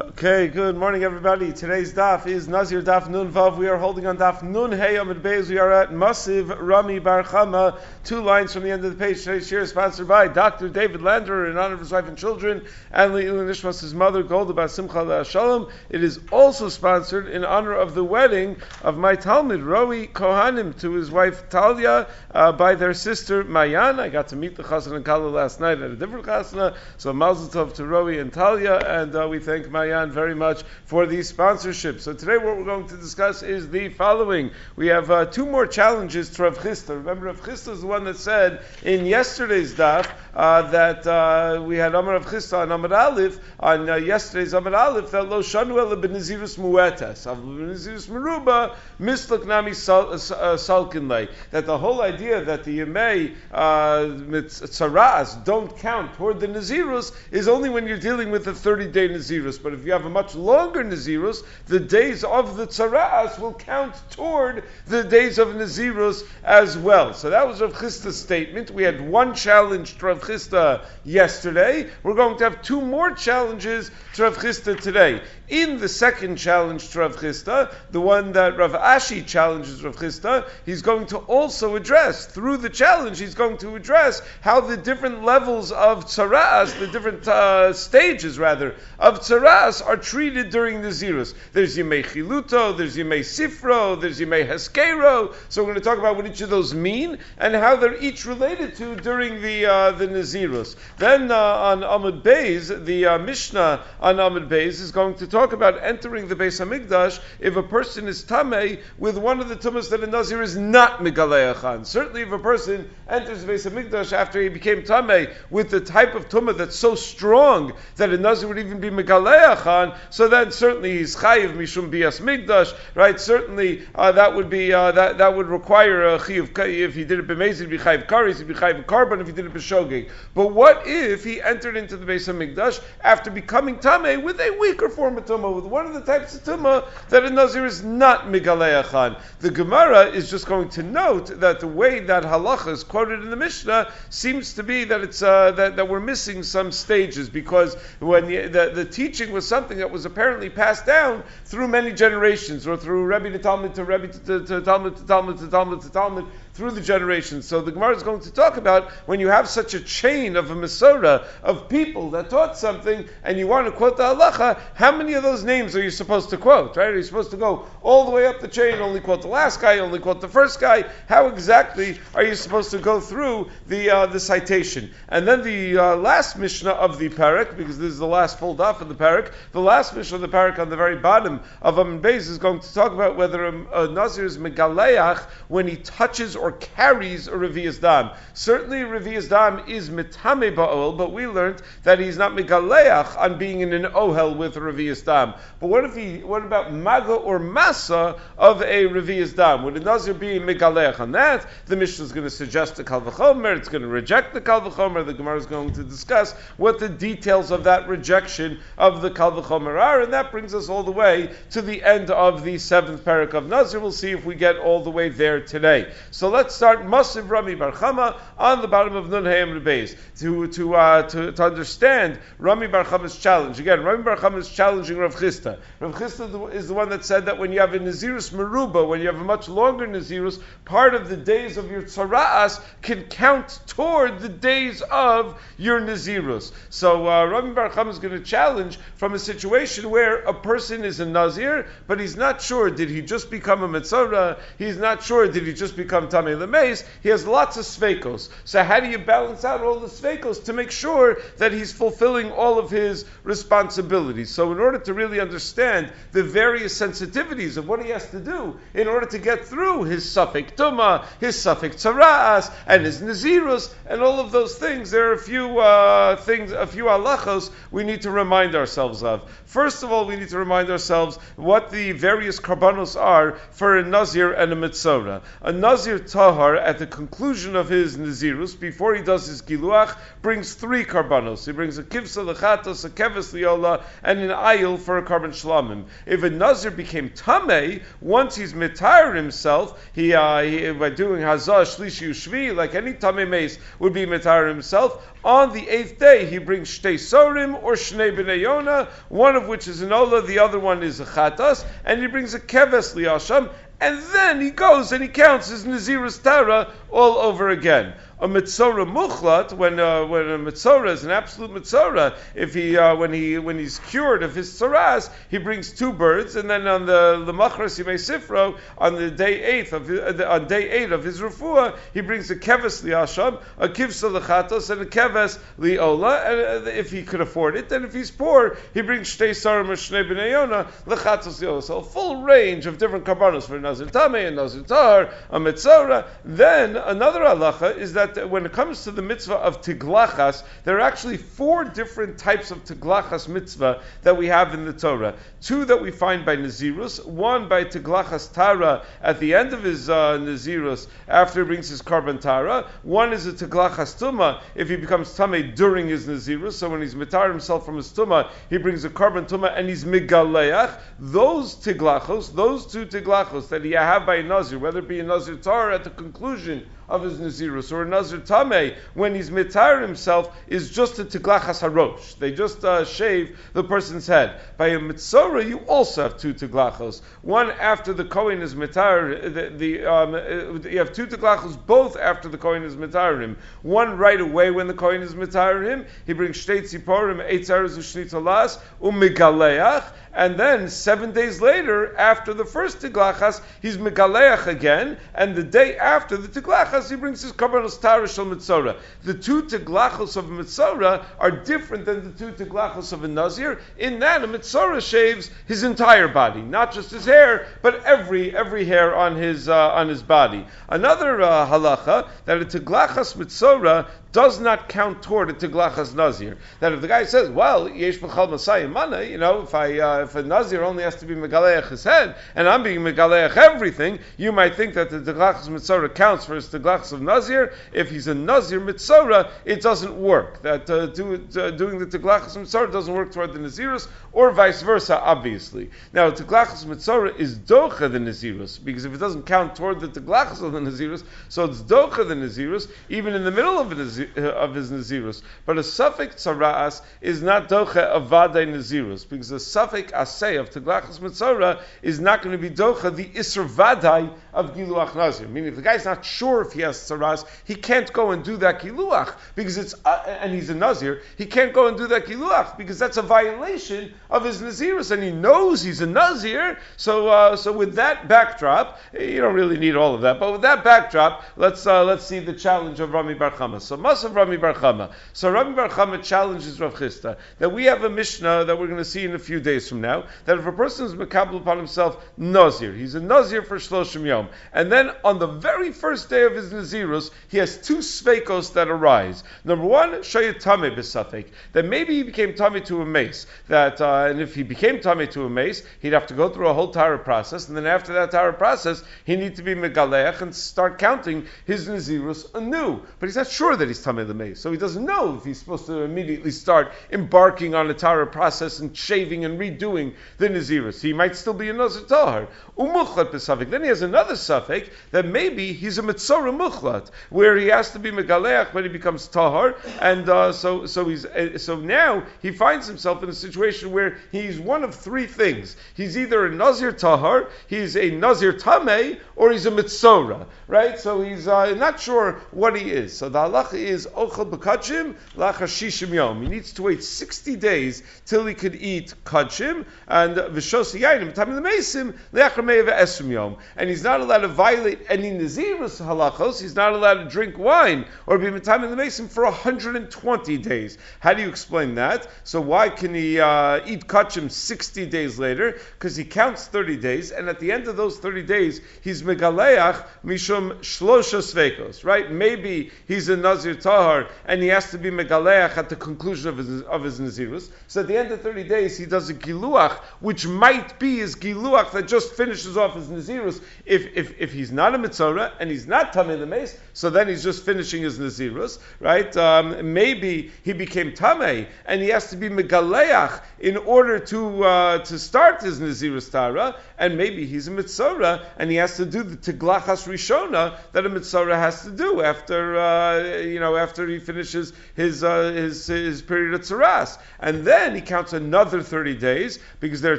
Okay, 0.00 0.46
good 0.46 0.76
morning, 0.76 1.02
everybody. 1.02 1.52
Today's 1.52 1.92
daf 1.92 2.28
is 2.28 2.46
Nazir 2.46 2.80
Daf 2.82 3.08
Nun 3.08 3.32
Vav. 3.32 3.56
We 3.56 3.66
are 3.66 3.76
holding 3.76 4.06
on 4.06 4.16
daf 4.16 4.44
Nun 4.44 4.70
Hey 4.70 4.94
Amud 4.94 5.22
Beis. 5.22 5.48
We 5.48 5.58
are 5.58 5.72
at 5.72 5.90
Masiv 5.90 6.56
Rami 6.56 7.00
Bar 7.00 7.24
Chama, 7.24 7.80
two 8.04 8.20
lines 8.20 8.52
from 8.52 8.62
the 8.62 8.70
end 8.70 8.84
of 8.84 8.96
the 8.96 9.04
page. 9.04 9.24
Today's 9.24 9.50
shiur 9.50 9.62
is 9.62 9.70
sponsored 9.70 10.06
by 10.06 10.28
Dr. 10.28 10.68
David 10.68 11.02
Lander 11.02 11.50
in 11.50 11.58
honor 11.58 11.74
of 11.74 11.80
his 11.80 11.90
wife 11.90 12.06
and 12.06 12.16
children, 12.16 12.64
and 12.92 13.12
Le'il 13.12 13.44
Nishmas, 13.44 13.80
his 13.80 13.92
mother, 13.92 14.22
Golda 14.22 14.52
Bas 14.52 14.72
Simcha 14.72 15.24
Shalom. 15.24 15.68
It 15.90 16.04
is 16.04 16.20
also 16.30 16.68
sponsored 16.68 17.26
in 17.26 17.44
honor 17.44 17.74
of 17.74 17.96
the 17.96 18.04
wedding 18.04 18.58
of 18.82 18.96
my 18.96 19.16
Talmid, 19.16 19.66
Roi 19.66 20.06
Kohanim, 20.06 20.78
to 20.80 20.92
his 20.92 21.10
wife 21.10 21.48
Talia, 21.48 22.06
uh, 22.30 22.52
by 22.52 22.76
their 22.76 22.94
sister 22.94 23.42
Mayan. 23.42 23.98
I 23.98 24.10
got 24.10 24.28
to 24.28 24.36
meet 24.36 24.54
the 24.54 24.62
Chassan 24.62 24.94
and 24.94 25.04
Kala 25.04 25.26
last 25.26 25.58
night 25.58 25.80
at 25.80 25.90
a 25.90 25.96
different 25.96 26.24
Chasana, 26.24 26.76
so 26.98 27.12
Mazel 27.12 27.48
Tov 27.48 27.74
to 27.74 27.84
Roi 27.84 28.20
and 28.20 28.32
Talia, 28.32 28.78
and 28.78 29.16
uh, 29.16 29.26
we 29.28 29.40
thank 29.40 29.68
Mayan 29.68 29.87
very 29.88 30.34
much 30.34 30.62
for 30.84 31.06
the 31.06 31.22
sponsorship. 31.22 32.00
So 32.00 32.12
today 32.12 32.38
what 32.38 32.56
we're 32.56 32.64
going 32.64 32.88
to 32.88 32.96
discuss 32.96 33.42
is 33.42 33.68
the 33.68 33.88
following. 33.88 34.50
We 34.76 34.88
have 34.88 35.10
uh, 35.10 35.26
two 35.26 35.46
more 35.46 35.66
challenges 35.66 36.30
to 36.30 36.44
Rav 36.44 36.58
Chisda. 36.58 36.90
Remember, 36.90 37.26
Rav 37.26 37.40
Chisda 37.42 37.72
is 37.72 37.80
the 37.80 37.86
one 37.86 38.04
that 38.04 38.16
said 38.16 38.62
in 38.82 39.06
yesterday's 39.06 39.74
daf 39.74 40.10
that 40.38 41.04
uh, 41.06 41.60
we 41.62 41.76
had 41.76 41.94
Amar 41.94 42.14
Rav 42.14 42.26
Chisda 42.26 42.58
on 42.58 42.70
Amar 42.70 42.94
Aleph, 42.94 43.40
on 43.58 43.90
uh, 43.90 43.96
yesterday's 43.96 44.52
Amar 44.52 44.74
Aleph, 44.74 45.10
that 45.10 45.28
Lo 45.28 45.40
Shanu 45.42 45.78
El 45.78 45.96
Benazirus 45.96 46.56
Muetas, 46.58 47.26
Av 47.26 47.38
Benazirus 47.38 48.08
Meruba, 48.08 48.76
Misluk 49.00 49.44
Nami 49.46 49.72
Salkin 49.72 51.28
That 51.50 51.66
the 51.66 51.76
whole 51.76 52.02
idea 52.02 52.44
that 52.44 52.62
the 52.62 52.78
Yemei 52.78 53.34
Tzaras 53.52 55.44
don't 55.44 55.76
count 55.78 56.14
toward 56.14 56.38
the 56.38 56.46
Nazirus 56.46 57.12
is 57.32 57.48
only 57.48 57.68
when 57.68 57.88
you're 57.88 57.98
dealing 57.98 58.30
with 58.30 58.44
the 58.44 58.54
30 58.54 58.88
day 58.92 59.08
Nazirus. 59.08 59.60
But 59.60 59.74
if 59.74 59.84
you 59.84 59.92
have 59.92 60.04
a 60.04 60.10
much 60.10 60.36
longer 60.36 60.84
Nazirus, 60.84 61.44
the 61.66 61.80
days 61.80 62.22
of 62.22 62.56
the 62.56 62.66
Tzaras 62.68 63.40
will 63.40 63.54
count 63.54 63.94
toward 64.10 64.64
the 64.86 65.02
days 65.02 65.38
of 65.38 65.48
Nazirus 65.48 66.24
as 66.44 66.78
well. 66.78 67.12
So 67.12 67.30
that 67.30 67.48
was 67.48 67.60
Rav 67.60 67.72
Chisda's 67.72 68.20
statement. 68.20 68.70
We 68.70 68.84
had 68.84 69.00
one 69.00 69.34
challenge 69.34 69.98
to 69.98 70.06
Rav 70.06 70.27
Chisda 70.28 70.84
yesterday. 71.04 71.88
We're 72.02 72.14
going 72.14 72.36
to 72.38 72.44
have 72.44 72.62
two 72.62 72.80
more 72.80 73.12
challenges 73.12 73.90
to 74.14 74.24
Rav 74.24 74.36
Chisda 74.36 74.78
today. 74.78 75.22
In 75.48 75.78
the 75.78 75.88
second 75.88 76.36
challenge 76.36 76.90
to 76.90 76.98
Rav 76.98 77.16
Chisda, 77.16 77.74
the 77.90 78.00
one 78.00 78.32
that 78.32 78.58
Rav 78.58 78.72
Ashi 78.72 79.26
challenges 79.26 79.82
Rav 79.82 79.96
Chisda, 79.96 80.46
he's 80.66 80.82
going 80.82 81.06
to 81.06 81.18
also 81.18 81.76
address, 81.76 82.26
through 82.26 82.58
the 82.58 82.68
challenge, 82.68 83.18
he's 83.18 83.34
going 83.34 83.56
to 83.58 83.74
address 83.74 84.20
how 84.42 84.60
the 84.60 84.76
different 84.76 85.24
levels 85.24 85.72
of 85.72 86.04
tzaras, 86.04 86.78
the 86.78 86.86
different 86.86 87.26
uh, 87.26 87.72
stages 87.72 88.38
rather, 88.38 88.74
of 88.98 89.20
tzaras 89.20 89.84
are 89.84 89.96
treated 89.96 90.50
during 90.50 90.82
the 90.82 90.88
zirus. 90.88 91.34
There's 91.54 91.78
Yimei 91.78 92.04
Chiluto, 92.04 92.76
there's 92.76 92.96
Yimei 92.98 93.20
Sifro, 93.20 93.98
there's 93.98 94.20
Yimei 94.20 94.46
Heskero. 94.46 95.34
So 95.48 95.62
we're 95.62 95.72
going 95.72 95.82
to 95.82 95.88
talk 95.88 95.98
about 95.98 96.16
what 96.16 96.26
each 96.26 96.42
of 96.42 96.50
those 96.50 96.74
mean 96.74 97.18
and 97.38 97.54
how 97.54 97.76
they're 97.76 97.96
each 98.02 98.26
related 98.26 98.76
to 98.76 98.96
during 98.96 99.40
the 99.40 99.64
uh, 99.64 99.92
the 99.92 100.07
Nazirus. 100.10 100.76
Then 100.96 101.30
uh, 101.30 101.36
on 101.36 101.80
Amud 101.80 102.22
Beis, 102.22 102.84
the 102.84 103.06
uh, 103.06 103.18
Mishnah 103.18 103.82
on 104.00 104.16
Amud 104.16 104.48
Beis 104.48 104.80
is 104.80 104.92
going 104.92 105.14
to 105.16 105.26
talk 105.26 105.52
about 105.52 105.82
entering 105.82 106.28
the 106.28 106.36
Beis 106.36 106.64
Hamikdash 106.64 107.20
if 107.40 107.56
a 107.56 107.62
person 107.62 108.08
is 108.08 108.24
tamei 108.24 108.80
with 108.98 109.18
one 109.18 109.40
of 109.40 109.48
the 109.48 109.56
tumas 109.56 109.90
that 109.90 110.02
a 110.02 110.06
nazir 110.06 110.42
is 110.42 110.56
not 110.56 111.00
megaleachan. 111.00 111.86
Certainly, 111.86 112.22
if 112.22 112.32
a 112.32 112.38
person 112.38 112.88
enters 113.08 113.44
the 113.44 113.52
Beis 113.52 113.70
Hamikdash 113.70 114.12
after 114.12 114.40
he 114.40 114.48
became 114.48 114.82
tamei 114.82 115.34
with 115.50 115.70
the 115.70 115.80
type 115.80 116.14
of 116.14 116.28
tumah 116.28 116.56
that's 116.56 116.76
so 116.76 116.94
strong 116.94 117.72
that 117.96 118.10
a 118.10 118.18
nazir 118.18 118.48
would 118.48 118.58
even 118.58 118.80
be 118.80 118.90
megaleachan, 118.90 119.96
so 120.10 120.28
then 120.28 120.50
certainly 120.50 120.98
he's 120.98 121.16
chayiv 121.16 121.54
mishum 121.56 121.90
bias 121.90 122.20
migdash, 122.20 122.74
right? 122.94 123.20
Certainly 123.20 123.86
uh, 123.94 124.12
that 124.12 124.34
would 124.34 124.50
be 124.50 124.72
uh, 124.72 124.92
that 124.92 125.18
that 125.18 125.36
would 125.36 125.46
require 125.46 126.14
a 126.14 126.18
chiyuv 126.18 126.56
if 126.58 126.94
he 126.94 127.04
did 127.04 127.18
it 127.18 127.26
b'mezid 127.26 127.68
be 127.68 127.78
chayiv 127.78 128.06
karis, 128.06 128.38
he'd 128.38 128.48
be 128.48 128.54
chayiv 128.54 129.20
if 129.20 129.26
he 129.26 129.32
did 129.32 129.46
it 129.46 129.52
b'shogeg. 129.52 129.97
But 130.34 130.52
what 130.52 130.82
if 130.86 131.24
he 131.24 131.42
entered 131.42 131.76
into 131.76 131.96
the 131.96 132.06
Beis 132.06 132.28
Hamikdash 132.32 132.80
after 133.02 133.30
becoming 133.30 133.76
tamei 133.76 134.22
with 134.22 134.40
a 134.40 134.56
weaker 134.58 134.88
form 134.88 135.18
of 135.18 135.24
tumah, 135.24 135.54
with 135.54 135.64
one 135.64 135.86
of 135.86 135.94
the 135.94 136.00
types 136.00 136.34
of 136.34 136.44
tumah 136.44 136.86
that 137.08 137.24
a 137.24 137.30
nazir 137.30 137.66
is 137.66 137.82
not 137.82 138.26
migaleachan. 138.26 139.20
The 139.40 139.50
Gemara 139.50 140.06
is 140.06 140.30
just 140.30 140.46
going 140.46 140.68
to 140.70 140.82
note 140.82 141.40
that 141.40 141.60
the 141.60 141.66
way 141.66 142.00
that 142.00 142.22
halacha 142.24 142.68
is 142.68 142.84
quoted 142.84 143.22
in 143.22 143.30
the 143.30 143.36
Mishnah 143.36 143.92
seems 144.10 144.54
to 144.54 144.62
be 144.62 144.84
that 144.84 145.00
it's 145.00 145.22
uh, 145.22 145.52
that, 145.52 145.76
that 145.76 145.88
we're 145.88 146.00
missing 146.00 146.42
some 146.42 146.72
stages 146.72 147.28
because 147.28 147.74
when 148.00 148.26
the, 148.26 148.48
the, 148.48 148.70
the, 148.74 148.84
teaching 148.84 149.32
was 149.32 149.46
something 149.46 149.78
that 149.78 149.90
was 149.90 150.04
apparently 150.04 150.50
passed 150.50 150.86
down 150.86 151.22
through 151.44 151.68
many 151.68 151.92
generations 151.92 152.66
or 152.66 152.76
through 152.76 153.04
Rebbe 153.04 153.30
to 153.30 153.38
Talmid 153.38 153.74
to 153.74 153.84
Rebbe 153.84 154.08
to, 154.08 154.18
to, 154.18 154.46
to 154.46 154.60
Talmid 154.60 154.96
to 154.96 155.02
Talmid 155.02 155.38
to 155.38 155.46
Talmid 155.46 155.82
to 155.82 155.88
Talmid 155.88 156.26
through 156.58 156.72
the 156.72 156.80
generations. 156.80 157.46
So 157.46 157.62
the 157.62 157.70
Gemara 157.70 157.94
is 157.94 158.02
going 158.02 158.18
to 158.22 158.32
talk 158.32 158.56
about 158.56 158.90
when 159.06 159.20
you 159.20 159.28
have 159.28 159.48
such 159.48 159.74
a 159.74 159.80
chain 159.80 160.34
of 160.34 160.50
a 160.50 160.56
Masorah 160.56 161.24
of 161.44 161.68
people 161.68 162.10
that 162.10 162.30
taught 162.30 162.58
something 162.58 163.08
and 163.22 163.38
you 163.38 163.46
want 163.46 163.66
to 163.66 163.72
quote 163.72 163.96
the 163.96 164.02
halacha, 164.02 164.58
how 164.74 164.90
many 164.90 165.12
of 165.12 165.22
those 165.22 165.44
names 165.44 165.76
are 165.76 165.82
you 165.82 165.90
supposed 165.90 166.30
to 166.30 166.36
quote? 166.36 166.76
Right? 166.76 166.88
Are 166.88 166.96
you 166.96 167.04
supposed 167.04 167.30
to 167.30 167.36
go 167.36 167.66
all 167.80 168.06
the 168.06 168.10
way 168.10 168.26
up 168.26 168.40
the 168.40 168.48
chain, 168.48 168.80
only 168.80 168.98
quote 168.98 169.22
the 169.22 169.28
last 169.28 169.60
guy, 169.60 169.78
only 169.78 170.00
quote 170.00 170.20
the 170.20 170.26
first 170.26 170.58
guy? 170.58 170.84
How 171.08 171.28
exactly 171.28 172.00
are 172.12 172.24
you 172.24 172.34
supposed 172.34 172.72
to 172.72 172.78
go 172.78 172.98
through 172.98 173.50
the 173.68 173.90
uh, 173.90 174.06
the 174.06 174.18
citation? 174.18 174.90
And 175.08 175.28
then 175.28 175.42
the 175.44 175.78
uh, 175.78 175.96
last 175.96 176.36
Mishnah 176.36 176.70
of 176.70 176.98
the 176.98 177.08
parak, 177.08 177.56
because 177.56 177.78
this 177.78 177.92
is 177.92 177.98
the 177.98 178.06
last 178.06 178.36
full 178.36 178.56
daf 178.56 178.80
of 178.80 178.88
the 178.88 178.96
parak, 178.96 179.32
the 179.52 179.60
last 179.60 179.94
Mishnah 179.94 180.16
of 180.16 180.22
the 180.22 180.28
parak 180.28 180.58
on 180.58 180.70
the 180.70 180.76
very 180.76 180.96
bottom 180.96 181.38
of 181.62 181.76
Amud 181.76 182.00
Beis 182.00 182.28
is 182.28 182.38
going 182.38 182.58
to 182.58 182.74
talk 182.74 182.92
about 182.92 183.16
whether 183.16 183.46
a, 183.46 183.84
a 183.84 183.88
Nazir 183.92 184.24
is 184.24 184.38
megaleach 184.38 185.22
when 185.46 185.68
he 185.68 185.76
touches 185.76 186.34
or 186.34 186.47
or 186.48 186.52
carries 186.52 187.28
a 187.28 187.32
Revi'as 187.32 187.78
Dam. 187.78 188.10
Certainly, 188.32 188.78
Revi'as 188.78 189.28
Dam 189.28 189.68
is 189.68 189.90
Mitame 189.90 190.54
Ba'ol, 190.54 190.96
but 190.96 191.12
we 191.12 191.26
learned 191.26 191.60
that 191.82 191.98
he's 191.98 192.16
not 192.16 192.32
Megaleach 192.32 193.18
on 193.18 193.36
being 193.36 193.60
in 193.60 193.74
an 193.74 193.84
Ohel 193.92 194.34
with 194.34 194.56
a 194.56 194.60
Revi'as 194.60 195.04
Dam. 195.04 195.34
But 195.60 195.66
what 195.66 195.84
if 195.84 195.94
he, 195.94 196.20
what 196.20 196.42
about 196.42 196.72
Maga 196.72 197.12
or 197.12 197.38
Masa 197.38 198.18
of 198.38 198.62
a 198.62 198.86
Revi'as 198.86 199.36
Dam? 199.36 199.62
Would 199.64 199.76
a 199.76 199.80
Nazir 199.80 200.14
be 200.14 200.38
Megaleach 200.38 201.00
on 201.00 201.12
that? 201.12 201.46
The 201.66 201.76
Mishnah 201.76 202.06
is 202.06 202.12
going 202.12 202.24
to 202.24 202.30
suggest 202.30 202.76
the 202.76 202.84
Kalvachomer, 202.84 203.54
it's 203.54 203.68
going 203.68 203.82
to 203.82 203.88
reject 203.88 204.32
the 204.32 204.40
Kalvachomer, 204.40 205.04
the 205.04 205.12
Gemara 205.12 205.36
is 205.36 205.44
going 205.44 205.74
to 205.74 205.84
discuss 205.84 206.32
what 206.56 206.78
the 206.78 206.88
details 206.88 207.50
of 207.50 207.64
that 207.64 207.88
rejection 207.88 208.58
of 208.78 209.02
the 209.02 209.10
Kalvachomer 209.10 209.78
are, 209.78 210.00
and 210.00 210.14
that 210.14 210.30
brings 210.30 210.54
us 210.54 210.70
all 210.70 210.82
the 210.82 210.90
way 210.90 211.30
to 211.50 211.60
the 211.60 211.82
end 211.82 212.10
of 212.10 212.42
the 212.42 212.56
seventh 212.56 213.04
parak 213.04 213.34
of 213.34 213.46
Nazir. 213.46 213.80
We'll 213.80 213.92
see 213.92 214.12
if 214.12 214.24
we 214.24 214.34
get 214.34 214.56
all 214.56 214.82
the 214.82 214.90
way 214.90 215.10
there 215.10 215.42
today. 215.42 215.92
So 216.10 216.30
let's 216.38 216.54
start 216.54 216.86
Masiv 216.86 217.28
Rami 217.28 217.56
Barchama 217.56 218.16
on 218.38 218.62
the 218.62 218.68
bottom 218.68 218.94
of 218.94 219.10
Nun 219.10 219.24
Hayim 219.24 219.60
Beis 219.60 219.96
to 220.20 220.46
to, 220.46 220.76
uh, 220.76 221.02
to 221.02 221.32
to 221.32 221.42
understand 221.42 222.20
Rami 222.38 222.68
Barchama's 222.68 223.18
challenge. 223.18 223.58
Again, 223.58 223.82
Rami 223.82 224.04
Barchama 224.04 224.38
is 224.38 224.48
challenging 224.48 224.98
Rav 224.98 225.16
Chisda. 225.16 225.58
Rav 225.80 225.96
Chisda 225.96 226.54
is 226.54 226.68
the 226.68 226.74
one 226.74 226.90
that 226.90 227.04
said 227.04 227.26
that 227.26 227.38
when 227.38 227.50
you 227.50 227.58
have 227.58 227.74
a 227.74 227.80
Nazirus 227.80 228.30
Meruba, 228.30 228.86
when 228.86 229.00
you 229.00 229.08
have 229.08 229.20
a 229.20 229.24
much 229.24 229.48
longer 229.48 229.84
Nazirus, 229.88 230.40
part 230.64 230.94
of 230.94 231.08
the 231.08 231.16
days 231.16 231.56
of 231.56 231.72
your 231.72 231.82
Tzara'as 231.82 232.60
can 232.82 233.02
count 233.06 233.58
toward 233.66 234.20
the 234.20 234.28
days 234.28 234.80
of 234.80 235.42
your 235.56 235.80
Nazirus. 235.80 236.52
So 236.70 237.08
uh, 237.08 237.24
Rami 237.24 237.52
Barchama 237.52 237.88
is 237.88 237.98
going 237.98 238.14
to 238.14 238.22
challenge 238.22 238.78
from 238.94 239.14
a 239.14 239.18
situation 239.18 239.90
where 239.90 240.18
a 240.18 240.34
person 240.34 240.84
is 240.84 241.00
a 241.00 241.06
Nazir, 241.06 241.66
but 241.88 241.98
he's 241.98 242.16
not 242.16 242.40
sure 242.40 242.70
did 242.70 242.90
he 242.90 243.02
just 243.02 243.28
become 243.28 243.64
a 243.64 243.68
Mitzorah, 243.68 244.38
he's 244.56 244.76
not 244.76 245.02
sure 245.02 245.26
did 245.26 245.44
he 245.44 245.52
just 245.52 245.76
become 245.76 246.08
Tamil 246.08 246.27
the 246.34 246.46
maze, 246.46 246.84
he 247.02 247.08
has 247.08 247.26
lots 247.26 247.56
of 247.56 247.64
sveikos. 247.64 248.28
So 248.44 248.62
how 248.62 248.80
do 248.80 248.88
you 248.88 248.98
balance 248.98 249.44
out 249.44 249.62
all 249.62 249.80
the 249.80 249.88
sveikos 249.88 250.44
to 250.44 250.52
make 250.52 250.70
sure 250.70 251.18
that 251.38 251.52
he's 251.52 251.72
fulfilling 251.72 252.30
all 252.30 252.58
of 252.58 252.70
his 252.70 253.04
responsibilities? 253.24 254.30
So 254.30 254.52
in 254.52 254.60
order 254.60 254.78
to 254.78 254.94
really 254.94 255.20
understand 255.20 255.92
the 256.12 256.22
various 256.22 256.78
sensitivities 256.78 257.56
of 257.56 257.68
what 257.68 257.82
he 257.82 257.90
has 257.90 258.10
to 258.10 258.20
do 258.20 258.58
in 258.74 258.88
order 258.88 259.06
to 259.06 259.18
get 259.18 259.44
through 259.44 259.84
his 259.84 260.04
suffik 260.04 260.56
tuma, 260.56 261.04
his 261.20 261.36
suffik 261.36 261.74
tzaras, 261.74 262.52
and 262.66 262.84
his 262.84 263.00
nazirus, 263.00 263.72
and 263.86 264.02
all 264.02 264.20
of 264.20 264.32
those 264.32 264.56
things, 264.56 264.90
there 264.90 265.10
are 265.10 265.14
a 265.14 265.18
few 265.18 265.58
uh, 265.58 266.16
things, 266.16 266.52
a 266.52 266.66
few 266.66 266.84
halachos 266.84 267.50
we 267.70 267.84
need 267.84 268.02
to 268.02 268.10
remind 268.10 268.54
ourselves 268.54 269.02
of. 269.02 269.30
First 269.46 269.82
of 269.82 269.92
all, 269.92 270.06
we 270.06 270.16
need 270.16 270.28
to 270.30 270.38
remind 270.38 270.70
ourselves 270.70 271.16
what 271.36 271.70
the 271.70 271.92
various 271.92 272.40
karbanos 272.40 273.00
are 273.00 273.32
for 273.50 273.78
a 273.78 273.84
nazir 273.84 274.32
and 274.32 274.52
a 274.52 274.56
mitzora. 274.56 275.22
A 275.40 275.52
nazir 275.52 275.98
Tahar, 276.08 276.56
at 276.56 276.78
the 276.78 276.86
conclusion 276.86 277.54
of 277.54 277.68
his 277.68 277.96
Nazirus, 277.96 278.58
before 278.58 278.94
he 278.94 279.02
does 279.02 279.26
his 279.26 279.42
Giluach, 279.42 279.96
brings 280.22 280.54
three 280.54 280.84
karbanos. 280.84 281.44
He 281.44 281.52
brings 281.52 281.78
a 281.78 281.82
Kivsa 281.82 282.24
Lechatos, 282.24 282.84
a 282.84 282.90
Keves 282.90 283.32
Liola, 283.32 283.82
and 284.02 284.18
an 284.20 284.30
Ayil 284.30 284.78
for 284.78 284.98
a 284.98 285.02
korban 285.02 285.30
Shlamim. 285.30 285.84
If 286.06 286.22
a 286.22 286.30
Nazir 286.30 286.70
became 286.70 287.10
Tameh, 287.10 287.82
once 288.00 288.36
he's 288.36 288.54
Mitar 288.54 289.14
himself, 289.14 289.78
he, 289.92 290.14
uh, 290.14 290.42
he 290.42 290.70
by 290.72 290.90
doing 290.90 291.20
Hazah, 291.20 291.64
Shlishi, 291.64 292.10
Shvi, 292.10 292.54
like 292.54 292.74
any 292.74 292.94
Tameh 292.94 293.28
Mace 293.28 293.58
would 293.78 293.92
be 293.92 294.06
Mitar 294.06 294.48
himself, 294.48 295.14
on 295.24 295.52
the 295.52 295.68
eighth 295.68 295.98
day, 295.98 296.26
he 296.26 296.38
brings 296.38 296.68
Shtei 296.68 296.94
Sorim 296.94 297.62
or 297.62 297.74
Shnei 297.74 298.16
B'nei 298.16 298.88
one 299.08 299.36
of 299.36 299.46
which 299.46 299.68
is 299.68 299.82
an 299.82 299.92
Ola, 299.92 300.22
the 300.22 300.38
other 300.38 300.58
one 300.58 300.82
is 300.82 301.00
a 301.00 301.04
Chatas, 301.04 301.64
and 301.84 302.00
he 302.00 302.06
brings 302.06 302.34
a 302.34 302.40
Keves 302.40 302.94
Liasham, 302.94 303.50
and 303.80 304.02
then 304.12 304.40
he 304.40 304.50
goes 304.50 304.92
and 304.92 305.02
he 305.02 305.08
counts 305.08 305.48
his 305.48 305.64
Nazirus 305.64 306.22
Tara 306.22 306.72
all 306.90 307.18
over 307.18 307.48
again 307.50 307.94
a 308.20 308.26
mitzora 308.26 308.84
muchlat, 308.84 309.52
when 309.52 309.78
uh, 309.78 310.04
when 310.04 310.28
a 310.28 310.38
mitzora 310.38 310.90
is 310.90 311.04
an 311.04 311.10
absolute 311.10 311.52
mitzora, 311.52 312.16
if 312.34 312.54
he 312.54 312.76
uh, 312.76 312.96
when 312.96 313.12
he 313.12 313.38
when 313.38 313.58
he's 313.58 313.78
cured 313.78 314.22
of 314.22 314.34
his 314.34 314.52
tzaras, 314.58 315.08
he 315.30 315.38
brings 315.38 315.72
two 315.72 315.92
birds, 315.92 316.34
and 316.34 316.50
then 316.50 316.66
on 316.66 316.86
the 316.86 317.22
the 317.24 317.32
machras 317.32 317.78
yimei 317.78 317.94
sifro 317.94 318.58
on 318.76 318.96
the 318.96 319.10
day 319.10 319.42
eighth 319.42 319.72
of 319.72 319.86
his, 319.86 320.00
uh, 320.00 320.26
on 320.28 320.48
day 320.48 320.68
eight 320.68 320.90
of 320.90 321.04
his 321.04 321.20
refuah, 321.20 321.76
he 321.94 322.00
brings 322.00 322.30
a 322.30 322.36
keves 322.36 322.82
liasham, 322.82 323.40
a 323.58 323.68
kivsa 323.68 324.10
lechatos, 324.18 324.70
and 324.70 324.80
a 324.80 324.86
keves 324.86 325.38
liola, 325.58 326.26
and 326.26 326.66
uh, 326.66 326.70
if 326.70 326.90
he 326.90 327.04
could 327.04 327.20
afford 327.20 327.56
it, 327.56 327.68
then 327.68 327.84
if 327.84 327.94
he's 327.94 328.10
poor, 328.10 328.56
he 328.74 328.80
brings 328.80 329.16
shtei 329.16 329.30
sarim 329.30 329.68
or 329.68 329.74
shnei 329.74 330.08
b'neyona 330.08 330.66
lechatos 330.86 331.40
liola. 331.40 331.62
So 331.62 331.78
a 331.78 331.84
full 331.84 332.22
range 332.22 332.66
of 332.66 332.78
different 332.78 333.04
karbanos 333.04 333.44
for 333.44 333.60
nazir 333.60 333.86
tamei 333.86 334.26
and 334.26 334.34
nazir 334.34 334.62
tar, 334.62 335.10
a 335.30 335.38
mitzora. 335.38 336.06
Then 336.24 336.76
another 336.76 337.20
halacha 337.20 337.76
is 337.76 337.92
that 337.92 338.07
that 338.14 338.30
when 338.30 338.46
it 338.46 338.52
comes 338.52 338.84
to 338.84 338.90
the 338.90 339.02
mitzvah 339.02 339.36
of 339.36 339.60
tiglachas, 339.60 340.42
there 340.64 340.76
are 340.76 340.80
actually 340.80 341.16
four 341.16 341.64
different 341.64 342.18
types 342.18 342.50
of 342.50 342.64
tiglachas 342.64 343.28
mitzvah 343.28 343.82
that 344.02 344.16
we 344.16 344.26
have 344.26 344.54
in 344.54 344.64
the 344.64 344.72
Torah. 344.72 345.14
Two 345.40 345.64
that 345.64 345.80
we 345.80 345.90
find 345.90 346.24
by 346.24 346.36
Nazirus, 346.36 347.04
one 347.04 347.48
by 347.48 347.64
tiglachas 347.64 348.32
tara 348.32 348.84
at 349.02 349.20
the 349.20 349.34
end 349.34 349.52
of 349.52 349.62
his 349.62 349.88
uh, 349.88 350.18
Nazirus 350.18 350.88
after 351.08 351.42
he 351.42 351.46
brings 351.46 351.68
his 351.68 351.82
korban 351.82 352.20
tara. 352.20 352.68
One 352.82 353.12
is 353.12 353.26
a 353.26 353.32
tiglachas 353.32 353.98
tuma 353.98 354.40
if 354.54 354.68
he 354.68 354.76
becomes 354.76 355.14
tame 355.14 355.54
during 355.54 355.88
his 355.88 356.06
Nazirus. 356.06 356.54
So 356.54 356.70
when 356.70 356.80
he's 356.80 356.94
mitar 356.94 357.28
himself 357.28 357.64
from 357.64 357.76
his 357.76 357.88
tuma, 357.88 358.30
he 358.50 358.58
brings 358.58 358.84
a 358.84 358.90
korban 358.90 359.28
tuma 359.28 359.56
and 359.56 359.68
he's 359.68 359.84
migaleach. 359.84 360.78
Those 360.98 361.54
tiglachos, 361.54 362.34
those 362.34 362.66
two 362.66 362.86
tiglachos 362.86 363.48
that 363.48 363.64
he 363.64 363.72
have 363.72 364.06
by 364.06 364.16
a 364.16 364.22
Nazir, 364.22 364.58
whether 364.58 364.80
it 364.80 364.88
be 364.88 365.00
a 365.00 365.04
Nazir 365.04 365.36
Torah 365.36 365.74
at 365.74 365.84
the 365.84 365.90
conclusion 365.90 366.66
of 366.88 367.02
his 367.02 367.18
Nazirus, 367.18 367.70
or 367.72 367.82
a 367.82 367.86
Nazir 367.86 368.18
Tameh, 368.18 368.74
when 368.94 369.14
he's 369.14 369.30
mitar 369.30 369.82
himself, 369.82 370.34
is 370.46 370.70
just 370.70 370.98
a 370.98 371.04
Tiglachas 371.04 371.60
Harosh. 371.60 372.18
They 372.18 372.32
just 372.32 372.64
uh, 372.64 372.84
shave 372.84 373.38
the 373.52 373.62
person's 373.62 374.06
head. 374.06 374.40
By 374.56 374.68
a 374.68 374.78
Mitzorah, 374.78 375.46
you 375.46 375.58
also 375.66 376.02
have 376.04 376.18
two 376.18 376.34
Tiglachos. 376.34 377.02
One 377.22 377.50
after 377.50 377.92
the 377.92 378.04
Kohen 378.04 378.40
is 378.40 378.54
mitar, 378.54 379.22
the, 379.22 379.50
the 379.56 379.84
um, 379.84 380.14
uh, 380.14 380.68
you 380.68 380.78
have 380.78 380.92
two 380.92 381.06
Tiglachos 381.06 381.58
both 381.66 381.96
after 381.96 382.28
the 382.28 382.38
Kohen 382.38 382.62
is 382.62 382.76
mitar 382.76 383.20
him. 383.20 383.36
One 383.62 383.98
right 383.98 384.20
away 384.20 384.50
when 384.50 384.66
the 384.66 384.74
Kohen 384.74 385.02
is 385.02 385.14
mitar 385.14 385.64
him, 385.64 385.84
he 386.06 386.12
brings 386.14 386.44
Shtei 386.44 386.62
Tziporim, 386.62 387.26
Eitzares 387.30 387.76
Ushnitalas, 387.76 388.58
Umigaleach, 388.80 389.84
and 390.14 390.38
then 390.38 390.68
seven 390.68 391.12
days 391.12 391.40
later, 391.40 391.96
after 391.96 392.34
the 392.34 392.44
first 392.44 392.80
Tiglachas, 392.80 393.40
he's 393.62 393.76
Megaleach 393.76 394.46
again, 394.46 394.98
and 395.14 395.34
the 395.34 395.42
day 395.42 395.76
after 395.76 396.16
the 396.16 396.28
Tiglachas, 396.28 396.90
he 396.90 396.96
brings 396.96 397.22
his 397.22 397.32
Kabbalah 397.32 397.70
Tara 397.70 398.08
Shal 398.08 398.26
Mitzorah. 398.26 398.76
The 399.04 399.14
two 399.14 399.42
Tiglachos 399.42 400.16
of 400.16 400.30
a 400.30 400.34
Mitzorah 400.34 401.04
are 401.18 401.30
different 401.30 401.84
than 401.84 402.04
the 402.04 402.18
two 402.18 402.32
Tiglachos 402.32 402.92
of 402.92 403.04
a 403.04 403.08
Nazir, 403.08 403.60
in 403.76 403.98
that 404.00 404.24
a 404.24 404.28
Mitzorah 404.28 404.80
shaves 404.80 405.30
his 405.46 405.62
entire 405.62 406.08
body, 406.08 406.40
not 406.40 406.72
just 406.72 406.90
his 406.90 407.04
hair, 407.04 407.46
but 407.62 407.84
every 407.84 408.36
every 408.36 408.64
hair 408.64 408.94
on 408.94 409.16
his 409.16 409.48
uh, 409.48 409.70
on 409.70 409.88
his 409.88 410.02
body. 410.02 410.46
Another 410.68 411.20
uh, 411.20 411.46
halacha 411.46 412.08
that 412.24 412.40
a 412.40 412.44
Tiglachas 412.44 413.16
Mitzorah 413.16 413.86
does 414.12 414.40
not 414.40 414.68
count 414.68 415.02
toward 415.02 415.30
a 415.30 415.32
Tiglachas 415.32 415.94
Nazir. 415.94 416.38
That 416.60 416.72
if 416.72 416.80
the 416.80 416.88
guy 416.88 417.04
says, 417.04 417.28
well, 417.28 417.68
Yesh 417.68 417.98
B'chal 417.98 418.28
Masayim 418.28 418.72
Mana, 418.72 419.02
you 419.02 419.18
know, 419.18 419.42
if 419.42 419.54
I 419.54 419.78
uh, 419.78 420.02
if 420.04 420.14
a 420.14 420.22
Nazir 420.22 420.62
only 420.62 420.82
has 420.82 420.96
to 420.96 421.06
be 421.06 421.14
Megaleach 421.14 421.68
his 421.68 421.84
head, 421.84 422.16
and 422.34 422.48
I'm 422.48 422.62
being 422.62 422.80
Megaleach 422.80 423.36
everything, 423.36 423.98
you 424.16 424.32
might 424.32 424.54
think 424.54 424.74
that 424.74 424.90
the 424.90 425.00
Tiglachas 425.00 425.48
Mitzorah 425.48 425.94
counts 425.94 426.24
for 426.24 426.34
his 426.34 426.48
Tiglachas 426.48 426.92
of 426.92 427.02
Nazir. 427.02 427.52
If 427.72 427.90
he's 427.90 428.06
a 428.06 428.14
Nazir 428.14 428.60
Mitzorah, 428.60 429.30
it 429.44 429.60
doesn't 429.60 429.94
work. 429.94 430.42
That 430.42 430.68
uh, 430.70 430.86
do, 430.86 431.14
uh, 431.36 431.50
doing 431.50 431.78
the 431.78 431.86
Tiglachas 431.86 432.36
Mitzorah 432.36 432.72
doesn't 432.72 432.94
work 432.94 433.12
toward 433.12 433.32
the 433.32 433.38
Nazirus, 433.38 433.88
or 434.12 434.30
vice 434.30 434.62
versa, 434.62 434.98
obviously. 435.00 435.70
Now, 435.92 436.10
Tiglachas 436.10 436.64
Mitzorah 436.64 437.18
is 437.18 437.38
Docha 437.38 437.90
the 437.92 437.98
Nazirus, 437.98 438.62
because 438.64 438.84
if 438.84 438.94
it 438.94 438.98
doesn't 438.98 439.26
count 439.26 439.54
toward 439.54 439.80
the 439.80 439.88
Tiglachas 439.88 440.42
of 440.42 440.52
the 440.52 440.60
Nazirus, 440.60 441.04
so 441.28 441.44
it's 441.44 441.60
Docha 441.60 442.08
the 442.08 442.14
Nazirus, 442.14 442.70
even 442.88 443.14
in 443.14 443.24
the 443.24 443.30
middle 443.30 443.58
of 443.58 443.70
a 443.70 443.74
Nazirus, 443.74 443.97
of 443.98 444.54
his 444.54 444.70
Nazirus. 444.70 445.22
But 445.46 445.58
a 445.58 445.62
suffix 445.62 446.24
tzaraas 446.24 446.82
is 447.00 447.22
not 447.22 447.48
docha 447.48 447.94
avadei 447.94 448.48
Nazirus, 448.48 449.08
because 449.08 449.28
the 449.28 449.40
suffix 449.40 449.92
asay 449.92 450.38
of 450.38 450.50
Teglachas 450.50 451.00
Mitzorah 451.00 451.60
is 451.82 452.00
not 452.00 452.22
going 452.22 452.32
to 452.32 452.38
be 452.38 452.54
docha 452.54 452.94
the 452.94 453.06
isr 453.06 453.48
vadai 453.48 454.12
of 454.32 454.54
Giluach 454.54 454.94
Nazir. 454.94 455.28
Meaning, 455.28 455.50
if 455.50 455.56
the 455.56 455.62
guy's 455.62 455.84
not 455.84 456.04
sure 456.04 456.42
if 456.42 456.52
he 456.52 456.60
has 456.62 456.78
tzaraas, 456.78 457.24
he 457.44 457.54
can't 457.54 457.92
go 457.92 458.10
and 458.10 458.24
do 458.24 458.36
that 458.36 458.60
Giluach, 458.60 459.16
because 459.34 459.58
it's, 459.58 459.74
uh, 459.84 460.18
and 460.20 460.32
he's 460.32 460.50
a 460.50 460.54
Nazir, 460.54 461.02
he 461.16 461.26
can't 461.26 461.52
go 461.52 461.66
and 461.66 461.76
do 461.76 461.86
that 461.86 462.06
Giluach, 462.06 462.56
because 462.56 462.78
that's 462.78 462.96
a 462.96 463.02
violation 463.02 463.92
of 464.10 464.24
his 464.24 464.40
Nazirus, 464.40 464.90
and 464.90 465.02
he 465.02 465.10
knows 465.10 465.62
he's 465.62 465.80
a 465.80 465.86
Nazir, 465.86 466.58
so, 466.76 467.08
uh, 467.08 467.36
so 467.36 467.52
with 467.52 467.74
that 467.74 468.08
backdrop, 468.08 468.80
you 468.98 469.20
don't 469.20 469.34
really 469.34 469.58
need 469.58 469.76
all 469.76 469.94
of 469.94 470.02
that, 470.02 470.20
but 470.20 470.32
with 470.32 470.42
that 470.42 470.64
backdrop, 470.64 471.24
let's, 471.36 471.66
uh, 471.66 471.84
let's 471.84 472.04
see 472.04 472.18
the 472.18 472.32
challenge 472.32 472.80
of 472.80 472.92
Rami 472.92 473.14
Bar 473.14 473.32
Chama. 473.32 473.60
So, 473.60 473.76
of 473.88 474.14
Rami 474.14 474.36
Bar 474.36 474.52
Chama. 474.52 474.92
So 475.14 475.30
Rami 475.30 475.54
Bar 475.54 475.70
Chama 475.70 476.02
challenges 476.02 476.60
Rav 476.60 476.74
Chisda 476.74 477.16
that 477.38 477.50
we 477.50 477.64
have 477.64 477.84
a 477.84 477.90
Mishnah 477.90 478.44
that 478.44 478.58
we're 478.58 478.66
going 478.66 478.78
to 478.78 478.84
see 478.84 479.04
in 479.04 479.14
a 479.14 479.18
few 479.18 479.40
days 479.40 479.68
from 479.68 479.80
now, 479.80 480.04
that 480.26 480.38
if 480.38 480.46
a 480.46 480.52
person 480.52 480.84
is 480.84 480.94
makabel 480.94 481.38
upon 481.38 481.56
himself 481.56 482.04
Nazir, 482.18 482.72
he's 482.74 482.94
a 482.94 483.00
Nazir 483.00 483.42
for 483.42 483.56
Shloshim 483.56 484.06
Yom, 484.06 484.28
and 484.52 484.70
then 484.70 484.90
on 485.04 485.18
the 485.18 485.26
very 485.26 485.72
first 485.72 486.10
day 486.10 486.24
of 486.24 486.34
his 486.34 486.52
Nazirus, 486.52 487.10
he 487.28 487.38
has 487.38 487.56
two 487.56 487.78
Sveikos 487.78 488.52
that 488.52 488.68
arise. 488.68 489.24
Number 489.44 489.64
one, 489.64 489.92
Shayatame 489.92 490.76
Besafek, 490.76 491.28
that 491.54 491.64
maybe 491.64 491.96
he 491.96 492.02
became 492.02 492.34
tamei 492.34 492.64
to 492.66 492.82
a 492.82 492.86
mace, 492.86 493.26
that, 493.48 493.80
uh, 493.80 494.06
and 494.10 494.20
if 494.20 494.34
he 494.34 494.42
became 494.42 494.80
tamei 494.80 495.10
to 495.12 495.24
a 495.24 495.30
mace, 495.30 495.62
he'd 495.80 495.94
have 495.94 496.06
to 496.08 496.14
go 496.14 496.28
through 496.28 496.48
a 496.48 496.54
whole 496.54 496.70
Tara 496.70 496.98
process, 496.98 497.48
and 497.48 497.56
then 497.56 497.66
after 497.66 497.94
that 497.94 498.10
Tara 498.10 498.34
process, 498.34 498.82
he 499.04 499.16
need 499.16 499.36
to 499.36 499.42
be 499.42 499.54
Megalech 499.54 500.20
and 500.20 500.34
start 500.34 500.78
counting 500.78 501.26
his 501.46 501.68
Nazirus 501.68 502.34
anew. 502.34 502.82
But 502.98 503.06
he's 503.06 503.16
not 503.16 503.28
sure 503.28 503.56
that 503.56 503.68
he's 503.68 503.77
Tamei 503.84 504.06
Lemei. 504.06 504.36
So 504.36 504.50
he 504.50 504.58
doesn't 504.58 504.84
know 504.84 505.16
if 505.16 505.24
he's 505.24 505.38
supposed 505.38 505.66
to 505.66 505.82
immediately 505.82 506.30
start 506.30 506.72
embarking 506.90 507.54
on 507.54 507.70
a 507.70 507.74
Tara 507.74 508.06
process 508.06 508.58
and 508.58 508.76
shaving 508.76 509.24
and 509.24 509.38
redoing 509.38 509.94
the 510.18 510.28
Nazirus. 510.28 510.80
He 510.80 510.92
might 510.92 511.16
still 511.16 511.34
be 511.34 511.48
a 511.48 511.52
Nazir 511.52 511.82
Tahar. 511.82 512.28
Umuchlat 512.58 513.10
Pesafik. 513.10 513.50
Then 513.50 513.62
he 513.62 513.68
has 513.68 513.82
another 513.82 514.16
suffix 514.16 514.68
that 514.90 515.06
maybe 515.06 515.52
he's 515.52 515.78
a 515.78 515.82
Mitzorah 515.82 516.36
Muchlat, 516.36 516.90
where 517.10 517.36
he 517.36 517.46
has 517.46 517.70
to 517.72 517.78
be 517.78 517.90
Megaleach 517.90 518.52
when 518.52 518.64
he 518.64 518.70
becomes 518.70 519.06
Tahar. 519.06 519.54
And 519.80 520.08
uh, 520.08 520.32
so, 520.32 520.66
so, 520.66 520.88
he's, 520.88 521.04
uh, 521.04 521.38
so 521.38 521.56
now 521.56 522.04
he 522.20 522.32
finds 522.32 522.66
himself 522.66 523.02
in 523.02 523.08
a 523.08 523.14
situation 523.14 523.72
where 523.72 523.98
he's 524.10 524.38
one 524.38 524.64
of 524.64 524.74
three 524.74 525.06
things. 525.06 525.56
He's 525.74 525.96
either 525.96 526.26
a 526.26 526.34
Nazir 526.34 526.72
Tahar, 526.72 527.28
he's 527.46 527.76
a 527.76 527.90
Nazir 527.90 528.32
Tameh, 528.32 528.98
or 529.16 529.30
he's 529.30 529.46
a 529.46 529.50
Mitzorah. 529.50 530.26
Right? 530.46 530.78
So 530.78 531.02
he's 531.02 531.28
uh, 531.28 531.54
not 531.54 531.80
sure 531.80 532.20
what 532.30 532.56
he 532.56 532.70
is. 532.70 532.96
So 532.96 533.08
the 533.08 533.18
halacha 533.18 533.54
is 533.68 533.86
ochel 533.86 534.30
bekachim 534.30 534.96
lachashishim 535.16 535.92
yom. 535.92 536.22
He 536.22 536.28
needs 536.28 536.52
to 536.54 536.62
wait 536.62 536.82
60 536.82 537.36
days 537.36 537.82
till 538.06 538.26
he 538.26 538.34
could 538.34 538.54
eat 538.54 538.94
kachim 539.04 539.66
and 539.86 540.16
v'shos 540.16 540.78
yainim 540.78 541.14
tamim 541.14 541.40
lemesim 541.40 541.96
leachramei 542.12 542.66
ve'esrim 542.66 543.10
yom. 543.10 543.36
And 543.56 543.68
he's 543.68 543.82
not 543.82 544.00
allowed 544.00 544.18
to 544.18 544.28
violate 544.28 544.80
any 544.88 545.10
nazirus 545.10 545.80
halachos. 545.80 546.40
He's 546.40 546.54
not 546.54 546.72
allowed 546.72 547.04
to 547.04 547.04
drink 547.08 547.38
wine 547.38 547.84
or 548.06 548.18
be 548.18 548.26
mitamim 548.26 548.74
lemesim 548.74 549.08
for 549.08 549.24
120 549.24 550.38
days. 550.38 550.78
How 551.00 551.14
do 551.14 551.22
you 551.22 551.28
explain 551.28 551.74
that? 551.76 552.08
So 552.24 552.40
why 552.40 552.70
can 552.70 552.94
he 552.94 553.20
uh, 553.20 553.60
eat 553.66 553.86
kachim 553.86 554.30
60 554.30 554.86
days 554.86 555.18
later? 555.18 555.58
Because 555.74 555.96
he 555.96 556.04
counts 556.04 556.46
30 556.46 556.76
days, 556.76 557.10
and 557.10 557.28
at 557.28 557.40
the 557.40 557.52
end 557.52 557.68
of 557.68 557.76
those 557.76 557.98
30 557.98 558.22
days, 558.22 558.60
he's 558.82 559.02
megaleach 559.02 559.86
mishum 560.04 560.58
shlosha 560.60 561.20
sveikos. 561.20 561.84
Right? 561.84 562.10
Maybe 562.10 562.70
he's 562.86 563.08
a 563.08 563.16
nazir 563.16 563.54
Tahar, 563.60 564.08
and 564.26 564.42
he 564.42 564.48
has 564.48 564.70
to 564.70 564.78
be 564.78 564.90
Megaleach 564.90 565.56
at 565.56 565.68
the 565.68 565.76
conclusion 565.76 566.28
of 566.28 566.38
his, 566.38 566.62
of 566.62 566.82
his 566.82 567.00
Nazirus. 567.00 567.50
So 567.66 567.80
at 567.80 567.88
the 567.88 567.96
end 567.96 568.12
of 568.12 568.20
30 568.22 568.44
days, 568.44 568.76
he 568.76 568.86
does 568.86 569.08
a 569.10 569.14
Giluach, 569.14 569.78
which 570.00 570.26
might 570.26 570.78
be 570.78 570.98
his 570.98 571.16
Giluach 571.16 571.72
that 571.72 571.88
just 571.88 572.14
finishes 572.14 572.56
off 572.56 572.74
his 572.74 572.88
Nazirus. 572.88 573.40
If, 573.64 573.96
if, 573.96 574.20
if 574.20 574.32
he's 574.32 574.52
not 574.52 574.74
a 574.74 574.78
Mitzorah 574.78 575.32
and 575.40 575.50
he's 575.50 575.66
not 575.66 575.92
Tamei 575.92 576.18
the 576.18 576.26
Mace, 576.26 576.58
so 576.72 576.90
then 576.90 577.08
he's 577.08 577.22
just 577.22 577.44
finishing 577.44 577.82
his 577.82 577.98
Nazirus, 577.98 578.58
right? 578.80 579.16
Um, 579.16 579.72
maybe 579.72 580.30
he 580.42 580.52
became 580.52 580.92
Tamei 580.92 581.46
and 581.66 581.82
he 581.82 581.88
has 581.88 582.10
to 582.10 582.16
be 582.16 582.28
Megaleach 582.28 583.22
in 583.38 583.56
order 583.56 583.98
to, 583.98 584.44
uh, 584.44 584.78
to 584.84 584.98
start 584.98 585.42
his 585.42 585.60
Nazirus 585.60 586.10
Tara, 586.10 586.56
and 586.78 586.96
maybe 586.96 587.26
he's 587.26 587.48
a 587.48 587.50
Mitzorah 587.50 588.24
and 588.38 588.50
he 588.50 588.56
has 588.56 588.76
to 588.76 588.86
do 588.86 589.02
the 589.02 589.16
Tiglachas 589.16 589.86
Rishona 589.86 590.58
that 590.72 590.86
a 590.86 590.90
Mitzorah 590.90 591.36
has 591.36 591.62
to 591.62 591.70
do 591.70 592.02
after, 592.02 592.58
uh, 592.58 593.18
you 593.18 593.40
know, 593.40 593.47
after 593.56 593.86
he 593.86 593.98
finishes 593.98 594.52
his, 594.74 595.02
uh, 595.04 595.32
his, 595.32 595.66
his 595.66 596.02
period 596.02 596.34
of 596.34 596.42
Tzaras. 596.42 596.98
And 597.18 597.44
then 597.44 597.74
he 597.74 597.80
counts 597.80 598.12
another 598.12 598.62
30 598.62 598.96
days 598.96 599.38
because 599.60 599.80
there 599.80 599.92
are 599.92 599.98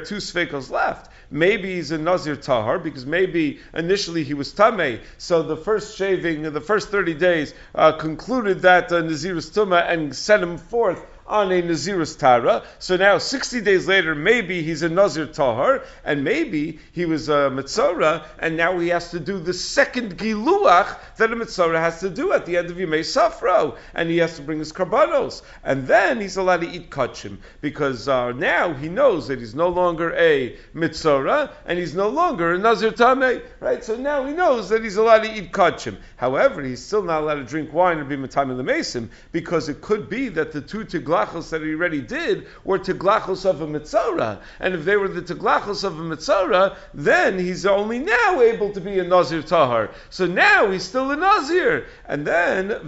two 0.00 0.16
Sveikos 0.16 0.70
left. 0.70 1.10
Maybe 1.30 1.76
he's 1.76 1.92
a 1.92 1.98
Nazir 1.98 2.36
Tahar 2.36 2.78
because 2.78 3.06
maybe 3.06 3.60
initially 3.72 4.24
he 4.24 4.34
was 4.34 4.52
Tameh. 4.52 5.00
So 5.18 5.42
the 5.42 5.56
first 5.56 5.96
shaving, 5.96 6.42
the 6.42 6.60
first 6.60 6.90
30 6.90 7.14
days, 7.14 7.54
uh, 7.74 7.92
concluded 7.92 8.62
that 8.62 8.90
uh, 8.90 9.00
Nazir 9.00 9.36
is 9.36 9.50
Tumah 9.50 9.88
and 9.88 10.14
sent 10.14 10.42
him 10.42 10.58
forth 10.58 11.04
on 11.30 11.52
a 11.52 11.62
Nazirus 11.62 12.18
Tara. 12.18 12.64
So 12.78 12.96
now, 12.96 13.18
60 13.18 13.60
days 13.60 13.86
later, 13.86 14.14
maybe 14.14 14.62
he's 14.62 14.82
a 14.82 14.88
Nazir 14.88 15.26
Tahar, 15.26 15.84
and 16.04 16.24
maybe 16.24 16.80
he 16.92 17.06
was 17.06 17.28
a 17.28 17.50
Mitzorah, 17.50 18.24
and 18.38 18.56
now 18.56 18.78
he 18.78 18.88
has 18.88 19.12
to 19.12 19.20
do 19.20 19.38
the 19.38 19.54
second 19.54 20.18
Giluach 20.18 20.98
that 21.16 21.32
a 21.32 21.36
Mitzorah 21.36 21.78
has 21.78 22.00
to 22.00 22.10
do 22.10 22.32
at 22.32 22.46
the 22.46 22.56
end 22.56 22.70
of 22.70 22.76
Yimei 22.76 23.00
Safro, 23.00 23.76
and 23.94 24.10
he 24.10 24.18
has 24.18 24.36
to 24.36 24.42
bring 24.42 24.58
his 24.58 24.72
Karbanos. 24.72 25.42
And 25.62 25.86
then 25.86 26.20
he's 26.20 26.36
allowed 26.36 26.62
to 26.62 26.68
eat 26.68 26.90
Kachim, 26.90 27.38
because 27.60 28.08
uh, 28.08 28.32
now 28.32 28.74
he 28.74 28.88
knows 28.88 29.28
that 29.28 29.38
he's 29.38 29.54
no 29.54 29.68
longer 29.68 30.12
a 30.16 30.56
Mitzorah, 30.74 31.52
and 31.64 31.78
he's 31.78 31.94
no 31.94 32.08
longer 32.08 32.54
a 32.54 32.58
Nazir 32.58 32.90
Tameh, 32.90 33.42
right? 33.60 33.84
So 33.84 33.96
now 33.96 34.26
he 34.26 34.32
knows 34.32 34.68
that 34.70 34.82
he's 34.82 34.96
allowed 34.96 35.22
to 35.22 35.32
eat 35.32 35.52
Kachim. 35.52 35.96
However, 36.16 36.62
he's 36.62 36.84
still 36.84 37.02
not 37.02 37.22
allowed 37.22 37.34
to 37.36 37.44
drink 37.44 37.72
wine 37.72 37.98
or 37.98 38.04
be 38.04 38.16
Matam 38.16 38.56
the 38.56 39.08
because 39.32 39.68
it 39.68 39.80
could 39.80 40.08
be 40.08 40.28
that 40.28 40.52
the 40.52 40.60
two 40.60 40.84
Tigla 40.84 41.19
that 41.50 41.62
he 41.62 41.74
already 41.74 42.00
did 42.00 42.46
were 42.64 42.78
teglachos 42.78 43.44
of 43.44 43.60
a 43.60 43.66
mitzora. 43.66 44.40
And 44.58 44.74
if 44.74 44.84
they 44.84 44.96
were 44.96 45.08
the 45.08 45.22
teglachos 45.22 45.84
of 45.84 45.98
a 45.98 46.02
mitzora, 46.02 46.76
then 46.94 47.38
he's 47.38 47.66
only 47.66 47.98
now 47.98 48.40
able 48.40 48.72
to 48.72 48.80
be 48.80 48.98
a 48.98 49.04
nazir 49.04 49.42
tahar. 49.42 49.90
So 50.10 50.26
now 50.26 50.70
he's 50.70 50.84
still 50.84 51.10
a 51.10 51.16
nazir. 51.16 51.86
And 52.06 52.26
then 52.26 52.72
uh, 52.72 52.80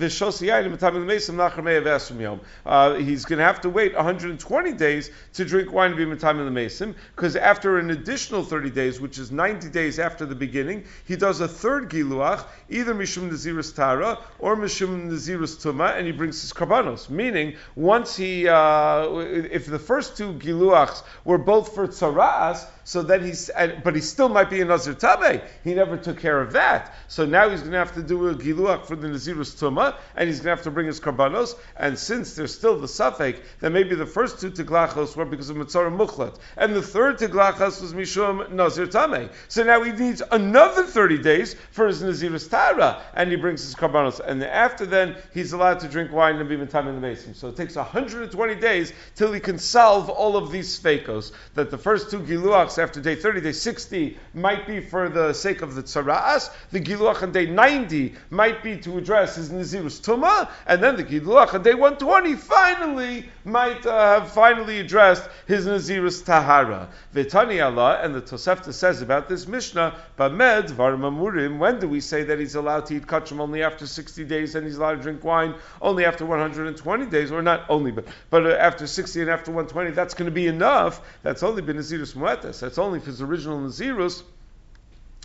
he's 2.95 3.25
going 3.25 3.39
to 3.39 3.45
have 3.45 3.61
to 3.61 3.69
wait 3.69 3.95
120 3.95 4.73
days 4.73 5.11
to 5.35 5.45
drink 5.45 5.73
wine 5.73 5.93
and 5.93 5.97
be 5.97 6.05
the 6.05 6.51
mason, 6.51 6.95
because 7.15 7.37
after 7.37 7.79
an 7.79 7.91
additional 7.91 8.45
30 8.45 8.71
days, 8.71 9.01
which 9.01 9.19
is 9.19 9.31
90 9.31 9.69
days 9.71 9.99
after 9.99 10.27
the 10.27 10.35
beginning, 10.35 10.85
he 11.07 11.17
does 11.17 11.41
a 11.41 11.49
third 11.49 11.91
giluach, 11.91 12.45
either 12.71 12.95
mishum 12.95 13.31
nazirus 13.31 13.75
tara 13.75 14.19
or 14.39 14.57
mishum 14.57 15.11
nazirus 15.11 15.63
tuma, 15.63 15.97
and 15.97 16.07
he 16.07 16.13
brings 16.13 16.41
his 16.41 16.53
karbanos. 16.53 17.11
Meaning, 17.11 17.57
once 17.75 18.17
he 18.17 18.22
uh, 18.49 19.07
if 19.51 19.67
the 19.67 19.79
first 19.79 20.17
two 20.17 20.33
giluachs 20.35 21.03
were 21.25 21.39
both 21.39 21.75
for 21.75 21.87
tzaras, 21.89 22.67
so 22.85 23.03
then 23.03 23.25
he's, 23.25 23.51
but 23.85 23.95
he 23.95 24.01
still 24.01 24.29
might 24.29 24.51
be 24.51 24.61
a 24.61 24.65
Nazir 24.65 24.95
Tabe. 24.95 25.43
He 25.63 25.75
never 25.75 25.97
took 25.97 26.19
care 26.19 26.41
of 26.41 26.53
that. 26.53 26.95
So 27.09 27.25
now 27.25 27.49
he's 27.49 27.61
going 27.61 27.73
to 27.73 27.79
have 27.79 27.95
to 27.95 28.03
do 28.03 28.29
a 28.29 28.35
Giluach 28.35 28.87
for 28.87 28.97
the 28.97 29.09
Nazirus 29.09 29.55
Tuma, 29.59 29.97
and 30.17 30.29
he's 30.29 30.39
going 30.39 30.55
to 30.55 30.57
have 30.57 30.65
to 30.65 30.71
bring 30.71 30.87
his 30.87 31.01
Karbanos. 31.01 31.55
And 31.77 31.99
since 31.99 32.35
there's 32.35 32.55
still 32.55 32.79
the 32.79 32.87
Safek, 32.87 33.41
then 33.61 33.73
maybe 33.73 33.95
the 33.95 34.07
first 34.07 34.41
two 34.41 34.51
Tiglachos 34.51 35.17
were 35.17 35.25
because 35.25 35.51
of 35.51 35.57
Mitzorah 35.57 35.97
Mukhlat, 35.97 36.39
and 36.57 36.75
the 36.75 36.83
third 36.83 37.19
Tiglachos 37.19 37.81
was 37.81 37.95
Mishum 37.95 38.51
Nazir 38.53 38.87
Tame. 38.87 39.31
So 39.49 39.63
now 39.63 39.83
he 39.83 39.93
needs 39.93 40.23
another 40.31 40.85
30 40.85 41.19
days 41.19 41.55
for 41.71 41.87
his 41.87 42.03
Nazirus 42.03 42.51
Tara, 42.51 43.03
and 43.15 43.31
he 43.31 43.37
brings 43.37 43.63
his 43.63 43.75
Karbanos. 43.75 44.21
And 44.21 44.43
after 44.43 44.87
then, 44.87 45.17
he's 45.33 45.53
allowed 45.53 45.81
to 45.81 45.89
drink 45.89 46.13
wine 46.13 46.37
and 46.37 46.49
be 46.49 46.57
Mitam 46.57 46.89
in 46.89 46.97
the 46.97 47.01
basin. 47.01 47.35
So 47.35 47.49
it 47.49 47.57
takes 47.57 47.77
120 47.77 48.55
days 48.57 48.93
till 49.15 49.33
he 49.33 49.41
can 49.41 49.59
solve 49.59 50.09
all 50.09 50.37
of 50.37 50.51
these 50.51 50.79
Sfekos, 50.79 51.33
that 51.55 51.71
the 51.71 51.79
first 51.79 52.11
two 52.11 52.21
Giluachs 52.21 52.72
after 52.79 53.01
day 53.01 53.15
30, 53.15 53.41
day 53.41 53.53
60 53.53 54.19
might 54.35 54.67
be 54.67 54.81
for 54.81 55.09
the 55.09 55.33
sake 55.33 55.63
of 55.63 55.75
the 55.75 55.83
tzara'as. 55.83 56.51
The 56.71 56.81
giluach 56.81 57.23
on 57.23 57.33
day 57.33 57.47
90 57.47 58.15
might 58.31 58.63
be 58.63 58.77
to 58.79 58.99
address 58.99 59.37
his 59.37 59.51
nazirus 59.51 60.01
tuma, 60.01 60.49
and 60.67 60.83
then 60.83 60.97
the 60.97 61.05
giluach 61.05 61.55
on 61.55 61.63
day 61.63 61.75
120 61.75 62.35
finally 62.37 63.29
might 63.45 63.85
uh, 63.87 64.21
have 64.21 64.33
finally 64.33 64.81
addressed 64.81 65.29
his 65.47 65.67
nazirus 65.67 66.25
tahara. 66.25 66.89
Vitani 67.15 67.65
Allah, 67.65 68.01
and 68.03 68.15
the 68.15 68.23
Tosefta 68.23 68.73
says 68.73 69.03
about 69.03 69.29
this 69.29 69.47
Mishnah, 69.47 69.95
Bamed 70.17 70.69
varmamurim. 70.69 71.59
When 71.59 71.81
do 71.81 71.89
we 71.89 72.01
say 72.01 72.23
that 72.25 72.39
he's 72.39 72.55
allowed 72.55 72.87
to 72.87 72.97
eat 72.97 73.07
kachim 73.07 73.41
only 73.41 73.63
after 73.63 73.87
60 73.87 74.25
days, 74.25 74.55
and 74.55 74.67
he's 74.67 74.79
allowed 74.79 74.97
to 74.97 75.03
drink 75.03 75.25
wine 75.25 75.55
only 75.81 76.05
after 76.05 76.25
120 76.25 77.07
days, 77.07 77.33
or 77.33 77.43
not 77.43 77.65
only, 77.69 77.91
but 77.91 78.07
but 78.31 78.47
uh, 78.47 78.51
after 78.51 78.87
60 78.87 79.21
and 79.21 79.31
after 79.31 79.51
120? 79.51 79.91
That's 79.91 80.15
going 80.15 80.27
to 80.27 80.35
be 80.35 80.47
enough. 80.47 81.01
That's 81.23 81.43
only 81.43 81.63
been 81.63 81.77
nazirus 81.77 82.15
muetas. 82.15 82.62
That's 82.63 82.79
only 82.79 83.01
if 83.01 83.07
his 83.07 83.21
original 83.21 83.59
Nazirus 83.59 84.23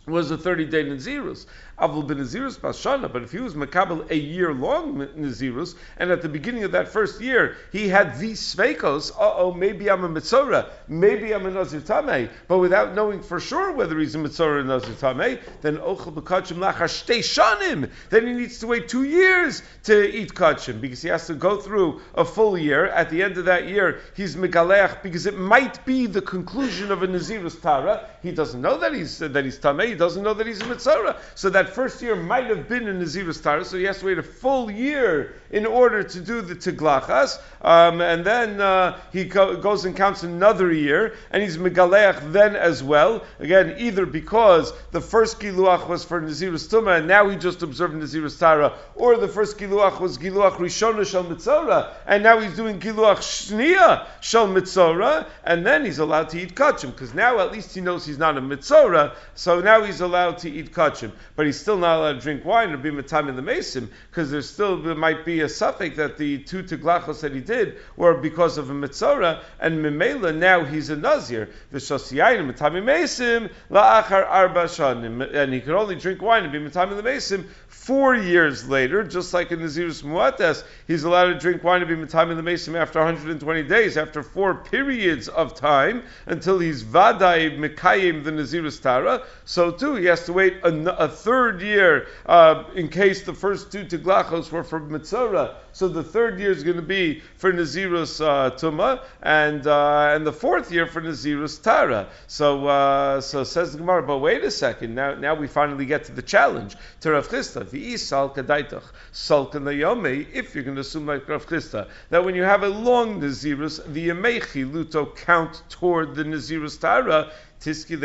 was 0.07 0.31
a 0.31 0.39
30 0.39 0.65
day 0.65 0.83
Nazirus. 0.85 1.45
Avul 1.79 2.07
ben 2.07 2.17
Nazirus 2.17 2.57
Bashana, 2.57 3.11
but 3.11 3.21
if 3.21 3.31
he 3.31 3.39
was 3.39 3.53
Makabal 3.53 4.09
a 4.09 4.15
year 4.15 4.51
long 4.51 4.95
Nazirus, 4.95 5.75
and 5.97 6.09
at 6.09 6.23
the 6.23 6.29
beginning 6.29 6.63
of 6.63 6.71
that 6.71 6.87
first 6.87 7.21
year 7.21 7.55
he 7.71 7.87
had 7.87 8.17
these 8.17 8.41
Sveikos, 8.41 9.11
uh 9.11 9.33
oh, 9.35 9.53
maybe 9.53 9.89
I'm 9.89 10.03
a 10.03 10.09
Mitzora, 10.09 10.69
maybe 10.87 11.35
I'm 11.35 11.45
a 11.45 11.51
Nazir 11.51 11.81
Tameh, 11.81 12.29
but 12.47 12.57
without 12.57 12.95
knowing 12.95 13.21
for 13.21 13.39
sure 13.39 13.73
whether 13.73 13.99
he's 13.99 14.15
a 14.15 14.17
Mitzora 14.17 14.61
or 14.61 14.63
Nazir 14.63 14.95
Tameh, 14.95 15.39
then 15.61 15.77
Ochel 15.77 16.13
Bekachim 16.13 16.57
Lachashtei 16.57 17.19
Shanim, 17.19 17.91
then 18.09 18.25
he 18.25 18.33
needs 18.33 18.57
to 18.59 18.67
wait 18.67 18.87
two 18.87 19.03
years 19.03 19.61
to 19.83 20.15
eat 20.15 20.33
Kachim, 20.33 20.81
because 20.81 21.03
he 21.03 21.09
has 21.09 21.27
to 21.27 21.35
go 21.35 21.57
through 21.57 22.01
a 22.15 22.25
full 22.25 22.57
year. 22.57 22.87
At 22.87 23.11
the 23.11 23.21
end 23.21 23.37
of 23.37 23.45
that 23.45 23.67
year, 23.67 23.99
he's 24.15 24.35
Megaleach, 24.35 25.03
because 25.03 25.27
it 25.27 25.37
might 25.37 25.85
be 25.85 26.07
the 26.07 26.21
conclusion 26.21 26.91
of 26.91 27.03
a 27.03 27.07
Nazirus 27.07 27.61
Tara. 27.61 28.09
He 28.23 28.31
doesn't 28.31 28.61
know 28.61 28.79
that 28.79 28.93
he's, 28.93 29.19
that 29.19 29.45
he's 29.45 29.59
Tameh, 29.59 29.89
he 29.89 29.95
doesn't 29.95 30.23
know 30.23 30.33
that 30.33 30.47
he's 30.47 30.61
a 30.61 30.65
Mitzora. 30.65 31.17
So 31.35 31.51
that 31.51 31.66
that 31.67 31.75
first 31.75 32.01
year 32.01 32.15
might 32.15 32.45
have 32.45 32.69
been 32.69 32.87
in 32.87 32.99
Nazirus 32.99 33.43
Tara, 33.43 33.65
so 33.65 33.77
he 33.77 33.83
has 33.83 33.99
to 33.99 34.05
wait 34.05 34.17
a 34.17 34.23
full 34.23 34.71
year 34.71 35.35
in 35.49 35.65
order 35.65 36.03
to 36.03 36.19
do 36.19 36.41
the 36.41 36.55
Tiglachas, 36.55 37.39
um, 37.61 38.01
and 38.01 38.25
then 38.25 38.59
uh, 38.59 38.99
he 39.11 39.25
co- 39.25 39.57
goes 39.57 39.85
and 39.85 39.95
counts 39.95 40.23
another 40.23 40.71
year, 40.71 41.15
and 41.31 41.41
he's 41.41 41.57
Megaleach 41.57 42.31
then 42.31 42.55
as 42.55 42.83
well. 42.83 43.23
Again, 43.39 43.75
either 43.79 44.05
because 44.05 44.73
the 44.91 45.01
first 45.01 45.39
Giluach 45.39 45.87
was 45.87 46.03
for 46.03 46.21
Nazirus 46.21 46.67
Tuma, 46.67 46.97
and 46.97 47.07
now 47.07 47.29
he 47.29 47.37
just 47.37 47.63
observed 47.63 47.95
Nazirus 47.95 48.37
Tara, 48.37 48.73
or 48.95 49.17
the 49.17 49.27
first 49.27 49.57
Giluach 49.57 49.99
was 49.99 50.17
Giluach 50.17 50.57
Rishona 50.57 51.05
Shal 51.05 51.23
Mitzora, 51.23 51.93
and 52.05 52.23
now 52.23 52.39
he's 52.39 52.55
doing 52.55 52.79
Giluach 52.79 53.19
Shnia 53.19 54.05
Shal 54.21 54.47
Mitzora, 54.47 55.27
and 55.43 55.65
then 55.65 55.85
he's 55.85 55.99
allowed 55.99 56.29
to 56.29 56.41
eat 56.41 56.55
Kachim, 56.55 56.91
because 56.91 57.13
now 57.13 57.39
at 57.39 57.51
least 57.51 57.73
he 57.73 57.81
knows 57.81 58.05
he's 58.05 58.17
not 58.17 58.37
a 58.37 58.41
Mitzora, 58.41 59.15
so 59.35 59.61
now 59.61 59.83
he's 59.83 60.01
allowed 60.01 60.39
to 60.39 60.49
eat 60.49 60.73
Kachim. 60.73 61.11
But 61.35 61.45
he's 61.45 61.56
still 61.59 61.77
not 61.77 61.97
allowed 61.97 62.13
to 62.13 62.19
drink 62.19 62.45
wine 62.45 62.71
or 62.71 62.77
be 62.77 62.91
Matam 62.91 63.29
in 63.29 63.35
the 63.35 63.41
Mason, 63.41 63.89
because 64.09 64.31
there 64.31 64.41
still 64.41 64.81
there 64.81 64.95
might 64.95 65.25
be 65.25 65.41
a 65.41 65.49
suffix 65.49 65.97
that 65.97 66.17
the 66.17 66.39
two 66.39 66.63
Tiglachos 66.63 67.21
that 67.21 67.33
he 67.33 67.41
did 67.41 67.77
were 67.95 68.15
because 68.15 68.57
of 68.57 68.69
a 68.69 68.73
Mitzora, 68.73 69.41
and 69.59 69.83
Mimela 69.83 70.35
now 70.35 70.63
he's 70.63 70.89
a 70.89 70.95
Nazir. 70.95 71.49
V'shosiyayim 71.73 72.47
Matam 72.47 72.85
Mason, 72.85 73.49
la'achar 73.69 74.25
arba 74.27 74.65
shanim, 74.65 75.33
and 75.33 75.53
he 75.53 75.61
could 75.61 75.75
only 75.75 75.95
drink 75.95 76.21
wine 76.21 76.43
and 76.43 76.51
be 76.51 76.59
Matam 76.59 76.91
in 76.91 76.97
the 76.97 77.03
Mason 77.03 77.49
four 77.87 78.13
years 78.13 78.67
later, 78.67 79.01
just 79.01 79.33
like 79.33 79.49
in 79.49 79.61
the 79.61 79.65
Nazirus 79.65 80.03
Muates, 80.03 80.61
he's 80.87 81.05
allowed 81.05 81.27
to 81.27 81.39
drink 81.39 81.63
wine 81.63 81.81
and 81.81 81.87
be 81.87 81.95
Matam 81.95 82.31
in 82.31 82.35
the 82.35 82.43
Mason 82.43 82.75
after 82.75 82.99
120 82.99 83.63
days, 83.63 83.95
after 83.95 84.21
four 84.21 84.55
periods 84.55 85.29
of 85.29 85.55
time, 85.55 86.03
until 86.25 86.59
he's 86.59 86.83
Vadai 86.83 87.57
Mikayim 87.57 88.25
the 88.25 88.31
Nazirus 88.31 88.81
Tara. 88.81 89.23
So 89.45 89.71
too, 89.71 89.95
he 89.95 90.03
has 90.07 90.25
to 90.25 90.33
wait 90.33 90.57
a, 90.63 90.97
a 90.97 91.07
third 91.07 91.61
year 91.61 92.07
uh, 92.25 92.65
in 92.75 92.89
case 92.89 93.23
the 93.23 93.33
first 93.33 93.71
two 93.71 93.85
Tiglachos 93.85 94.51
were 94.51 94.65
from 94.65 94.89
Mitzora. 94.89 95.55
So 95.71 95.87
the 95.87 96.03
third 96.03 96.39
year 96.39 96.51
is 96.51 96.63
going 96.63 96.77
to 96.77 96.81
be 96.81 97.21
for 97.37 97.53
Nazirus 97.53 98.19
uh, 98.19 98.49
Tuma, 98.55 99.03
and 99.21 99.65
uh, 99.65 100.11
and 100.13 100.25
the 100.25 100.33
fourth 100.33 100.71
year 100.71 100.87
for 100.87 101.01
Nazirus 101.01 101.61
Tara. 101.61 102.07
So 102.25 102.65
uh, 102.67 103.21
so 103.21 103.43
says 103.43 103.73
the 103.73 103.77
Gemara. 103.77 104.01
But 104.01 104.17
wait 104.17 104.43
a 104.43 104.49
second. 104.49 104.95
Now 104.95 105.13
now 105.13 105.35
we 105.35 105.45
finally 105.45 105.85
get 105.85 106.05
to 106.05 106.11
the 106.11 106.23
challenge. 106.23 106.75
To 107.01 107.11
Rav 107.11 107.29
Kadaitach 107.77 108.83
salkan 109.13 109.63
layome. 109.63 110.27
If 110.33 110.55
you're 110.55 110.63
going 110.63 110.75
to 110.75 110.81
assume 110.81 111.05
like 111.05 111.27
Rav 111.27 111.45
Chisda 111.45 111.87
that 112.09 112.23
when 112.23 112.35
you 112.35 112.43
have 112.43 112.63
a 112.63 112.69
long 112.69 113.21
Nazirus, 113.21 113.81
the 113.93 114.09
yamechi 114.09 114.69
luto 114.69 115.15
count 115.15 115.63
toward 115.69 116.15
the 116.15 116.23
Nazirus 116.23 116.79
Tara 116.79 117.31
tiski. 117.59 117.97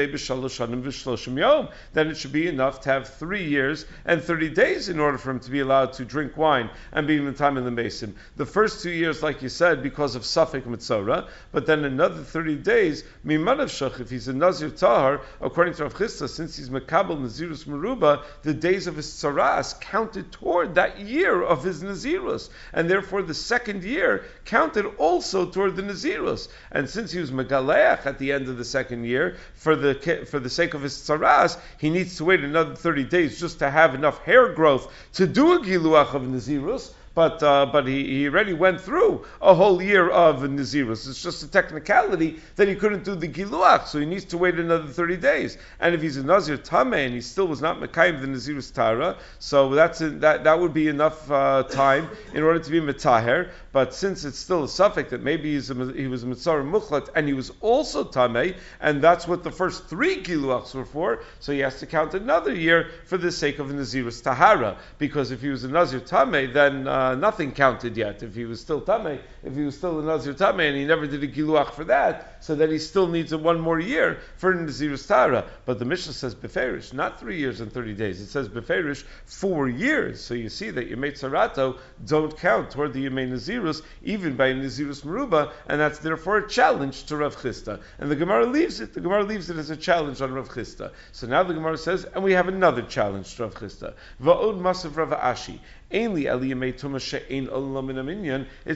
Then 1.92 2.08
it 2.08 2.16
should 2.16 2.32
be 2.32 2.46
enough 2.48 2.80
to 2.80 2.88
have 2.90 3.08
three 3.08 3.44
years 3.44 3.86
and 4.04 4.22
30 4.22 4.48
days 4.50 4.88
in 4.88 4.98
order 4.98 5.18
for 5.18 5.30
him 5.30 5.40
to 5.40 5.50
be 5.50 5.60
allowed 5.60 5.92
to 5.94 6.04
drink 6.04 6.36
wine 6.36 6.70
and 6.92 7.06
be 7.06 7.16
in 7.16 7.24
the 7.24 7.32
time 7.32 7.56
in 7.56 7.64
the 7.64 7.70
mason. 7.70 8.14
The 8.36 8.46
first 8.46 8.82
two 8.82 8.90
years, 8.90 9.22
like 9.22 9.42
you 9.42 9.48
said, 9.48 9.82
because 9.82 10.14
of 10.14 10.22
Safek 10.22 10.62
Mitzora, 10.62 11.28
but 11.52 11.66
then 11.66 11.84
another 11.84 12.22
30 12.22 12.56
days, 12.56 13.04
Mimanav 13.26 13.68
Shach, 13.68 14.00
if 14.00 14.10
he's 14.10 14.28
a 14.28 14.32
Nazir 14.32 14.70
Tahar, 14.70 15.20
according 15.40 15.74
to 15.74 15.84
Rav 15.84 15.94
Chisda, 15.94 16.28
since 16.28 16.56
he's 16.56 16.70
Makabal 16.70 17.20
Nazirus 17.20 17.64
Meruba, 17.64 18.22
the 18.42 18.54
days 18.54 18.86
of 18.86 18.96
his 18.96 19.06
Tzaras 19.06 19.80
counted 19.80 20.32
toward 20.32 20.74
that 20.74 20.98
year 20.98 21.42
of 21.42 21.62
his 21.62 21.82
Nazirus. 21.82 22.48
And 22.72 22.88
therefore 22.88 23.22
the 23.22 23.34
second 23.34 23.84
year 23.84 24.24
counted 24.44 24.86
also 24.96 25.46
toward 25.46 25.76
the 25.76 25.82
Nazirus. 25.82 26.48
And 26.70 26.88
since 26.88 27.12
he 27.12 27.20
was 27.20 27.30
Megaleach 27.30 28.06
at 28.06 28.18
the 28.18 28.32
end 28.32 28.48
of 28.48 28.58
the 28.58 28.64
second 28.64 29.04
year, 29.04 29.36
for 29.54 29.76
the, 29.76 29.94
for 30.28 30.38
the 30.38 30.50
sake 30.50 30.74
of 30.74 30.82
his 30.82 30.94
Tzaras, 30.94 31.58
he 31.78 31.90
needs 31.90 32.16
to 32.16 32.24
wait 32.24 32.40
another 32.40 32.74
30 32.74 33.04
days 33.04 33.38
just 33.40 33.58
to 33.58 33.70
have 33.70 33.94
enough 33.94 34.22
hair 34.24 34.48
growth 34.48 34.92
to 35.14 35.26
do 35.26 35.52
a 35.52 35.58
Giluach 35.60 36.14
of 36.14 36.22
Nazirus 36.22 36.92
but 37.14 37.42
uh, 37.42 37.66
but 37.66 37.86
he, 37.86 38.06
he 38.06 38.28
already 38.28 38.52
went 38.52 38.80
through 38.80 39.24
a 39.40 39.54
whole 39.54 39.82
year 39.82 40.08
of 40.08 40.40
Nazirus. 40.40 41.08
It's 41.08 41.22
just 41.22 41.42
a 41.42 41.48
technicality 41.48 42.40
that 42.56 42.68
he 42.68 42.74
couldn't 42.74 43.04
do 43.04 43.14
the 43.14 43.28
Giluach, 43.28 43.86
so 43.86 43.98
he 43.98 44.06
needs 44.06 44.24
to 44.26 44.38
wait 44.38 44.58
another 44.58 44.88
30 44.88 45.16
days. 45.18 45.58
And 45.80 45.94
if 45.94 46.00
he's 46.00 46.16
a 46.16 46.22
Nazir 46.22 46.56
Tameh 46.56 47.04
and 47.06 47.14
he 47.14 47.20
still 47.20 47.46
was 47.46 47.60
not 47.60 47.80
Mekayim 47.80 48.20
the 48.20 48.26
Nazirus 48.26 48.72
Tara, 48.72 49.16
so 49.38 49.70
that's 49.70 50.00
a, 50.00 50.10
that, 50.10 50.44
that 50.44 50.58
would 50.58 50.72
be 50.72 50.88
enough 50.88 51.30
uh, 51.30 51.64
time 51.64 52.08
in 52.34 52.42
order 52.42 52.58
to 52.58 52.70
be 52.70 52.80
Metaher. 52.80 53.50
But 53.72 53.94
since 53.94 54.24
it's 54.24 54.38
still 54.38 54.64
a 54.64 54.68
suffix 54.68 55.10
that 55.10 55.22
maybe 55.22 55.56
a, 55.56 55.60
he 55.60 56.06
was 56.06 56.22
a 56.22 56.26
Mitzorah 56.26 56.68
Mukhlat 56.68 57.08
and 57.14 57.26
he 57.26 57.34
was 57.34 57.50
also 57.60 58.04
Tameh, 58.04 58.56
and 58.80 59.02
that's 59.02 59.26
what 59.26 59.42
the 59.42 59.50
first 59.50 59.86
three 59.86 60.22
Giluachs 60.22 60.74
were 60.74 60.84
for, 60.84 61.24
so 61.40 61.52
he 61.52 61.60
has 61.60 61.78
to 61.80 61.86
count 61.86 62.14
another 62.14 62.54
year 62.54 62.90
for 63.06 63.16
the 63.18 63.32
sake 63.32 63.58
of 63.58 63.68
Nazirus 63.68 64.22
Tahara. 64.22 64.76
Because 64.98 65.30
if 65.30 65.40
he 65.40 65.48
was 65.48 65.64
a 65.64 65.68
Nazir 65.68 66.00
Tameh, 66.00 66.52
then 66.52 66.86
uh, 66.86 67.01
uh, 67.02 67.14
nothing 67.16 67.50
counted 67.52 67.96
yet. 67.96 68.22
If 68.22 68.34
he 68.34 68.44
was 68.44 68.60
still 68.60 68.80
Tameh, 68.80 69.20
if 69.42 69.54
he 69.54 69.62
was 69.62 69.76
still 69.76 69.98
a 69.98 70.04
Nazir 70.04 70.34
Tameh 70.34 70.68
and 70.68 70.76
he 70.76 70.84
never 70.84 71.06
did 71.06 71.22
a 71.22 71.28
Giluach 71.28 71.72
for 71.72 71.84
that, 71.84 72.36
so 72.40 72.54
that 72.54 72.70
he 72.70 72.78
still 72.78 73.08
needs 73.08 73.34
one 73.34 73.60
more 73.60 73.80
year 73.80 74.20
for 74.36 74.54
Nazirus 74.54 75.06
Tara. 75.06 75.44
But 75.64 75.78
the 75.78 75.84
Mishnah 75.84 76.12
says 76.12 76.34
Beferish, 76.34 76.92
not 76.92 77.18
three 77.18 77.38
years 77.38 77.60
and 77.60 77.72
30 77.72 77.94
days. 77.94 78.20
It 78.20 78.28
says 78.28 78.48
Beferish, 78.48 79.04
four 79.26 79.68
years. 79.68 80.20
So 80.20 80.34
you 80.34 80.48
see 80.48 80.70
that 80.70 80.90
Yemei 80.90 81.12
Tzarato 81.12 81.78
don't 82.06 82.36
count 82.38 82.70
toward 82.70 82.92
the 82.92 83.04
Yemei 83.06 83.30
Nazirus, 83.30 83.82
even 84.02 84.36
by 84.36 84.52
Nazirus 84.52 85.02
Meruba, 85.02 85.52
and 85.68 85.80
that's 85.80 85.98
therefore 85.98 86.38
a 86.38 86.48
challenge 86.48 87.04
to 87.04 87.16
Rav 87.16 87.36
Chisda. 87.36 87.80
And 87.98 88.10
the 88.10 88.16
Gemara 88.16 88.46
leaves 88.46 88.80
it. 88.80 88.94
The 88.94 89.00
Gemara 89.00 89.24
leaves 89.24 89.50
it 89.50 89.56
as 89.56 89.70
a 89.70 89.76
challenge 89.76 90.20
on 90.20 90.32
Rav 90.32 90.48
Chisda. 90.48 90.92
So 91.10 91.26
now 91.26 91.42
the 91.42 91.54
Gemara 91.54 91.78
says, 91.78 92.04
and 92.04 92.22
we 92.22 92.32
have 92.32 92.48
another 92.48 92.82
challenge 92.82 93.34
to 93.36 93.42
Rav 93.42 93.54
Chisda. 93.54 93.94
Va'od 94.22 94.60
Masav 94.60 94.96
Rav 94.96 95.10
Ashi. 95.10 95.58
It 95.94 96.80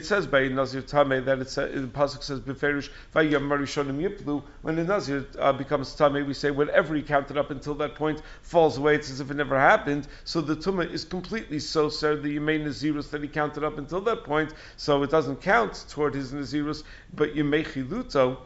says 0.05 0.27
by 0.27 0.47
Nazir 0.49 0.83
Tameh 0.83 1.25
that 1.25 1.39
it 1.39 1.49
says, 1.49 1.81
the 1.81 1.87
pasuk 1.87 2.21
says 2.21 2.39
Beferish 2.39 2.91
Yiplu. 3.15 4.43
When 4.61 4.75
the 4.75 4.83
Nazir 4.83 5.25
uh, 5.39 5.51
becomes 5.53 5.95
Tameh, 5.95 6.27
we 6.27 6.35
say 6.35 6.51
whatever 6.51 6.93
he 6.93 7.01
counted 7.01 7.37
up 7.37 7.49
until 7.49 7.73
that 7.75 7.95
point 7.95 8.21
falls 8.43 8.77
away. 8.77 8.95
It's 8.95 9.09
as 9.09 9.19
if 9.19 9.31
it 9.31 9.33
never 9.33 9.59
happened. 9.59 10.07
So 10.25 10.41
the 10.41 10.55
Tuma 10.55 10.91
is 10.91 11.05
completely 11.05 11.59
so 11.59 11.89
sir 11.89 12.15
the 12.15 12.37
Yemei 12.37 12.63
Nazirus 12.63 13.09
that 13.09 13.23
he 13.23 13.27
counted 13.27 13.63
up 13.63 13.79
until 13.79 14.01
that 14.01 14.23
point. 14.23 14.53
So 14.75 15.01
it 15.01 15.09
doesn't 15.09 15.41
count 15.41 15.85
toward 15.89 16.13
his 16.13 16.31
Nazirus, 16.31 16.83
but 17.15 17.33
Yemei 17.33 17.65
Chiluto 17.65 18.37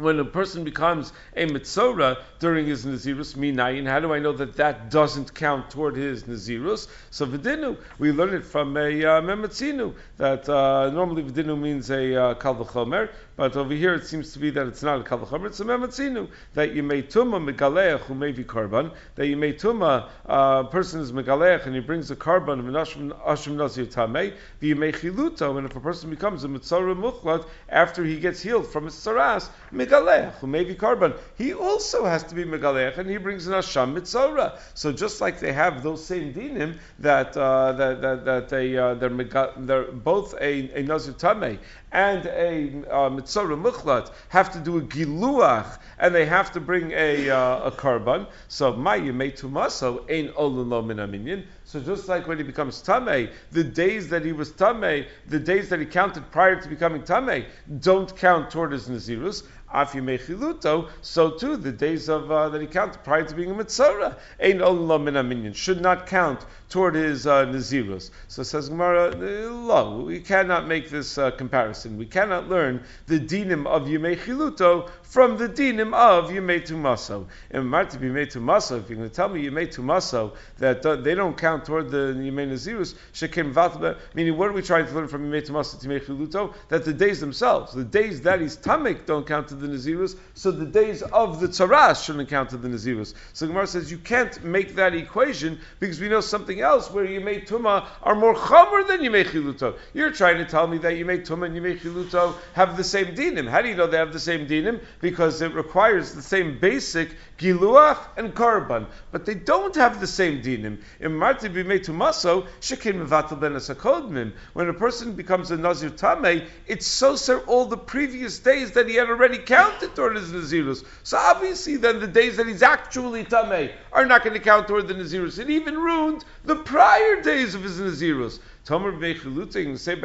when 0.00 0.18
a 0.18 0.24
person 0.24 0.64
becomes 0.64 1.12
a 1.36 1.46
mitzora 1.46 2.18
during 2.38 2.66
his 2.66 2.84
nazirus 2.84 3.36
minayin, 3.36 3.86
how 3.86 4.00
do 4.00 4.12
I 4.12 4.18
know 4.18 4.32
that 4.32 4.56
that 4.56 4.90
doesn't 4.90 5.34
count 5.34 5.70
toward 5.70 5.96
his 5.96 6.24
nazirus? 6.24 6.88
So 7.10 7.26
vidinu, 7.26 7.76
we 7.98 8.12
learn 8.12 8.34
it 8.34 8.44
from 8.44 8.76
a 8.76 9.04
uh, 9.04 9.20
mematzinu 9.20 9.94
that 10.16 10.48
uh, 10.48 10.90
normally 10.90 11.22
vidinu 11.22 11.60
means 11.60 11.90
a 11.90 12.14
uh, 12.14 12.34
kalvachomer, 12.34 13.10
but 13.40 13.56
over 13.56 13.72
here 13.72 13.94
it 13.94 14.06
seems 14.06 14.34
to 14.34 14.38
be 14.38 14.50
that 14.50 14.66
it's 14.66 14.82
not 14.82 15.00
a 15.00 15.02
kalvachomer, 15.02 15.46
it's 15.46 15.60
a 15.60 15.64
mematzinu 15.64 16.28
that 16.52 16.74
you 16.74 16.82
may 16.82 17.00
tuma 17.00 17.40
megaleach 17.42 18.00
who 18.00 18.14
may 18.14 18.32
be 18.32 18.44
karban 18.44 18.92
that 19.14 19.28
you 19.28 19.36
may 19.36 19.50
tuma 19.50 20.10
a 20.26 20.30
uh, 20.30 20.62
person 20.64 21.00
is 21.00 21.10
megaleach 21.10 21.64
and 21.64 21.74
he 21.74 21.80
brings 21.80 22.10
a 22.10 22.16
karban 22.16 22.58
of 22.58 22.66
an 22.66 23.56
nazir 23.56 23.86
tamei 23.86 24.34
the 24.58 24.74
may 24.74 24.92
chiluto 24.92 25.56
and 25.56 25.66
if 25.66 25.74
a 25.74 25.80
person 25.80 26.10
becomes 26.10 26.44
a 26.44 26.48
mitzora 26.48 26.94
muchlat 26.94 27.46
after 27.70 28.04
he 28.04 28.20
gets 28.20 28.42
healed 28.42 28.66
from 28.66 28.84
his 28.84 28.94
saras 28.94 29.48
megalech, 29.72 30.32
who 30.34 30.46
may 30.46 30.64
be 30.64 30.74
korban, 30.74 31.16
he 31.36 31.54
also 31.54 32.04
has 32.04 32.22
to 32.24 32.34
be 32.34 32.44
megalech, 32.44 32.98
and 32.98 33.08
he 33.08 33.16
brings 33.16 33.46
an 33.46 33.54
asham 33.54 33.94
mitzora. 33.94 34.58
So 34.74 34.92
just 34.92 35.20
like 35.20 35.40
they 35.40 35.52
have 35.52 35.82
those 35.82 36.04
same 36.04 36.34
dinim 36.34 36.78
that 36.98 37.36
uh, 37.36 37.72
that, 37.72 38.02
that, 38.02 38.24
that 38.24 38.48
they 38.48 38.76
uh, 38.76 38.94
they're, 38.94 39.54
they're 39.58 39.92
both 39.92 40.34
a, 40.40 40.78
a 40.78 40.82
nazir 40.82 41.14
tameh 41.14 41.58
and 41.92 42.26
a 42.26 42.68
uh, 42.90 43.10
muchlat 43.10 44.10
have 44.28 44.52
to 44.52 44.58
do 44.58 44.78
a 44.78 44.82
giluach, 44.82 45.78
and 45.98 46.14
they 46.14 46.24
have 46.24 46.52
to 46.52 46.60
bring 46.60 46.92
a 46.92 47.28
uh, 47.30 47.68
a 47.68 47.70
korban. 47.70 48.26
So 48.48 48.72
my 48.72 48.98
yemei 48.98 49.32
tumaso 49.36 50.04
ein 50.10 50.28
olun 50.34 50.68
lo 50.68 50.82
min 50.82 51.44
So 51.64 51.80
just 51.80 52.08
like 52.08 52.26
when 52.26 52.38
he 52.38 52.44
becomes 52.44 52.82
tamei, 52.82 53.30
the 53.50 53.64
days 53.64 54.08
that 54.08 54.24
he 54.24 54.32
was 54.32 54.52
tamei, 54.52 55.06
the 55.26 55.38
days 55.38 55.68
that 55.70 55.80
he 55.80 55.86
counted 55.86 56.30
prior 56.30 56.60
to 56.60 56.68
becoming 56.68 57.02
tamei, 57.02 57.46
don't 57.80 58.14
count 58.16 58.50
toward 58.50 58.72
his 58.72 58.88
nazirus. 58.88 59.42
So 59.72 61.30
too 61.30 61.56
the 61.56 61.72
days 61.72 62.08
of 62.08 62.30
uh, 62.30 62.48
that 62.48 62.60
he 62.60 62.66
counted 62.66 63.04
prior 63.04 63.24
to 63.24 63.34
being 63.34 63.52
a 63.52 63.54
mitzora, 63.54 64.16
ein 64.42 64.58
olam 64.58 65.28
min 65.28 65.52
should 65.52 65.80
not 65.80 66.06
count 66.06 66.44
toward 66.68 66.96
his 66.96 67.26
uh, 67.26 67.46
nazirus. 67.46 68.10
So 68.26 68.42
says 68.42 68.68
Gemara, 68.68 69.14
lo, 69.16 70.02
we 70.02 70.20
cannot 70.20 70.66
make 70.66 70.90
this 70.90 71.18
uh, 71.18 71.30
comparison. 71.30 71.96
We 71.98 72.06
cannot 72.06 72.48
learn 72.48 72.82
the 73.06 73.20
dinim 73.20 73.66
of 73.66 73.82
yemei 73.82 74.18
chiluto 74.18 74.90
from 75.10 75.36
the 75.36 75.48
dinim 75.48 75.92
of 75.92 76.30
yemei 76.30 76.66
tumaso. 76.66 77.26
And 77.50 77.68
might 77.68 78.00
be 78.00 78.08
made 78.08 78.30
to 78.30 78.40
tumaso, 78.40 78.80
if 78.80 78.88
you're 78.88 78.96
going 78.96 79.10
to 79.10 79.14
tell 79.14 79.28
me 79.28 79.42
you 79.42 79.50
made 79.50 79.72
to 79.72 79.82
tumaso 79.82 80.34
that 80.58 80.86
uh, 80.86 80.96
they 80.96 81.14
don't 81.14 81.36
count 81.36 81.66
toward 81.66 81.90
the 81.90 82.14
yemei 82.16 82.48
nazirus, 82.48 82.94
shekim 83.12 83.52
vatba, 83.52 83.98
meaning 84.14 84.36
what 84.38 84.48
are 84.48 84.52
we 84.52 84.62
trying 84.62 84.86
to 84.86 84.92
learn 84.94 85.08
from 85.08 85.30
yemei 85.30 85.44
to 85.44 85.52
yemei 85.52 86.00
chiluto? 86.00 86.54
That 86.68 86.84
the 86.84 86.94
days 86.94 87.20
themselves, 87.20 87.74
the 87.74 87.84
days 87.84 88.22
that 88.22 88.40
he's 88.40 88.56
tamik, 88.56 89.04
don't 89.06 89.26
count 89.26 89.48
to 89.48 89.54
the 89.54 89.66
Nazirus, 89.66 90.16
so 90.34 90.50
the 90.50 90.64
days 90.64 91.02
of 91.02 91.40
the 91.40 91.48
Tzaras 91.48 92.04
shouldn't 92.04 92.28
count 92.28 92.50
to 92.50 92.56
the 92.56 92.68
Nazirus. 92.68 93.14
So 93.32 93.46
Gemara 93.46 93.66
says 93.66 93.90
you 93.90 93.98
can't 93.98 94.42
make 94.44 94.76
that 94.76 94.94
equation 94.94 95.60
because 95.80 96.00
we 96.00 96.08
know 96.08 96.20
something 96.20 96.60
else 96.60 96.90
where 96.90 97.04
you 97.04 97.20
made 97.20 97.46
Tuma 97.46 97.86
are 98.02 98.14
more 98.14 98.34
Chomer 98.34 98.86
than 98.86 99.02
you 99.02 99.10
make 99.10 99.28
Chiluto. 99.28 99.76
You're 99.94 100.12
trying 100.12 100.38
to 100.38 100.44
tell 100.44 100.66
me 100.66 100.78
that 100.78 100.96
you 100.96 101.04
make 101.04 101.24
Tuma 101.24 101.46
and 101.46 101.56
you 101.56 101.62
make 101.62 101.80
Chiluto 101.80 102.34
have 102.54 102.76
the 102.76 102.84
same 102.84 103.14
dinim. 103.16 103.48
How 103.48 103.62
do 103.62 103.68
you 103.68 103.74
know 103.74 103.86
they 103.86 103.96
have 103.96 104.12
the 104.12 104.20
same 104.20 104.46
dinim? 104.46 104.80
Because 105.00 105.40
it 105.40 105.54
requires 105.54 106.12
the 106.12 106.22
same 106.22 106.58
basic 106.58 107.16
Giluach 107.38 107.98
and 108.16 108.34
Karban. 108.34 108.86
But 109.12 109.24
they 109.24 109.34
don't 109.34 109.74
have 109.76 109.98
the 109.98 110.06
same 110.06 110.42
dinim. 110.42 110.82
In 111.00 111.16
Marti 111.16 111.48
Bimei 111.48 111.80
Shekin 111.80 113.06
Mevatel 113.06 113.40
Ben 113.40 113.54
Asakodmim. 113.54 114.32
When 114.52 114.68
a 114.68 114.74
person 114.74 115.14
becomes 115.14 115.50
a 115.50 115.56
Nazir 115.56 115.90
Tameh, 115.90 116.46
it's 116.66 116.86
so 116.86 117.16
sir 117.16 117.38
all 117.46 117.64
the 117.64 117.78
previous 117.78 118.38
days 118.38 118.72
that 118.72 118.88
he 118.88 118.96
had 118.96 119.08
already 119.08 119.38
counted 119.38 119.94
toward 119.94 120.16
his 120.16 120.32
Nazirus. 120.32 120.84
So 121.02 121.16
obviously 121.16 121.76
then 121.76 122.00
the 122.00 122.06
days 122.06 122.36
that 122.36 122.46
he's 122.46 122.62
actually 122.62 123.24
Tameh 123.24 123.72
are 123.92 124.04
not 124.04 124.22
going 124.22 124.34
to 124.34 124.40
count 124.40 124.68
toward 124.68 124.88
the 124.88 124.94
Nazirus. 124.94 125.38
It 125.38 125.48
even 125.48 125.76
ruined 125.76 126.24
the 126.44 126.56
prior 126.56 127.22
days 127.22 127.54
of 127.54 127.62
his 127.62 127.80
Nazirus. 127.80 128.38
Tomer 128.66 128.92
b'mechiluta, 128.92 129.78
say 129.78 129.96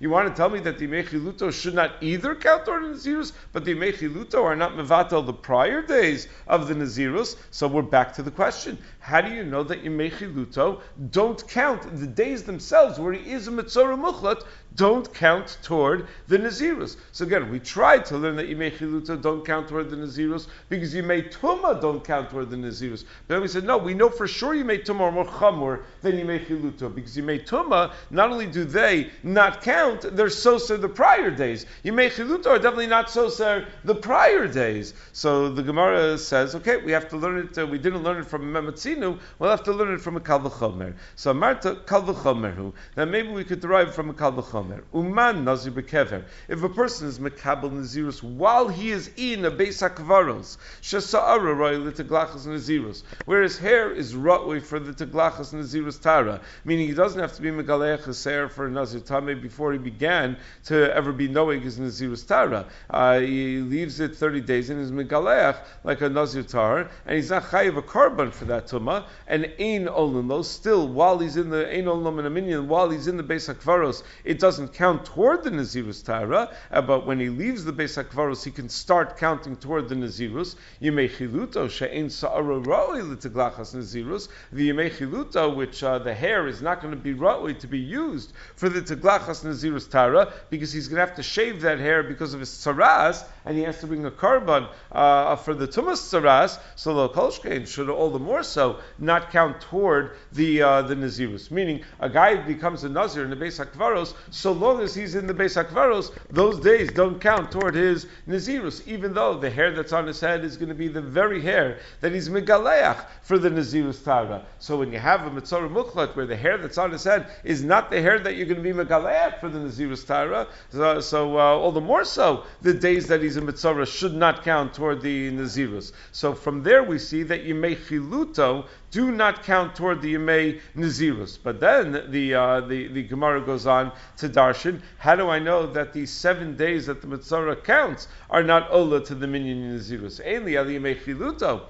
You 0.00 0.10
want 0.10 0.28
to 0.28 0.34
tell 0.34 0.50
me 0.50 0.58
that 0.60 0.78
the 0.78 0.88
yimechiluto 0.88 1.52
should 1.52 1.74
not 1.74 1.92
either 2.00 2.34
count 2.34 2.64
toward 2.64 2.82
the 2.82 2.88
Nazirus, 2.88 3.32
but 3.52 3.64
the 3.64 3.74
yimechiluto 3.74 4.42
are 4.42 4.56
not 4.56 4.72
mevatel 4.72 5.24
the 5.24 5.32
prior 5.32 5.82
days 5.82 6.26
of 6.48 6.66
the 6.66 6.74
Nazirus? 6.74 7.36
So 7.52 7.68
we're 7.68 7.82
back 7.82 8.12
to 8.14 8.22
the 8.22 8.30
question. 8.30 8.76
How 8.98 9.20
do 9.20 9.32
you 9.32 9.44
know 9.44 9.62
that 9.62 9.84
yimechiluto 9.84 10.80
don't 11.10 11.46
count 11.48 11.96
the 11.96 12.06
days 12.08 12.42
themselves 12.42 12.98
where 12.98 13.12
he 13.12 13.32
is 13.32 13.46
a 13.46 13.52
mitzora 13.52 13.96
muchlat 13.96 14.44
don't 14.76 15.12
count 15.14 15.58
toward 15.62 16.08
the 16.26 16.36
Nazirus. 16.36 16.96
So 17.12 17.24
again, 17.24 17.50
we 17.50 17.60
tried 17.60 18.04
to 18.06 18.18
learn 18.18 18.36
that 18.36 18.48
Yimei 18.48 18.76
Chiluta 18.76 19.20
don't 19.20 19.44
count 19.44 19.68
toward 19.68 19.90
the 19.90 19.96
Nazirus 19.96 20.48
because 20.68 20.94
Yimei 20.94 21.32
Tuma 21.32 21.80
don't 21.80 22.02
count 22.02 22.30
toward 22.30 22.50
the 22.50 22.56
Nazirus. 22.56 23.04
But 23.28 23.34
then 23.34 23.42
we 23.42 23.48
said, 23.48 23.64
no, 23.64 23.78
we 23.78 23.94
know 23.94 24.08
for 24.08 24.26
sure 24.26 24.54
Yimei 24.54 24.84
Tuma 24.84 25.02
are 25.02 25.12
more 25.12 25.26
Chamur 25.26 25.82
than 26.02 26.14
Yimei 26.14 26.44
Chiluta 26.46 26.92
because 26.92 27.16
Yimei 27.16 27.46
Tuma, 27.46 27.92
not 28.10 28.30
only 28.30 28.46
do 28.46 28.64
they 28.64 29.10
not 29.22 29.62
count, 29.62 30.02
they're 30.16 30.26
Soser 30.26 30.80
the 30.80 30.88
prior 30.88 31.30
days. 31.30 31.66
Yimei 31.84 32.10
Chiluta 32.10 32.46
are 32.46 32.58
definitely 32.58 32.88
not 32.88 33.06
Soser 33.06 33.66
the 33.84 33.94
prior 33.94 34.48
days. 34.48 34.94
So 35.12 35.50
the 35.50 35.62
Gemara 35.62 36.18
says, 36.18 36.54
okay, 36.56 36.78
we 36.78 36.90
have 36.90 37.08
to 37.10 37.16
learn 37.16 37.38
it, 37.38 37.58
uh, 37.58 37.66
we 37.66 37.78
didn't 37.78 38.02
learn 38.02 38.18
it 38.18 38.26
from 38.26 38.42
Mematzinu, 38.52 39.20
we'll 39.38 39.50
have 39.50 39.62
to 39.64 39.72
learn 39.72 39.94
it 39.94 40.00
from 40.00 40.16
a 40.16 40.20
Kalvachomer. 40.20 40.94
So 41.14 41.32
Marta 41.32 41.76
Kalvachomerhu, 41.86 42.72
then 42.96 43.10
maybe 43.10 43.28
we 43.28 43.44
could 43.44 43.60
derive 43.60 43.94
from 43.94 44.10
a 44.10 44.14
Kalvachomer. 44.14 44.63
Chomer. 44.64 44.82
Uman 44.94 45.44
Nazir 45.44 45.72
Bekever. 45.72 46.24
If 46.48 46.62
a 46.62 46.68
person 46.68 47.08
is 47.08 47.18
Mekabel 47.18 47.70
Nazirus 47.70 48.22
while 48.22 48.68
he 48.68 48.90
is 48.90 49.10
in 49.16 49.44
a 49.44 49.50
Beis 49.50 49.82
HaKvaros, 49.88 50.56
Shesa'ara 50.82 51.56
Roy 51.56 51.74
Liteglachas 51.74 52.46
Nazirus, 52.46 53.02
where 53.26 53.42
his 53.42 53.58
hair 53.58 53.90
is 53.90 54.14
rotway 54.14 54.62
for 54.62 54.78
the 54.78 54.92
Teglachas 54.92 55.52
Nazirus 55.52 56.00
Tara, 56.00 56.40
meaning 56.64 56.88
he 56.88 56.94
doesn't 56.94 57.20
have 57.20 57.34
to 57.34 57.42
be 57.42 57.50
Megaleach 57.50 58.24
hair 58.24 58.48
for 58.48 58.68
Nazir 58.68 59.00
Tame 59.00 59.40
before 59.40 59.72
he 59.72 59.78
began 59.78 60.36
to 60.64 60.94
ever 60.94 61.12
be 61.12 61.28
knowing 61.28 61.60
his 61.60 61.78
Nazirus 61.78 62.26
Tara. 62.26 62.66
Uh, 62.90 63.20
he 63.20 63.58
leaves 63.58 64.00
it 64.00 64.16
30 64.16 64.40
days 64.40 64.70
and 64.70 64.80
is 64.80 64.92
Megaleach 64.92 65.58
like 65.82 66.00
a 66.00 66.08
Nazir 66.08 66.42
Tar, 66.42 66.88
and 67.06 67.16
he's 67.16 67.30
not 67.30 67.44
Chayiv 67.44 67.76
a 67.76 67.82
korban 67.82 68.32
for 68.32 68.44
that 68.46 68.66
Tumah, 68.66 69.04
and 69.26 69.50
Ein 69.58 69.88
Olim, 69.88 70.42
still, 70.42 70.88
while 70.88 71.18
he's 71.18 71.36
in 71.36 71.50
the 71.50 71.72
Ein 71.72 71.88
Olim 71.88 72.18
and 72.18 72.26
a 72.26 72.30
minion, 72.30 72.68
while 72.68 72.90
he's 72.90 73.06
in 73.06 73.16
the 73.16 73.22
Beis 73.22 73.52
HaKvaros, 73.52 74.02
it 74.24 74.38
doesn't 74.38 74.53
count 74.72 75.04
toward 75.04 75.44
the 75.44 75.50
Nazirus 75.50 76.04
Tara, 76.04 76.54
uh, 76.70 76.82
but 76.82 77.06
when 77.06 77.20
he 77.20 77.28
leaves 77.28 77.64
the 77.64 77.72
Beis 77.72 78.02
HaKvaros, 78.02 78.44
he 78.44 78.50
can 78.50 78.68
start 78.68 79.16
counting 79.16 79.56
toward 79.56 79.88
the 79.88 79.94
Nazirus. 79.94 80.56
Yimei 80.80 81.10
Chiluto, 81.10 81.68
She'ein 81.70 82.10
Sa'ara 82.10 82.58
Roi 82.58 83.02
L'Teglachas 83.02 83.74
Nazirus, 83.74 84.28
the 84.52 84.70
Yimei 84.70 84.90
Chiluto, 84.90 85.54
which 85.54 85.82
uh, 85.82 85.98
the 85.98 86.14
hair 86.14 86.46
is 86.46 86.62
not 86.62 86.80
going 86.80 86.92
to 86.92 87.00
be 87.00 87.12
Roi 87.12 87.52
to 87.54 87.66
be 87.66 87.78
used 87.78 88.32
for 88.56 88.68
the 88.68 88.80
Teglachas 88.80 89.44
Nazirus 89.44 89.90
Tara, 89.90 90.32
because 90.50 90.72
he's 90.72 90.88
going 90.88 91.00
to 91.00 91.06
have 91.06 91.16
to 91.16 91.22
shave 91.22 91.60
that 91.62 91.78
hair 91.78 92.02
because 92.02 92.34
of 92.34 92.40
his 92.40 92.50
tzaras, 92.50 93.24
and 93.44 93.56
he 93.56 93.62
has 93.62 93.80
to 93.80 93.86
bring 93.86 94.04
a 94.06 94.10
korban 94.10 94.68
uh, 94.92 95.36
for 95.36 95.54
the 95.54 95.66
Tumas 95.66 96.00
tzaras, 96.00 96.58
so 96.76 96.94
the 96.94 97.08
Kolshkein 97.10 97.66
should 97.66 97.88
all 97.90 98.10
the 98.10 98.18
more 98.18 98.42
so 98.42 98.80
not 98.98 99.30
count 99.30 99.60
toward 99.60 100.16
the 100.32 100.62
uh, 100.62 100.82
the 100.82 100.94
Nazirus. 100.94 101.50
Meaning, 101.50 101.82
a 102.00 102.08
guy 102.08 102.36
becomes 102.36 102.84
a 102.84 102.88
Nazir 102.88 103.24
in 103.24 103.30
the 103.30 103.36
Beis 103.36 103.64
HaKvaros, 103.64 104.14
so 104.30 104.52
long 104.52 104.80
as 104.80 104.94
he's 104.94 105.14
in 105.14 105.26
the 105.26 105.34
Beis 105.34 105.62
HaKvaros, 105.62 106.16
those 106.30 106.60
days 106.60 106.90
don't 106.92 107.20
count 107.20 107.50
toward 107.50 107.74
his 107.74 108.06
Nazirus, 108.28 108.86
even 108.86 109.14
though 109.14 109.38
the 109.38 109.50
hair 109.50 109.72
that's 109.72 109.92
on 109.92 110.06
his 110.06 110.20
head 110.20 110.44
is 110.44 110.56
going 110.56 110.68
to 110.68 110.74
be 110.74 110.88
the 110.88 111.02
very 111.02 111.40
hair 111.42 111.78
that 112.00 112.12
he's 112.12 112.28
Megaleach 112.28 113.04
for 113.22 113.38
the 113.38 113.50
Nazirus 113.50 114.02
Tara. 114.04 114.44
So 114.58 114.78
when 114.78 114.92
you 114.92 114.98
have 114.98 115.26
a 115.26 115.30
Mitzorah 115.30 115.70
Mukhlat 115.70 116.16
where 116.16 116.26
the 116.26 116.36
hair 116.36 116.58
that's 116.58 116.78
on 116.78 116.90
his 116.90 117.04
head 117.04 117.26
is 117.44 117.62
not 117.62 117.90
the 117.90 118.00
hair 118.00 118.18
that 118.18 118.36
you're 118.36 118.46
going 118.46 118.62
to 118.62 118.62
be 118.62 118.72
Megaleach 118.72 119.40
for 119.40 119.48
the 119.48 119.58
Nazirus 119.58 120.06
Tara, 120.06 120.46
so, 120.70 121.00
so 121.00 121.38
uh, 121.38 121.42
all 121.42 121.72
the 121.72 121.80
more 121.80 122.04
so, 122.04 122.44
the 122.62 122.74
days 122.74 123.06
that 123.08 123.22
he's 123.22 123.33
a 123.36 123.40
Mitzorah 123.40 123.86
should 123.86 124.14
not 124.14 124.44
count 124.44 124.74
toward 124.74 125.00
the 125.00 125.30
Nazirus. 125.30 125.92
So 126.12 126.34
from 126.34 126.62
there 126.62 126.82
we 126.82 126.98
see 126.98 127.22
that 127.24 127.46
may 127.46 127.76
chiluto 127.76 128.66
do 128.90 129.10
not 129.10 129.42
count 129.42 129.74
toward 129.74 130.02
the 130.02 130.14
Yemei 130.14 130.60
Nazirus. 130.76 131.38
But 131.42 131.60
then 131.60 132.10
the, 132.10 132.34
uh, 132.34 132.60
the, 132.60 132.88
the 132.88 133.02
Gemara 133.02 133.40
goes 133.40 133.66
on 133.66 133.92
to 134.18 134.28
Darshan, 134.28 134.80
how 134.98 135.16
do 135.16 135.28
I 135.28 135.38
know 135.38 135.66
that 135.66 135.92
these 135.92 136.10
seven 136.10 136.56
days 136.56 136.86
that 136.86 137.00
the 137.00 137.06
Mitzorah 137.06 137.62
counts 137.64 138.08
are 138.30 138.42
not 138.42 138.70
Ola 138.70 139.04
to 139.04 139.14
the 139.14 139.26
Minyan 139.26 139.78
Nazirus? 139.78 140.24
Ainly 140.24 140.58
Ali 140.58 140.78
Yemei 140.78 141.00
Chiluto. 141.00 141.62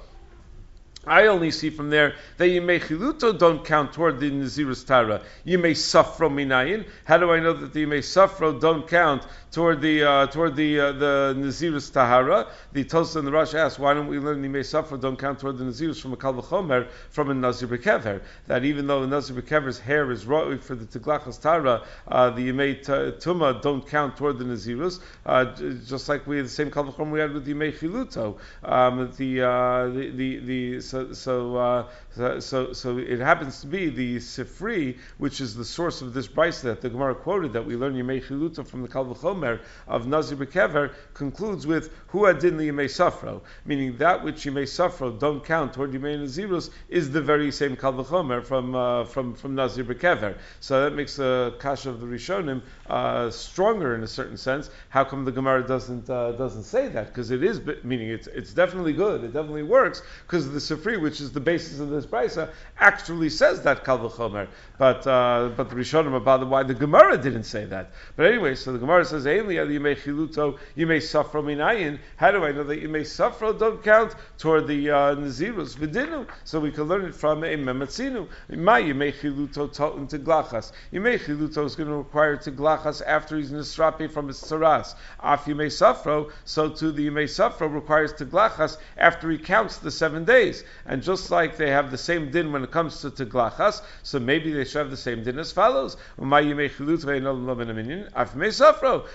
I 1.07 1.27
only 1.27 1.51
see 1.51 1.71
from 1.71 1.91
there 1.91 2.15
that 2.37 2.47
Yimei 2.47 2.81
Chiluto 2.81 3.37
don't 3.39 3.65
count 3.65 3.93
toward 3.93 4.21
the 4.21 4.31
Nazirus 4.31 4.87
Tara. 4.87 5.21
Yimei 5.47 5.73
Safro 5.73 6.31
Minayin. 6.31 6.87
How 7.05 7.19
do 7.19 7.33
I 7.33 7.41
know 7.41 7.53
that 7.53 7.73
the 7.73 7.85
Yimei 7.85 7.99
Safro 7.99 8.59
don't 8.61 8.89
count 8.89 9.27
toward 9.51 9.81
the 9.81 10.03
uh, 10.03 10.27
toward 10.29 10.57
the 10.57 10.81
uh, 10.81 10.93
the 10.93 11.35
Nazirus 11.37 11.93
Tahara? 11.93 12.49
The 12.73 12.85
Tosa 12.85 13.19
and 13.19 13.29
the 13.29 13.33
Rosh 13.33 13.55
asked, 13.55 13.79
why 13.79 13.95
don't 13.95 14.07
we 14.07 14.19
learn 14.19 14.43
the 14.43 14.49
Yimei 14.49 14.61
Safro 14.61 15.01
don't 15.01 15.19
count 15.19 15.41
toward 15.41 15.59
the 15.59 15.65
Nazirus 15.65 16.01
from 16.01 16.13
a 16.13 16.17
Kalvachomer 16.17 16.89
from 17.11 17.31
a 17.31 17.35
Nazir 17.35 17.69
Bekever? 17.69 18.23
That 18.47 18.65
even 18.65 18.87
though 18.87 19.01
the 19.01 19.07
Nazir 19.07 19.41
Bekever's 19.41 19.79
hair 19.79 20.11
is 20.11 20.27
rotting 20.27 20.59
for 20.59 20.75
the 20.75 20.87
Tiglachas 20.87 21.41
Tara, 21.41 21.83
uh, 22.09 22.31
the 22.31 22.49
Yimei 22.49 22.85
Tuma 22.85 23.61
don't 23.61 23.87
count 23.87 24.17
toward 24.17 24.39
the 24.39 24.45
Nazirus, 24.45 25.01
uh, 25.27 25.45
just 25.87 26.09
like 26.09 26.27
we 26.27 26.41
the 26.41 26.49
same 26.49 26.71
Kalvachomer 26.71 27.11
we 27.11 27.21
had 27.21 27.33
with 27.33 27.45
the 27.45 27.53
Yimei 27.53 27.77
Chiluto. 27.77 28.39
Um, 28.63 29.13
the, 29.17 29.43
uh, 29.43 29.89
the 29.89 30.11
the 30.11 30.39
the 30.39 30.81
so 30.95 31.13
so, 31.13 31.57
uh, 31.57 32.41
so 32.41 32.73
so 32.73 32.99
it 32.99 33.19
happens 33.19 33.61
to 33.61 33.67
be 33.67 33.89
the 33.89 34.17
Sifri, 34.19 34.97
which 35.19 35.41
is 35.41 35.55
the 35.55 35.65
source 35.65 36.03
of 36.03 36.15
this 36.15 36.29
brisa 36.29 36.63
that 36.63 36.81
the 36.81 36.89
Gemara 36.89 37.15
quoted 37.15 37.53
that 37.53 37.67
we 37.67 37.75
learn 37.77 37.95
Yemei 37.95 38.23
Chiluta 38.25 38.65
from 38.65 38.83
the 38.83 38.89
Kalvachomer 38.89 39.61
of 39.89 40.07
Nazir 40.07 40.37
Bekever 40.37 40.93
concludes 41.13 41.67
with 41.67 41.91
Hu 42.09 42.27
Adin 42.27 42.59
Yemei 42.59 42.87
Safro, 42.87 43.41
meaning 43.65 43.97
that 43.97 44.23
which 44.23 44.45
Yemei 44.45 44.65
Safro 44.65 45.19
don't 45.19 45.45
count 45.45 45.73
toward 45.73 45.93
Yemei 45.93 46.17
Nazirus 46.17 46.71
is 46.89 47.11
the 47.11 47.21
very 47.21 47.51
same 47.51 47.77
Kalvachomer 47.77 48.45
from 48.45 48.75
uh, 48.77 49.05
from 49.05 49.35
from 49.35 49.57
Nazir 49.57 49.85
Bekever. 49.85 50.37
So 50.61 50.85
that 50.85 50.95
makes 50.95 51.17
the 51.17 51.55
kasha 51.59 51.91
of 51.91 52.01
the 52.01 52.07
Rishonim 52.07 52.63
uh, 52.87 53.31
stronger 53.31 53.97
in 53.97 54.05
a 54.05 54.09
certain 54.09 54.37
sense. 54.37 54.71
How 54.91 55.03
come 55.03 55.25
the 55.25 55.33
Gemara 55.33 55.67
doesn't 55.67 56.09
uh, 56.09 56.33
doesn't 56.33 56.65
say 56.65 56.87
that? 56.89 57.09
Because 57.09 57.33
it 57.33 57.43
is 57.43 57.61
meaning 57.83 58.11
it's 58.11 58.29
it's 58.29 58.53
definitely 58.53 58.93
good. 58.93 59.25
It 59.25 59.33
definitely 59.33 59.65
works 59.65 60.03
because 60.27 60.51
the 60.51 60.59
Sifri 60.59 60.84
which 60.85 61.21
is 61.21 61.33
the 61.33 61.41
basis 61.41 61.81
of 61.81 61.89
this 61.89 62.07
brisa, 62.07 62.51
actually 62.79 63.31
says 63.31 63.63
that 63.63 63.85
kal 63.85 63.99
v'chomer. 63.99 64.47
But 64.79 65.07
uh, 65.07 65.51
but 65.57 65.71
the 65.71 65.77
Rishonim 65.77 66.17
about 66.17 66.47
why 66.47 66.63
the 66.63 66.75
Gemara 66.75 67.17
didn't 67.17 67.45
say 67.45 67.65
that. 67.67 67.93
But 68.17 68.27
anyway, 68.27 68.55
so 68.55 68.73
the 68.73 68.79
Gemara 68.79 69.05
says, 69.05 69.25
"Ainli 69.25 69.81
may 69.81 69.95
chiluto, 69.95 70.59
you 70.75 70.87
may 70.87 71.01
suffer 71.01 71.41
minayin." 71.41 71.99
How 72.17 72.31
do 72.31 72.45
I 72.45 72.53
know 72.53 72.65
that 72.65 72.81
you 72.81 72.89
may 72.89 73.05
suffer? 73.05 73.53
Don't 73.53 73.83
count 73.83 74.15
toward 74.39 74.67
the 74.67 74.91
uh, 74.91 75.15
nazirus 75.15 75.77
v'dinu. 75.77 76.29
So 76.45 76.61
we 76.61 76.71
can 76.71 76.85
learn 76.85 77.05
it 77.07 77.15
from 77.15 77.45
a 77.45 77.57
mematzinu. 77.57 78.29
Ma 78.51 78.81
may 78.81 79.13
chiluto 79.13 79.75
totin 79.75 80.09
to 80.09 80.19
glachas. 80.19 80.73
You 80.91 81.01
may 81.01 81.19
chiluto 81.19 81.65
is 81.65 81.75
going 81.77 81.89
to 81.89 81.97
require 81.97 82.37
to 82.37 82.53
glachas 82.53 83.01
after 83.07 83.37
he's 83.37 83.51
nisrapi 83.51 84.11
from 84.11 84.29
his 84.29 84.41
tzaras. 84.41 84.95
Af 85.21 85.47
you 85.47 85.55
may 85.55 85.71
suffer, 85.71 86.27
so 86.45 86.69
too 86.69 86.93
the 86.93 87.03
you 87.03 87.13
may 87.13 87.27
suffer 87.27 87.69
requires 87.69 88.13
to 88.15 88.27
glachas 88.27 88.77
after 88.97 89.31
he 89.31 89.39
counts 89.39 89.79
the 89.79 89.91
seven 89.91 90.25
days. 90.25 90.65
And 90.87 91.03
just 91.03 91.31
like 91.31 91.57
they 91.57 91.71
have 91.71 91.91
the 91.91 91.99
same 91.99 92.31
din 92.31 92.53
when 92.53 92.63
it 92.65 92.71
comes 92.71 93.01
to 93.01 93.11
Teglachas, 93.11 93.83
so 94.03 94.19
maybe 94.19 94.53
they 94.53 94.65
should 94.65 94.79
have 94.79 94.91
the 94.91 94.97
same 94.97 95.23
din 95.23 95.39
as 95.39 95.53
follows. 95.53 95.97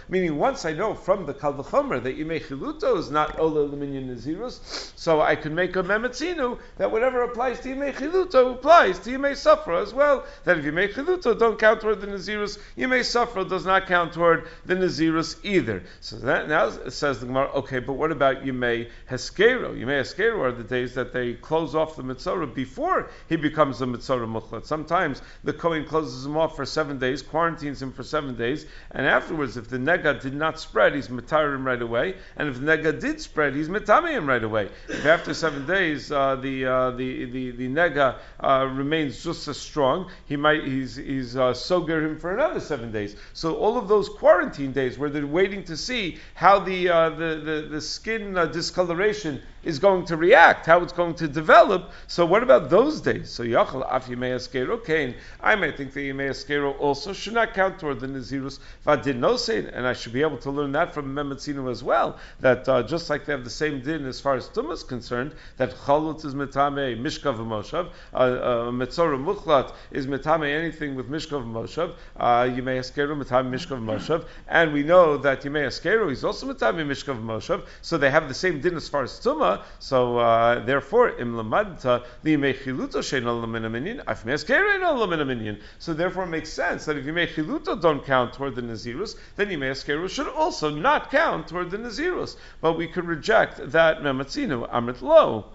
Meaning, 0.10 0.38
once 0.38 0.66
I 0.66 0.74
know 0.74 0.94
from 0.94 1.26
the 1.26 1.34
Kalvachomer 1.34 2.04
that 2.04 2.18
Yimei 2.18 2.42
Chiluto 2.44 2.98
is 2.98 3.12
not 3.12 3.40
Ola 3.40 3.68
Luminion 3.68 4.08
Nazirus, 4.10 4.92
so 4.96 5.22
I 5.22 5.36
can 5.36 5.54
make 5.56 5.76
a 5.76 5.84
Memetzinu 5.84 6.60
that 6.78 6.92
whatever 6.92 7.24
applies 7.24 7.60
to 7.62 7.70
Yimei 7.70 7.94
Chiluto 7.94 8.54
applies 8.54 9.00
to 9.00 9.12
Yimei 9.12 9.32
as 9.82 9.94
well. 9.94 10.26
That 10.46 10.58
if 10.58 10.66
Yimei 10.66 10.94
Chiluto 10.94 11.38
don't 11.38 11.60
count 11.60 11.82
toward 11.82 12.02
the 12.02 12.08
Nazirus, 12.08 12.58
Yimei 12.78 13.04
does 13.50 13.66
not 13.66 13.88
count 13.88 14.14
toward 14.14 14.48
the 14.66 14.76
Nazirus 14.76 15.38
either. 15.44 15.84
So 16.00 16.18
that 16.18 16.48
now 16.48 16.70
says 16.90 17.20
the 17.20 17.26
Gemara, 17.26 17.52
okay, 17.54 17.80
but 17.80 17.94
what 17.94 18.12
about 18.12 18.44
Yimei 18.44 18.90
Heskero? 19.10 19.74
Yimei 19.78 20.02
Heskero 20.02 20.40
are 20.40 20.52
the 20.52 20.64
days 20.64 20.96
that 20.96 21.14
they 21.14 21.34
close 21.50 21.74
off 21.74 21.96
the 21.96 22.04
mitzora 22.04 22.46
before 22.54 23.10
he 23.28 23.36
becomes 23.36 23.82
a 23.82 23.86
mitzora 23.88 24.28
muchlat. 24.28 24.68
Sometimes 24.68 25.24
the 25.44 25.52
Kohen 25.52 25.84
closes 25.84 26.24
him 26.24 26.38
off 26.38 26.56
for 26.56 26.64
seven 26.64 27.00
days, 27.00 27.24
quarantines 27.24 27.82
him 27.82 27.92
for 27.92 28.04
seven 28.04 28.36
days, 28.36 28.68
and 28.92 29.08
afterwards, 29.08 29.58
if 29.58 29.68
the 29.68 29.80
nega 29.80 30.22
did 30.22 30.36
not 30.36 30.60
spread, 30.60 30.94
he's 30.94 31.08
mitar 31.08 31.56
him 31.56 31.66
right 31.66 31.82
away, 31.82 32.14
and 32.38 32.48
if 32.48 32.60
the 32.60 32.66
nega 32.68 33.02
did 33.02 33.20
spread, 33.20 33.56
he's 33.56 33.68
mitami 33.68 34.12
him 34.12 34.28
right 34.28 34.44
away. 34.44 34.70
If 34.88 35.08
after 35.08 35.34
seven 35.34 35.66
days 35.66 36.12
uh, 36.12 36.36
the, 36.36 36.66
uh, 36.66 36.92
the, 36.92 37.26
the 37.26 37.52
the 37.52 37.68
nega 37.68 38.18
uh, 38.40 38.70
remains 38.72 39.24
just 39.24 39.48
as 39.48 39.58
strong, 39.58 40.12
he 40.26 40.36
might 40.36 40.64
he's 40.64 40.98
he's 40.98 41.36
uh, 41.36 41.54
soger 41.54 42.06
him 42.06 42.20
for 42.20 42.32
another 42.32 42.60
seven 42.60 42.92
days. 42.92 43.16
So 43.34 43.56
all 43.56 43.76
of 43.80 43.88
those 43.88 44.08
quarantine 44.08 44.72
days 44.72 45.00
where 45.00 45.10
they're 45.10 45.26
waiting 45.26 45.64
to 45.64 45.76
see 45.76 46.20
how 46.36 46.60
the 46.60 46.90
uh, 46.90 47.10
the, 47.10 47.42
the, 47.44 47.68
the 47.72 47.82
skin 47.82 48.38
uh, 48.38 48.46
discoloration 48.46 49.42
is 49.64 49.80
going 49.80 50.06
to 50.06 50.18
react, 50.18 50.66
how 50.66 50.82
it's 50.82 50.94
going 50.94 51.16
to 51.16 51.28
develop. 51.28 51.92
So 52.08 52.26
what 52.26 52.44
about 52.44 52.70
those 52.70 53.02
days? 53.02 53.30
So 53.30 53.44
Yachal 53.44 53.88
Af 53.90 54.08
Yimei 54.08 54.86
Kain. 54.86 55.16
I 55.42 55.56
may 55.56 55.72
think 55.72 55.94
that 55.94 56.00
Yimei 56.00 56.80
also 56.80 57.14
should 57.14 57.34
not 57.34 57.54
count 57.54 57.80
toward 57.80 58.00
the 58.00 58.08
Nazirus 58.08 58.60
Vadin 58.86 59.20
and 59.74 59.88
I 59.88 59.94
should 59.94 60.14
be 60.14 60.22
able 60.22 60.38
to 60.38 60.52
learn 60.52 60.72
that 60.74 60.94
from 60.94 61.14
Mematzinu 61.14 61.70
as 61.70 61.84
well. 61.84 62.18
That 62.40 62.68
uh, 62.68 62.84
just 62.84 63.10
like 63.10 63.26
they 63.26 63.34
have 63.34 63.44
the 63.44 63.50
same 63.50 63.82
din 63.82 64.06
as 64.06 64.20
far 64.20 64.36
as 64.36 64.48
Tumah 64.50 64.74
is 64.74 64.84
concerned, 64.84 65.34
that 65.58 65.72
Chalut 65.72 66.24
is 66.26 66.36
Metame 66.36 67.00
Mishkav 67.00 67.38
Moshav, 67.38 67.90
uh, 68.14 68.18
uh, 68.18 68.72
Metzora 68.72 69.18
Muchlat 69.18 69.74
is 69.92 70.08
Metame 70.08 70.50
anything 70.50 70.96
with 70.96 71.10
Mishkav 71.10 71.46
Moshav, 71.46 71.96
uh, 72.18 72.44
Yimei 72.44 72.80
Askeru 72.80 73.22
Metame 73.22 73.50
Mishkav 73.50 73.84
Moshav, 73.84 74.26
and 74.48 74.74
we 74.74 74.84
know 74.84 75.18
that 75.18 75.42
Yimei 75.42 75.68
Askeru 75.68 76.12
is 76.12 76.24
also 76.24 76.52
Metame 76.52 76.86
Mishkav 76.86 77.22
Moshav, 77.22 77.66
so 77.82 77.98
they 77.98 78.10
have 78.10 78.28
the 78.28 78.34
same 78.34 78.62
din 78.62 78.76
as 78.76 78.88
far 78.88 79.04
as 79.04 79.12
Tumah, 79.20 79.49
so 79.80 80.18
uh, 80.18 80.64
therefore, 80.66 81.18
im 81.20 81.34
lamadta 81.34 82.04
limechiluto 82.24 83.02
shein 83.02 83.24
minyan, 83.72 84.02
af 84.08 84.26
me'askeru 84.26 85.26
minyan. 85.26 85.60
So 85.78 85.94
therefore, 85.94 86.24
it 86.24 86.28
makes 86.28 86.50
sense 86.50 86.86
that 86.86 86.98
if 86.98 87.06
you 87.06 87.14
make 87.14 87.32
chiluto 87.32 87.80
don't 87.82 88.06
count 88.06 88.34
toward 88.34 88.56
the 88.56 88.62
nazirus, 88.62 89.16
then 89.36 89.50
yimei 89.50 90.10
should 90.10 90.28
also 90.28 90.70
not 90.70 91.12
count 91.12 91.48
toward 91.48 91.72
the 91.72 91.78
nazirus. 91.78 92.36
But 92.62 92.74
we 92.74 92.88
could 92.88 93.06
reject 93.06 93.72
that 93.72 94.02
mematzinu 94.02 94.70
amrit 94.72 95.02
lo 95.02 95.46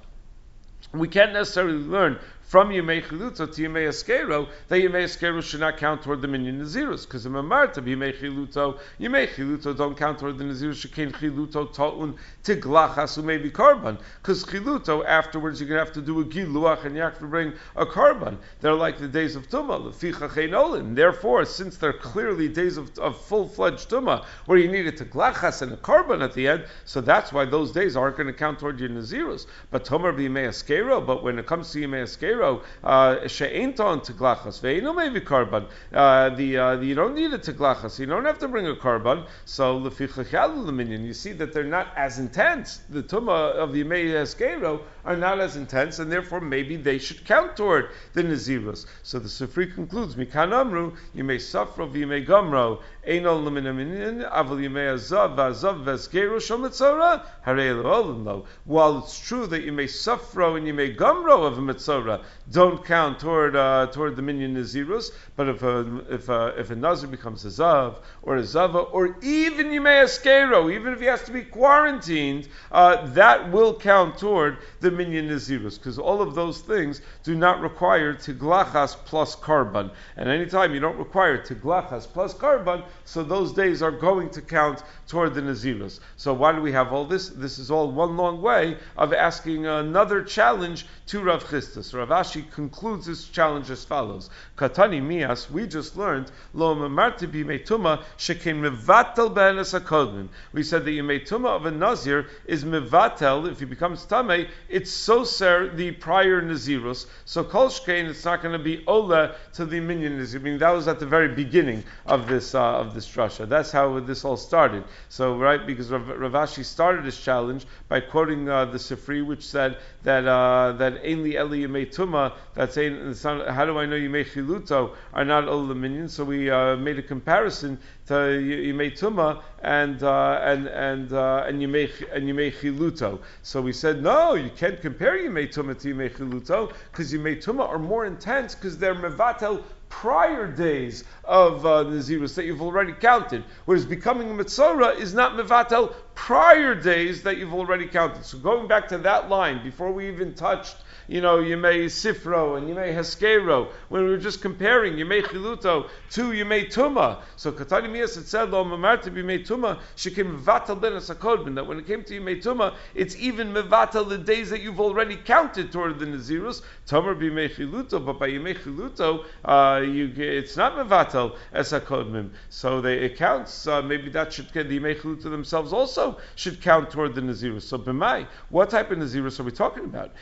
we 0.92 1.08
can't 1.08 1.32
necessarily 1.32 1.78
learn 1.78 2.18
from 2.46 2.68
Yemei 2.68 3.02
Chiluto 3.02 3.52
to 3.52 3.62
Yemei 3.62 3.88
Askero, 3.88 4.48
that 4.68 4.76
Yemei 4.76 5.04
Askero 5.04 5.42
should 5.42 5.60
not 5.60 5.76
count 5.76 6.02
toward 6.02 6.22
the 6.22 6.28
minyan 6.28 6.60
Nazirus, 6.60 7.04
because 7.04 7.26
in 7.26 7.32
Mamarta, 7.32 7.82
Yemei 7.82 8.16
Chiluto, 8.16 8.78
Yemei 9.00 9.28
Chiluto 9.28 9.76
don't 9.76 9.96
count 9.96 10.18
toward 10.18 10.38
the 10.38 10.44
Nazirus, 10.44 10.86
Shekin 10.86 11.10
Chiluto 11.12 11.72
Ta'un 11.72 12.16
Tiglachas 12.44 13.22
maybe 13.24 13.50
Karban, 13.50 13.98
because 14.20 14.44
Chiluto, 14.44 15.04
afterwards 15.04 15.60
you're 15.60 15.68
going 15.68 15.78
to 15.78 15.84
have 15.84 15.94
to 15.94 16.02
do 16.02 16.20
a 16.20 16.24
Giluach 16.24 16.84
and 16.84 16.94
you 16.94 17.02
have 17.02 17.18
to 17.18 17.26
bring 17.26 17.52
a 17.76 17.86
Karban. 17.86 18.36
They're 18.60 18.74
like 18.74 18.98
the 18.98 19.08
days 19.08 19.36
of 19.36 19.48
Tumah, 19.48 19.92
Leficha 19.92 20.28
Cheinolin. 20.28 20.94
Therefore, 20.94 21.44
since 21.44 21.76
they're 21.76 21.92
clearly 21.92 22.48
days 22.48 22.76
of, 22.76 22.96
of 22.98 23.20
full-fledged 23.24 23.88
Tumah, 23.88 24.24
where 24.46 24.58
you 24.58 24.70
needed 24.70 24.96
to 24.98 25.04
Glachas 25.04 25.62
and 25.62 25.72
a 25.72 25.76
Karban 25.76 26.22
at 26.22 26.34
the 26.34 26.48
end, 26.48 26.66
so 26.84 27.00
that's 27.00 27.32
why 27.32 27.44
those 27.44 27.72
days 27.72 27.96
aren't 27.96 28.16
going 28.16 28.26
to 28.26 28.32
count 28.32 28.58
toward 28.58 28.78
your 28.78 28.90
Nazirus. 28.90 29.46
But 29.70 29.84
Tomer 29.84 30.12
Yemei 30.14 30.48
Askero, 30.48 31.04
but 31.04 31.22
when 31.22 31.38
it 31.38 31.46
comes 31.46 31.70
to 31.72 31.78
Yemei 31.78 32.02
Askero, 32.02 32.33
uh, 32.42 33.28
she'enton 33.28 34.00
teglachas 34.00 34.60
ve'ino 34.60 34.94
maybe 34.94 35.20
karban. 35.20 35.66
Uh, 35.92 35.96
uh, 35.96 36.80
you 36.80 36.94
don't 36.94 37.14
need 37.14 37.32
a 37.32 37.38
teglachas. 37.38 37.98
You 37.98 38.06
don't 38.06 38.24
have 38.24 38.38
to 38.38 38.48
bring 38.48 38.66
a 38.66 38.74
karban. 38.74 39.26
So 39.44 39.80
lefichachalu 39.80 40.74
minyan. 40.74 41.04
You 41.04 41.14
see 41.14 41.32
that 41.32 41.52
they're 41.52 41.64
not 41.64 41.88
as 41.96 42.18
intense. 42.18 42.80
The 42.88 43.02
tuma 43.02 43.52
of 43.52 43.72
the 43.72 43.84
Yemei 43.84 44.12
Eskero 44.12 44.80
are 45.04 45.16
not 45.16 45.40
as 45.40 45.56
intense, 45.56 45.98
and 45.98 46.10
therefore 46.10 46.40
maybe 46.40 46.76
they 46.76 46.98
should 46.98 47.24
count 47.24 47.56
toward 47.56 47.90
the 48.12 48.22
nazirus. 48.22 48.86
So 49.02 49.18
the 49.18 49.28
Sifri 49.28 49.72
concludes, 49.74 50.16
Mikan 50.16 50.52
Amru, 50.52 50.92
Yemei 51.16 51.36
Safro 51.36 51.90
v'Yemei 51.90 52.26
Gomro, 52.26 52.80
Einol 53.06 53.44
Leminamin, 53.44 54.28
Aval 54.30 54.58
Yemei 54.58 54.94
Azav, 54.94 55.36
Azav 55.36 55.84
Vesgero 55.84 56.36
Shometzora, 56.36 57.24
Harei 57.46 58.44
While 58.64 58.98
it's 58.98 59.18
true 59.18 59.46
that 59.46 59.62
you 59.62 59.72
may 59.72 59.86
Safro 59.86 60.56
and 60.56 60.66
you 60.66 60.74
may 60.74 60.94
Gomro 60.94 61.44
of 61.46 61.58
a 61.58 61.60
Metzora 61.60 62.22
don't 62.50 62.84
count 62.84 63.18
toward 63.20 63.56
uh, 63.56 63.86
toward 63.90 64.16
the 64.16 64.22
minyan 64.22 64.54
nazirus, 64.54 65.10
but 65.36 65.48
if 65.48 65.62
a 65.62 66.02
if 66.10 66.28
a, 66.28 66.54
if 66.58 66.70
a 66.70 66.76
nazir 66.76 67.08
becomes 67.08 67.44
a 67.44 67.48
zav 67.48 67.96
or 68.22 68.36
a 68.36 68.44
zava 68.44 68.78
or 68.78 69.16
even 69.22 69.68
Yemei 69.68 70.04
Askero, 70.04 70.72
even 70.72 70.92
if 70.92 71.00
he 71.00 71.06
has 71.06 71.22
to 71.22 71.32
be 71.32 71.42
quarantined, 71.42 72.48
uh, 72.70 73.06
that 73.12 73.50
will 73.50 73.78
count 73.78 74.18
toward 74.18 74.58
the 74.80 74.90
minyan 74.96 75.28
nazirus, 75.28 75.78
because 75.78 75.98
all 75.98 76.22
of 76.22 76.34
those 76.34 76.60
things 76.60 77.00
do 77.22 77.34
not 77.34 77.60
require 77.60 78.14
tiglachas 78.14 78.96
plus 79.04 79.36
korban. 79.36 79.90
And 80.16 80.28
anytime 80.28 80.74
you 80.74 80.80
don't 80.80 80.98
require 80.98 81.38
tiglachas 81.38 82.06
plus 82.06 82.34
korban, 82.34 82.84
so 83.04 83.22
those 83.22 83.52
days 83.52 83.82
are 83.82 83.90
going 83.90 84.30
to 84.30 84.42
count 84.42 84.82
toward 85.08 85.34
the 85.34 85.42
nazirus. 85.42 86.00
So 86.16 86.32
why 86.32 86.52
do 86.52 86.60
we 86.60 86.72
have 86.72 86.92
all 86.92 87.04
this? 87.04 87.28
This 87.28 87.58
is 87.58 87.70
all 87.70 87.90
one 87.90 88.16
long 88.16 88.40
way 88.40 88.76
of 88.96 89.12
asking 89.12 89.66
another 89.66 90.22
challenge 90.22 90.86
to 91.06 91.20
Rav 91.20 91.44
Chisda. 91.44 91.82
So 91.84 91.98
Rav 91.98 92.08
Ashi 92.08 92.50
concludes 92.50 93.06
this 93.06 93.28
challenge 93.28 93.70
as 93.70 93.84
follows: 93.84 94.30
Katani 94.56 95.02
mias, 95.02 95.50
we 95.50 95.66
just 95.66 95.96
learned 95.96 96.30
lo 96.52 96.74
mamarti 96.74 97.26
metuma 97.44 98.02
shekin 98.16 98.60
mevatel 98.62 99.34
be'enes. 99.34 100.28
We 100.52 100.62
said 100.62 100.84
that 100.84 100.90
the 100.90 101.00
tuma 101.00 101.48
of 101.48 101.66
a 101.66 101.70
nazir 101.70 102.26
is 102.46 102.64
mevatel 102.64 103.50
if 103.50 103.58
he 103.58 103.64
becomes 103.64 104.04
tamei. 104.06 104.48
It's 104.84 104.92
so 104.92 105.24
ser 105.24 105.70
the 105.74 105.92
prior 105.92 106.42
nazirus. 106.42 107.06
So 107.24 107.42
kol 107.42 107.68
shkein, 107.68 108.04
it's 108.04 108.22
not 108.26 108.42
going 108.42 108.52
to 108.52 108.62
be 108.62 108.84
ola 108.86 109.34
to 109.54 109.64
the 109.64 109.80
nazir. 109.80 110.38
I 110.38 110.42
mean 110.42 110.58
that 110.58 110.72
was 110.72 110.86
at 110.88 111.00
the 111.00 111.06
very 111.06 111.28
beginning 111.28 111.84
of 112.04 112.28
this 112.28 112.54
uh, 112.54 112.80
of 112.80 112.92
this 112.92 113.08
drasha. 113.08 113.48
That's 113.48 113.70
how 113.72 113.98
this 114.00 114.26
all 114.26 114.36
started. 114.36 114.84
So 115.08 115.38
right 115.38 115.66
because 115.66 115.90
Rav, 115.90 116.06
Rav 116.06 116.32
Ashi 116.32 116.62
started 116.62 117.06
his 117.06 117.18
challenge 117.18 117.64
by 117.88 118.00
quoting 118.00 118.50
uh, 118.50 118.66
the 118.66 118.76
Sifri, 118.76 119.24
which 119.24 119.42
said 119.42 119.78
that 120.02 120.26
uh, 120.26 120.72
that 120.72 121.02
ainly 121.02 121.36
Eli 121.40 121.86
Tuma, 121.86 122.34
that's 122.52 122.74
saying 122.74 123.14
how 123.24 123.64
do 123.64 123.78
I 123.78 123.86
know 123.86 123.96
you 123.96 124.10
Yimei 124.10 124.26
Chiluto 124.26 124.94
are 125.14 125.24
not 125.24 125.48
all 125.48 125.66
the 125.66 125.74
minions? 125.74 126.12
So 126.12 126.24
we 126.24 126.50
uh, 126.50 126.76
made 126.76 126.98
a 126.98 127.02
comparison 127.02 127.78
to 128.06 128.14
Yimei 128.14 128.98
Tuma 128.98 129.42
and 129.62 130.02
uh, 130.02 130.40
and 130.42 130.66
and 130.66 131.12
uh, 131.12 131.44
and 131.46 131.60
Yimei 131.60 131.90
and 132.12 132.28
Yimei 132.28 132.52
Chiluto. 132.52 133.20
So 133.42 133.62
we 133.62 133.72
said 133.72 134.02
no, 134.02 134.34
you 134.34 134.50
can't 134.50 134.80
compare 134.80 135.16
you 135.16 135.30
Yimei 135.30 135.52
Tuma 135.52 135.78
to 135.80 135.88
you 135.88 135.94
Yimei 135.94 136.14
Chiluto 136.14 136.72
because 136.90 137.12
you 137.12 137.18
Yimei 137.18 137.42
Tuma 137.42 137.68
are 137.68 137.78
more 137.78 138.06
intense 138.06 138.54
because 138.54 138.78
they're 138.78 138.94
mevatel 138.94 139.62
prior 139.94 140.50
days 140.50 141.04
of 141.22 141.64
uh, 141.64 141.84
Nazirus 141.84 142.34
that 142.34 142.44
you've 142.44 142.60
already 142.60 142.92
counted. 142.92 143.44
Whereas 143.64 143.86
becoming 143.86 144.28
a 144.28 144.34
Mitzorah 144.34 144.98
is 144.98 145.14
not 145.14 145.32
Mevatel 145.32 145.94
prior 146.16 146.74
days 146.74 147.22
that 147.22 147.38
you've 147.38 147.54
already 147.54 147.86
counted. 147.86 148.24
So 148.24 148.38
going 148.38 148.66
back 148.66 148.88
to 148.88 148.98
that 148.98 149.28
line, 149.30 149.62
before 149.62 149.92
we 149.92 150.08
even 150.08 150.34
touched 150.34 150.76
you 151.08 151.20
know, 151.20 151.38
Yemei 151.38 151.86
Sifro 151.86 152.56
and 152.56 152.68
Yemei 152.68 152.94
Heskero, 152.94 153.70
when 153.88 154.04
we 154.04 154.10
were 154.10 154.18
just 154.18 154.40
comparing 154.40 154.94
Yemei 154.94 155.22
Chiluto 155.22 155.88
to 156.10 156.30
Yemei 156.30 156.72
Tuma. 156.72 157.22
So 157.36 157.52
Katani 157.52 157.90
Mias 157.90 158.14
had 158.14 158.26
said, 158.26 158.50
Lo 158.50 158.64
Mamarti 158.64 159.10
Yemei 159.10 159.46
Tuma, 159.46 159.80
Shekim 159.96 160.38
Mevatel 160.38 160.80
Ben 160.80 160.92
Asakodbin, 160.92 161.54
that 161.54 161.66
when 161.66 161.78
it 161.78 161.86
came 161.86 162.04
to 162.04 162.20
Yemei 162.20 162.42
Tuma, 162.42 162.74
it's 162.94 163.16
even 163.16 163.52
Mevatel 163.52 164.08
the 164.08 164.18
days 164.18 164.50
that 164.50 164.62
you've 164.62 164.80
already 164.80 165.16
counted 165.16 165.70
toward 165.70 165.98
the 165.98 166.06
Nazirus, 166.06 166.62
Tomer 166.86 167.14
Yemei 167.14 167.54
Chiluto, 167.54 168.04
but 168.04 168.18
by 168.18 168.30
Yemei 168.30 168.58
Chiluto, 168.58 169.24
uh, 169.44 169.80
you, 169.80 170.12
it's 170.16 170.56
not 170.56 170.74
Mevatel 170.74 171.36
Esakodbin. 171.54 172.30
So 172.48 172.80
they, 172.80 172.98
it 172.98 173.16
counts, 173.16 173.66
uh, 173.66 173.82
maybe 173.82 174.10
that 174.10 174.32
should 174.32 174.52
get 174.52 174.68
the 174.68 174.78
Yemei 174.78 174.98
Chiluto 174.98 175.24
themselves 175.24 175.72
also 175.72 176.18
should 176.34 176.60
count 176.60 176.90
toward 176.90 177.14
the 177.14 177.20
Nazirus. 177.20 177.62
So 177.62 177.78
B'mai, 177.78 178.26
what 178.48 178.70
type 178.70 178.90
of 178.90 178.98
Nazirus 178.98 179.40
are 179.40 179.44
we 179.44 179.52
talking 179.52 179.84
about? 179.84 180.12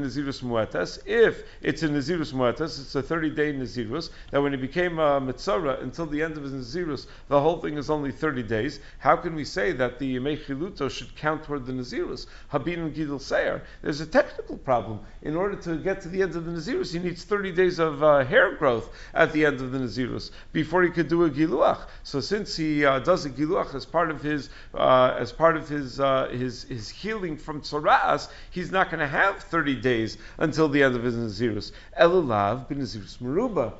Nazirus 0.00 0.42
Muetas. 0.42 0.98
If 1.06 1.44
it's 1.62 1.82
a 1.82 1.88
Nazirus 1.88 2.32
Muetas, 2.32 2.80
it's 2.80 2.94
a 2.94 3.02
30 3.02 3.30
day 3.30 3.52
Nazirus, 3.52 4.10
that 4.30 4.40
when 4.42 4.52
he 4.52 4.58
became 4.58 4.98
a 4.98 5.20
Mitzorah 5.20 5.82
until 5.82 6.06
the 6.06 6.22
end 6.22 6.36
of 6.36 6.42
his 6.42 6.52
Nazirus, 6.52 7.06
the 7.28 7.40
whole 7.40 7.60
thing 7.60 7.76
is 7.76 7.90
only 7.90 8.10
30 8.10 8.42
days. 8.42 8.80
How 8.98 9.16
can 9.16 9.34
we 9.34 9.44
say 9.44 9.72
that 9.72 9.98
the 9.98 10.18
Mechiluto 10.18 10.90
should 10.90 11.14
count 11.16 11.44
toward 11.44 11.66
the 11.66 11.72
Nazirus? 11.72 12.26
Habin 12.48 12.80
and 12.80 12.94
Gidel 12.94 13.20
Seir. 13.20 13.62
There's 13.82 14.00
a 14.00 14.06
technical 14.06 14.56
problem. 14.56 15.00
In 15.22 15.36
order 15.36 15.56
to 15.56 15.76
get 15.76 16.00
to 16.02 16.08
the 16.08 16.22
end 16.22 16.34
of 16.36 16.44
the 16.46 16.52
Nazirus, 16.52 16.92
he 16.92 16.98
needs 16.98 17.24
30 17.24 17.52
days 17.52 17.78
of 17.78 18.02
uh, 18.02 18.24
hair 18.24 18.54
growth 18.56 18.90
at 19.14 19.32
the 19.32 19.44
end 19.44 19.60
of 19.60 19.72
the 19.72 19.78
Nazirus 19.78 20.30
before 20.52 20.82
he 20.82 20.90
could 20.90 21.08
do 21.08 21.24
a 21.24 21.30
Giluach. 21.30 21.86
So 22.04 22.20
since 22.20 22.56
he 22.56 22.84
uh, 22.84 23.00
does 23.00 23.24
a 23.26 23.30
Giluach 23.30 23.74
as 23.74 23.84
part 23.84 24.10
of 24.10 24.22
his, 24.22 24.48
uh, 24.74 25.16
as 25.18 25.32
part 25.32 25.56
of 25.56 25.68
his, 25.68 26.00
uh, 26.00 26.28
his, 26.28 26.64
his 26.64 26.88
healing 26.88 27.36
from 27.36 27.60
Tzoras, 27.60 28.28
he's 28.50 28.70
not 28.70 28.90
going 28.90 29.00
to 29.00 29.06
have 29.06 29.42
30 29.42 29.76
days 29.76 29.89
days 29.90 30.18
until 30.38 30.68
the 30.68 30.82
end 30.82 30.94
of 30.94 31.02
his 31.02 31.16
Nazirus. 31.16 31.72
Elulav 31.98 32.68
bin 32.68 32.78
Nazirus 32.78 33.18
Maruba. 33.18 33.72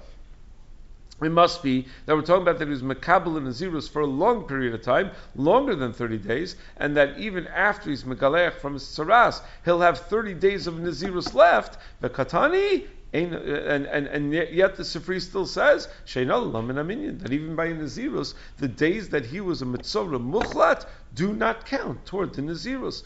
It 1.23 1.31
must 1.31 1.63
be 1.63 1.87
that 2.07 2.17
we're 2.17 2.23
talking 2.23 2.43
about 2.43 2.59
that 2.59 2.67
he 2.67 2.73
was 2.73 2.83
Makabal 2.83 3.37
and 3.37 3.47
Nazirus 3.47 3.89
for 3.89 4.01
a 4.01 4.07
long 4.07 4.45
period 4.45 4.75
of 4.75 4.83
time, 4.83 5.11
longer 5.37 5.77
than 5.77 5.93
30 5.93 6.19
days, 6.19 6.57
and 6.79 6.97
that 6.97 7.19
even 7.19 7.47
after 7.49 7.91
he's 7.91 8.05
Megalech 8.05 8.55
from 8.55 8.73
his 8.73 8.85
Tsaras, 8.85 9.43
he'll 9.65 9.81
have 9.81 9.99
30 9.99 10.35
days 10.35 10.67
of 10.67 10.75
Nazirus 10.75 11.35
left. 11.35 11.79
The 12.01 12.09
Katani, 12.09 12.87
and, 13.13 13.87
and, 13.87 14.07
and 14.07 14.33
yet 14.33 14.77
the 14.77 14.85
Sifri 14.85 15.21
still 15.21 15.47
says 15.47 15.89
that 16.15 17.33
even 17.33 17.57
by 17.57 17.69
Nazirus, 17.69 18.35
the 18.59 18.69
days 18.69 19.09
that 19.09 19.27
he 19.27 19.41
was 19.41 19.63
a 19.63 19.65
Mitzorah 19.65 20.21
Muchlat 20.21 20.87
do 21.15 21.33
not 21.33 21.67
count 21.67 22.07
toward 22.07 22.35
the 22.35 22.43
Nazirus. 22.43 23.03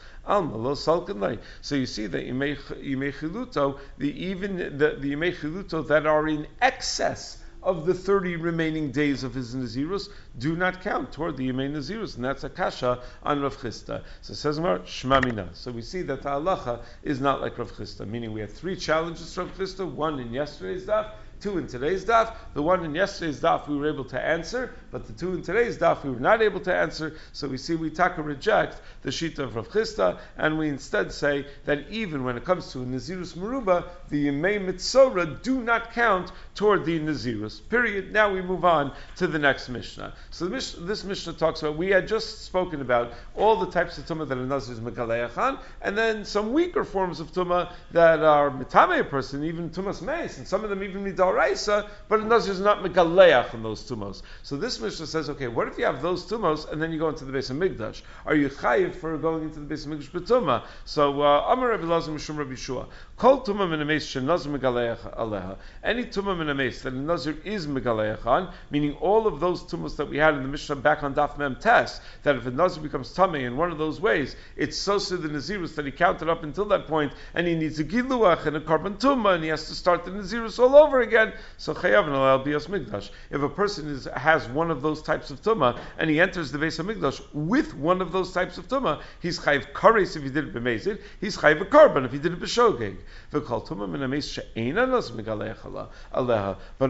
So 1.63 1.75
you 1.75 1.87
see 1.87 2.07
that 2.07 2.27
Yimei 2.27 3.81
the 3.99 4.25
even 4.25 4.57
the, 4.57 4.97
the 4.99 5.15
Yimei 5.15 5.87
that 5.89 6.07
are 6.07 6.29
in 6.29 6.47
excess 6.61 7.44
of 7.65 7.87
the 7.87 7.95
30 7.95 8.37
remaining 8.37 8.91
days 8.91 9.25
of 9.25 9.35
his 9.35 9.55
Nazirus 9.55 10.09
do 10.39 10.55
not 10.55 10.83
count 10.83 11.13
toward 11.13 11.37
the 11.37 11.51
Yemei 11.51 11.73
Nazirus, 11.73 12.17
and 12.17 12.25
that's 12.25 12.45
Akasha 12.45 12.55
kasha 12.55 13.03
on 13.23 13.41
Rav 13.41 13.57
Chisda. 13.57 14.03
So 14.21 14.33
it 14.33 14.37
says 14.37 14.61
Mar 14.61 14.81
Shmamina. 14.81 15.49
So 15.55 15.73
we 15.73 15.83
see 15.83 16.03
that 16.03 16.23
the 16.23 16.29
halacha 16.29 16.83
is 17.03 17.21
not 17.21 17.41
like 17.41 17.59
Rav 17.59 17.73
Chisda, 17.73 18.07
meaning 18.07 18.33
we 18.33 18.41
have 18.41 18.53
three 18.53 18.77
challenges 18.77 19.33
to 19.35 19.45
Rav 19.45 19.57
Chisda, 19.57 19.91
one 19.91 20.21
in 20.21 20.33
yesterday's 20.33 20.85
daf, 20.85 21.13
two 21.41 21.59
in 21.59 21.67
today's 21.67 22.05
daf. 22.05 22.35
The 22.53 22.63
one 22.63 22.85
in 22.85 22.95
yesterday's 22.95 23.41
daf 23.41 23.67
we 23.67 23.77
were 23.77 23.89
able 23.89 24.05
to 24.05 24.21
answer, 24.21 24.75
but 24.95 25.09
the 25.09 25.13
two 25.13 25.35
in 25.35 25.43
today's 25.43 25.77
daf 25.77 26.05
we 26.05 26.11
were 26.11 26.21
not 26.21 26.41
able 26.41 26.61
to 26.61 26.73
answer. 26.73 27.17
So 27.33 27.49
we 27.49 27.57
see 27.57 27.75
we 27.75 27.91
taka 27.91 28.23
reject 28.23 28.81
the 29.03 29.11
shitta 29.11 29.41
of 29.41 29.57
Rav 29.57 29.69
Chisda, 29.69 30.21
and 30.39 30.57
we 30.57 30.69
instead 30.69 31.11
say 31.11 31.47
that 31.65 31.91
even 31.91 32.23
when 32.23 32.37
it 32.37 32.45
comes 32.45 32.71
to 32.71 32.83
a 32.83 32.85
Nazirus 32.85 33.37
Maruba, 33.37 33.87
the 34.11 34.29
Yemei 34.29 34.65
Mitzora 34.65 35.43
do 35.43 35.61
not 35.61 35.93
count 35.93 36.31
toward 36.55 36.85
the 36.85 37.01
Nazirus. 37.01 37.61
Period. 37.69 38.13
Now 38.13 38.33
we 38.33 38.41
move 38.41 38.65
on 38.65 38.93
to 39.17 39.27
the 39.27 39.37
next 39.37 39.69
Mishnah. 39.69 40.15
So 40.31 40.47
this 40.47 41.03
Mishnah 41.03 41.33
talks 41.33 41.63
about, 41.63 41.77
we 41.77 41.89
had 41.89 42.07
just 42.07 42.45
spoken 42.45 42.81
about 42.81 43.15
all 43.35 43.57
the 43.57 43.73
types 43.73 43.99
of 43.99 44.07
Tumah 44.07 44.29
that 44.29 44.39
a 44.39 44.47
Nazir 44.47 44.75
is 44.75 44.81
Megalayachan, 44.81 45.59
and 45.83 45.99
then 45.99 46.25
some 46.25 46.53
weaker 46.53 46.85
forms 46.85 47.19
of 47.19 47.33
Tumah 47.33 47.73
that 47.91 48.21
are 48.21 48.49
Mitame 48.49 49.09
person, 49.11 49.43
even 49.43 49.71
Tumas 49.71 50.03
Meis, 50.03 50.39
and 50.39 50.47
some 50.47 50.63
of 50.63 50.71
them 50.71 50.85
even 50.85 51.05
Midar 51.05 51.35
Raisa, 51.35 51.91
but 52.09 52.21
a 52.21 52.25
Nazir 52.25 52.53
is 52.53 52.61
not 52.61 52.85
Megaleach 52.85 53.49
from 53.49 53.65
those 53.65 53.83
tumos. 53.83 54.23
So 54.45 54.57
this 54.57 54.84
Mishnah 54.85 55.07
says, 55.07 55.31
okay, 55.31 55.49
what 55.49 55.67
if 55.67 55.79
you 55.79 55.85
have 55.87 56.03
those 56.03 56.27
tumos 56.27 56.71
and 56.71 56.81
then 56.81 56.93
you 56.93 56.99
go 56.99 57.09
into 57.09 57.25
the 57.25 57.33
Beis 57.33 57.51
of 57.51 57.57
Migdash? 57.57 58.03
Are 58.27 58.35
you 58.35 58.51
chayiv 58.51 58.95
for 58.95 59.17
going 59.17 59.45
into 59.45 59.61
the 59.61 59.75
Beis 59.75 59.87
of 59.87 59.93
Migdash 59.93 60.11
Betuma? 60.11 60.67
So, 60.85 61.23
uh, 61.23 61.47
Amar 61.49 61.71
Rabbi 61.71 61.87
Lazar 61.87 62.13
Mishum 62.13 62.37
Rabbi 62.37 62.55
Shua. 62.55 62.87
Kol 63.17 63.43
tumah 63.43 63.71
min 63.71 63.81
ames 63.81 64.05
shenazir 64.05 64.59
megaleach 64.59 65.17
aleha. 65.17 65.57
Any 65.85 66.05
tumah 66.05 66.37
min 66.37 66.49
that 66.57 66.85
a 66.85 66.91
nazir 66.91 67.37
is 67.45 67.69
megaleach 67.69 68.27
on, 68.27 68.53
meaning 68.73 68.95
all 68.95 69.29
of 69.29 69.39
those 69.39 69.63
tumas 69.63 69.95
that 69.97 70.11
we 70.11 70.17
had 70.17 70.35
in 70.35 70.43
the 70.43 70.49
Mishnah 70.49 70.75
back 70.77 71.05
on 71.05 71.15
Daf 71.15 71.39
Mem 71.39 71.55
Tes, 71.55 72.01
that 72.25 72.35
if 72.35 72.45
a 72.45 72.51
nazir 72.51 72.83
becomes 72.83 73.15
tamei 73.15 73.45
in 73.45 73.57
one 73.57 73.71
of 73.71 73.79
those 73.79 74.01
ways, 74.01 74.35
it's 74.57 74.77
so 74.77 74.99
the 74.99 75.29
nazirus 75.29 75.77
that 75.77 75.87
he 75.87 75.93
counted 75.93 76.29
up 76.29 76.43
until 76.43 76.65
that 76.65 76.89
point, 76.89 77.13
and 77.35 77.47
he 77.47 77.55
needs 77.55 77.79
a 77.79 77.85
giluach 77.85 78.47
and 78.47 78.57
a 78.57 78.61
korban 78.61 78.99
tumah, 78.99 79.37
and 79.37 79.45
he 79.45 79.49
has 79.49 79.69
to 79.69 79.77
start 79.77 80.05
the 80.05 80.11
nazirus 80.11 80.59
all 80.59 80.75
over 80.75 81.01
again. 81.01 81.33
So 81.57 81.73
chayav 81.73 82.09
al 82.09 82.41
bias 82.41 82.67
migdash. 82.67 83.11
If 83.31 83.43
a 83.43 83.49
person 83.49 83.89
is, 83.89 84.07
has 84.07 84.49
one 84.49 84.73
of 84.73 84.83
those 84.83 85.01
types 85.01 85.31
of 85.31 85.41
tumah 85.41 85.79
and 85.99 86.11
he 86.11 86.21
enters 86.21 86.51
the 86.51 86.59
Beis 86.59 86.81
of 86.81 86.87
migdash 86.87 87.23
with 87.33 87.75
one 87.75 88.03
of 88.03 88.11
those 88.11 88.33
types 88.33 88.59
of 88.59 88.67
tumah, 88.67 89.01
he's 89.21 89.39
chayiv 89.39 89.71
kares 89.73 90.17
if 90.17 90.25
he 90.25 90.31
did 90.31 90.49
it 90.49 90.55
b'mezid, 90.55 91.01
he's 91.21 91.37
chayiv 91.37 91.61
a 91.61 91.65
korban 91.65 92.05
if 92.05 92.11
he 92.11 92.19
did 92.19 92.33
it 92.33 92.41
b'shogeg. 92.41 92.97
But 93.31 93.45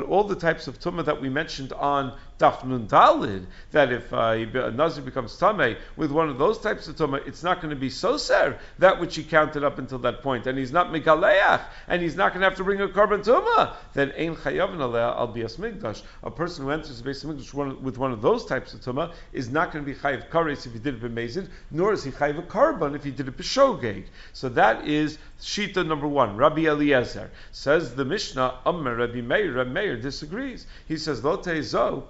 all 0.03 0.25
the 0.25 0.37
types 0.37 0.69
of 0.69 0.79
tumah 0.81 1.05
that 1.05 1.21
we 1.21 1.29
mentioned 1.29 1.73
on 1.73 2.17
That 2.39 3.93
if 3.93 4.13
uh, 4.13 4.17
a 4.17 4.71
nazir 4.73 5.03
becomes 5.05 5.39
tameh 5.39 5.77
with 5.97 6.11
one 6.11 6.29
of 6.29 6.39
those 6.39 6.59
types 6.59 6.89
of 6.89 6.97
tumah, 6.97 7.25
it's 7.29 7.45
not 7.45 7.61
going 7.61 7.71
to 7.71 7.77
be 7.77 7.91
so 7.91 8.17
ser 8.17 8.59
that 8.81 9.01
which 9.01 9.15
he 9.15 9.23
counted 9.23 9.63
up 9.63 9.79
until 9.79 9.99
that 10.01 10.21
point, 10.21 10.49
and 10.49 10.59
he's 10.59 10.73
not 10.73 10.89
megaleach, 10.89 11.63
and 11.87 12.03
he's 12.03 12.17
not 12.17 12.33
going 12.33 12.41
to 12.41 12.49
have 12.49 12.57
to 12.57 12.65
bring 12.65 12.81
a 12.81 12.89
korban 12.89 13.25
tumah. 13.25 13.75
Then 13.93 14.13
ein 14.19 14.35
chayavin 14.35 14.79
aleh 14.79 15.17
al 15.17 15.29
bias 15.29 15.59
migdash. 15.59 16.03
A 16.25 16.31
person 16.31 16.65
who 16.65 16.73
enters 16.73 17.01
the 17.01 17.09
Beis 17.09 17.23
of 17.23 17.83
with 17.83 17.99
one 17.99 18.11
of 18.11 18.21
those 18.21 18.45
types 18.45 18.75
of 18.75 18.81
tumah 18.81 19.13
is 19.33 19.49
not 19.51 19.73
going 19.73 19.85
to 19.85 19.91
be 19.91 19.97
chayiv 19.97 20.29
kares 20.29 20.67
if 20.67 20.73
he 20.73 20.81
did 20.81 20.97
it 20.97 21.03
b'mezid, 21.03 21.49
nor 21.71 21.93
is 21.93 22.03
he 22.03 22.11
chayiv 22.11 22.39
a 22.39 22.43
korban 22.43 22.97
if 22.97 23.05
he 23.05 23.13
did 23.13 23.29
it 23.29 23.37
b'shogeg. 23.37 24.07
So 24.33 24.49
that 24.51 24.89
is 24.89 25.19
shita 25.41 25.87
number 25.87 26.09
one. 26.09 26.37
Rabbi 26.37 26.63
Eliezer 26.63 27.31
says 27.53 27.95
the 27.95 28.05
Mishnah. 28.05 28.59
Amr 28.67 28.97
Rabbi 28.97 29.21
Meir. 29.21 29.53
Rabbi 29.53 29.71
Meir 29.71 29.97
disagrees. 29.97 30.67
He 30.89 30.97
says 30.97 31.23
lo 31.23 31.41
zo. 31.43 32.09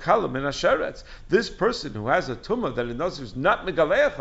This 1.28 1.50
person 1.50 1.92
who 1.92 2.08
has 2.08 2.28
a 2.28 2.36
tumah 2.36 2.74
that 2.74 2.86
a 2.86 2.94
nazir 2.94 3.24
is 3.24 3.36
not 3.36 3.66
megaleach 3.66 4.18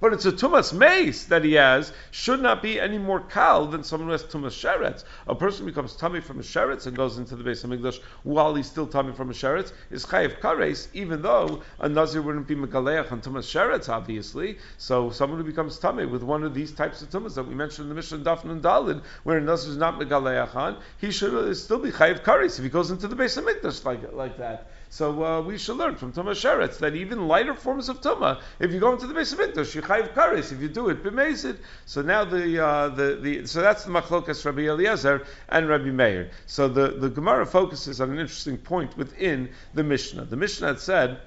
but 0.00 0.12
it's 0.12 0.26
a 0.26 0.32
tumas 0.32 0.72
mace 0.72 1.24
that 1.24 1.44
he 1.44 1.54
has, 1.54 1.92
should 2.10 2.40
not 2.42 2.62
be 2.62 2.78
any 2.78 2.98
more 2.98 3.20
kal 3.20 3.66
than 3.66 3.82
someone 3.82 4.08
who 4.08 4.12
has 4.12 4.24
tumas 4.24 4.52
sheretz. 4.52 5.04
A 5.26 5.34
person 5.34 5.64
becomes 5.64 5.96
tamei 5.96 6.22
from 6.22 6.38
a 6.38 6.42
sheretz 6.42 6.86
and 6.86 6.96
goes 6.96 7.18
into 7.18 7.34
the 7.36 7.42
base 7.42 7.64
of 7.64 7.72
English 7.72 8.00
while 8.22 8.54
he's 8.54 8.66
still 8.66 8.86
tamei 8.86 9.14
from 9.14 9.30
a 9.30 9.32
sheretz 9.32 9.72
is 9.90 10.04
chayiv 10.04 10.38
kares, 10.40 10.88
even 10.92 11.22
though 11.22 11.62
a 11.80 11.88
nazir 11.88 12.20
wouldn't 12.20 12.46
be 12.46 12.54
megaleach 12.54 13.10
on 13.10 13.20
tumas 13.20 13.46
sheretz, 13.46 13.88
obviously. 13.88 14.58
So 14.76 15.10
someone 15.10 15.38
who 15.38 15.44
becomes 15.44 15.78
tamei 15.78 16.08
with 16.08 16.22
one 16.22 16.44
of 16.44 16.54
these 16.54 16.72
types 16.72 17.00
of 17.02 17.10
tumas 17.10 17.34
that 17.34 17.46
we 17.48 17.54
mentioned 17.54 17.84
in 17.84 17.88
the 17.88 17.94
Mishnah 17.94 18.18
Dafn 18.18 18.50
and 18.50 18.62
Dalid, 18.62 19.02
where 19.24 19.38
a 19.38 19.40
nazir 19.40 19.70
is 19.70 19.76
not 19.76 19.98
megaleach 19.98 20.54
on, 20.54 20.78
he 20.98 21.10
should 21.10 21.56
still 21.56 21.78
be 21.78 21.90
chayiv 21.90 22.22
kares 22.22 22.58
if 22.58 22.64
he 22.64 22.68
goes 22.68 22.90
into 22.90 23.08
the 23.08 23.16
base 23.16 23.36
of 23.36 23.48
English 23.48 23.84
like, 23.84 24.12
like 24.12 24.36
that. 24.38 24.68
So 24.88 25.24
uh, 25.24 25.40
we 25.42 25.58
should 25.58 25.76
learn 25.76 25.96
from 25.96 26.12
Tumah 26.12 26.30
Sheretz 26.30 26.78
that 26.78 26.94
even 26.94 27.26
lighter 27.26 27.54
forms 27.54 27.88
of 27.88 28.00
Tumah, 28.00 28.40
if 28.60 28.72
you 28.72 28.80
go 28.80 28.92
into 28.92 29.06
the 29.06 29.14
base 29.14 29.32
of 29.32 29.40
Mikdash, 29.40 29.74
you 29.74 29.82
chayiv. 29.86 30.52
If 30.52 30.60
you 30.60 30.68
do 30.68 30.88
it, 30.88 31.02
b'mezid. 31.02 31.58
So 31.86 32.02
now 32.02 32.24
the, 32.24 32.64
uh, 32.64 32.88
the, 32.88 33.18
the 33.20 33.46
so 33.46 33.60
that's 33.60 33.84
the 33.84 33.90
machlokas 33.90 34.44
Rabbi 34.44 34.62
Eliezer 34.62 35.26
and 35.48 35.68
Rabbi 35.68 35.90
Meir. 35.90 36.30
So 36.46 36.68
the, 36.68 36.88
the 36.88 37.08
Gemara 37.08 37.46
focuses 37.46 38.00
on 38.00 38.10
an 38.10 38.18
interesting 38.18 38.58
point 38.58 38.96
within 38.96 39.50
the 39.74 39.82
Mishnah. 39.82 40.24
The 40.24 40.36
Mishnah 40.36 40.68
had 40.68 40.80
said 40.80 41.20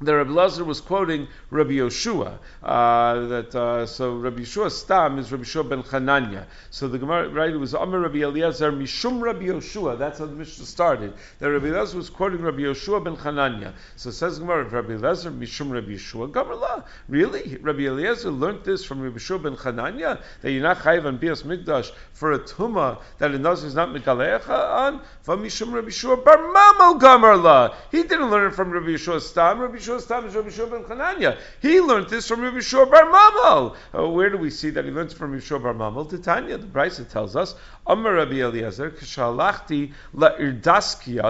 the 0.00 0.14
Rabbi 0.14 0.30
Lazar 0.30 0.64
was 0.64 0.80
quoting 0.80 1.26
Rabbi 1.50 1.72
Yoshua. 1.72 2.38
Uh, 2.62 3.26
that 3.26 3.54
uh, 3.54 3.84
so 3.84 4.14
Rabbi 4.14 4.42
Yoshua 4.42 4.70
Stam 4.70 5.18
is 5.18 5.32
Rabbi 5.32 5.42
Yoshua 5.42 5.68
ben 5.68 5.82
Chananya. 5.82 6.46
So 6.70 6.86
the 6.86 6.98
Gemara 6.98 7.28
right 7.30 7.50
it 7.50 7.56
was 7.56 7.74
Amar 7.74 8.00
Rabbi 8.00 8.18
Eliezer 8.18 8.70
Mishum 8.70 9.20
Rabbi 9.20 9.46
Yoshua. 9.46 9.98
That's 9.98 10.20
how 10.20 10.26
the 10.26 10.36
Mishnah 10.36 10.66
started. 10.66 11.14
That 11.40 11.50
Rabbi 11.50 11.66
Eliezer 11.66 11.96
was 11.96 12.10
quoting 12.10 12.42
Rabbi 12.42 12.60
Yoshua 12.60 13.02
ben 13.02 13.16
Chananya. 13.16 13.72
So 13.96 14.12
says 14.12 14.38
Gemara 14.38 14.68
Rabbi 14.68 14.92
Eliezer 14.92 15.32
Mishum 15.32 15.72
Rabbi 15.72 15.92
Yoshua 15.92 16.30
Gamarla. 16.30 16.84
Really, 17.08 17.56
Rabbi 17.56 17.86
Eliezer 17.86 18.30
learned 18.30 18.62
this 18.62 18.84
from 18.84 19.00
Rabbi 19.00 19.18
Yoshua 19.18 19.42
ben 19.42 19.56
Chananya 19.56 20.22
that 20.42 20.52
you're 20.52 20.62
not 20.62 20.78
chayiv 20.78 21.06
on 21.06 21.16
bias 21.16 21.42
mikdash 21.42 21.90
for 22.12 22.32
a 22.32 22.38
tuma 22.38 23.00
that 23.18 23.34
a 23.34 23.38
nazir 23.38 23.66
is 23.66 23.74
not 23.74 23.88
mikalecha 23.88 24.48
on. 24.48 25.00
From 25.22 25.42
Mishum 25.42 25.72
Rabbi 25.72 25.88
Yoshua 25.88 26.24
Bar 26.24 26.38
Mamal 26.38 27.00
Gamarla. 27.00 27.74
He 27.90 28.04
didn't 28.04 28.30
learn 28.30 28.52
it 28.52 28.54
from 28.54 28.70
Rabbi 28.70 28.90
Yoshua 28.90 29.20
Stam. 29.20 29.58
Rabbi 29.58 29.87
Shua 29.88 30.00
Stam 30.02 30.26
is 30.26 30.34
Rabbi 30.34 30.50
ben 30.50 30.84
Chananya. 30.84 31.38
He 31.62 31.80
learned 31.80 32.10
this 32.10 32.28
from 32.28 32.42
Rabbi 32.42 32.60
Shua 32.60 32.84
Bar 32.84 33.06
Mamal. 33.06 33.74
Uh, 33.98 34.06
where 34.06 34.28
do 34.28 34.36
we 34.36 34.50
see 34.50 34.68
that 34.68 34.84
he 34.84 34.90
learned 34.90 35.14
from 35.14 35.30
Rabbi 35.30 35.42
Shua 35.42 35.60
Bar 35.60 35.72
Mamal? 35.72 36.10
Titania, 36.10 36.58
the 36.58 36.66
Brisa 36.66 37.08
tells 37.08 37.34
us, 37.34 37.54
Amar 37.86 38.12
Rabbi 38.12 38.34
Eliezer, 38.34 38.90
Kshalachti 38.90 39.94
La 40.12 40.36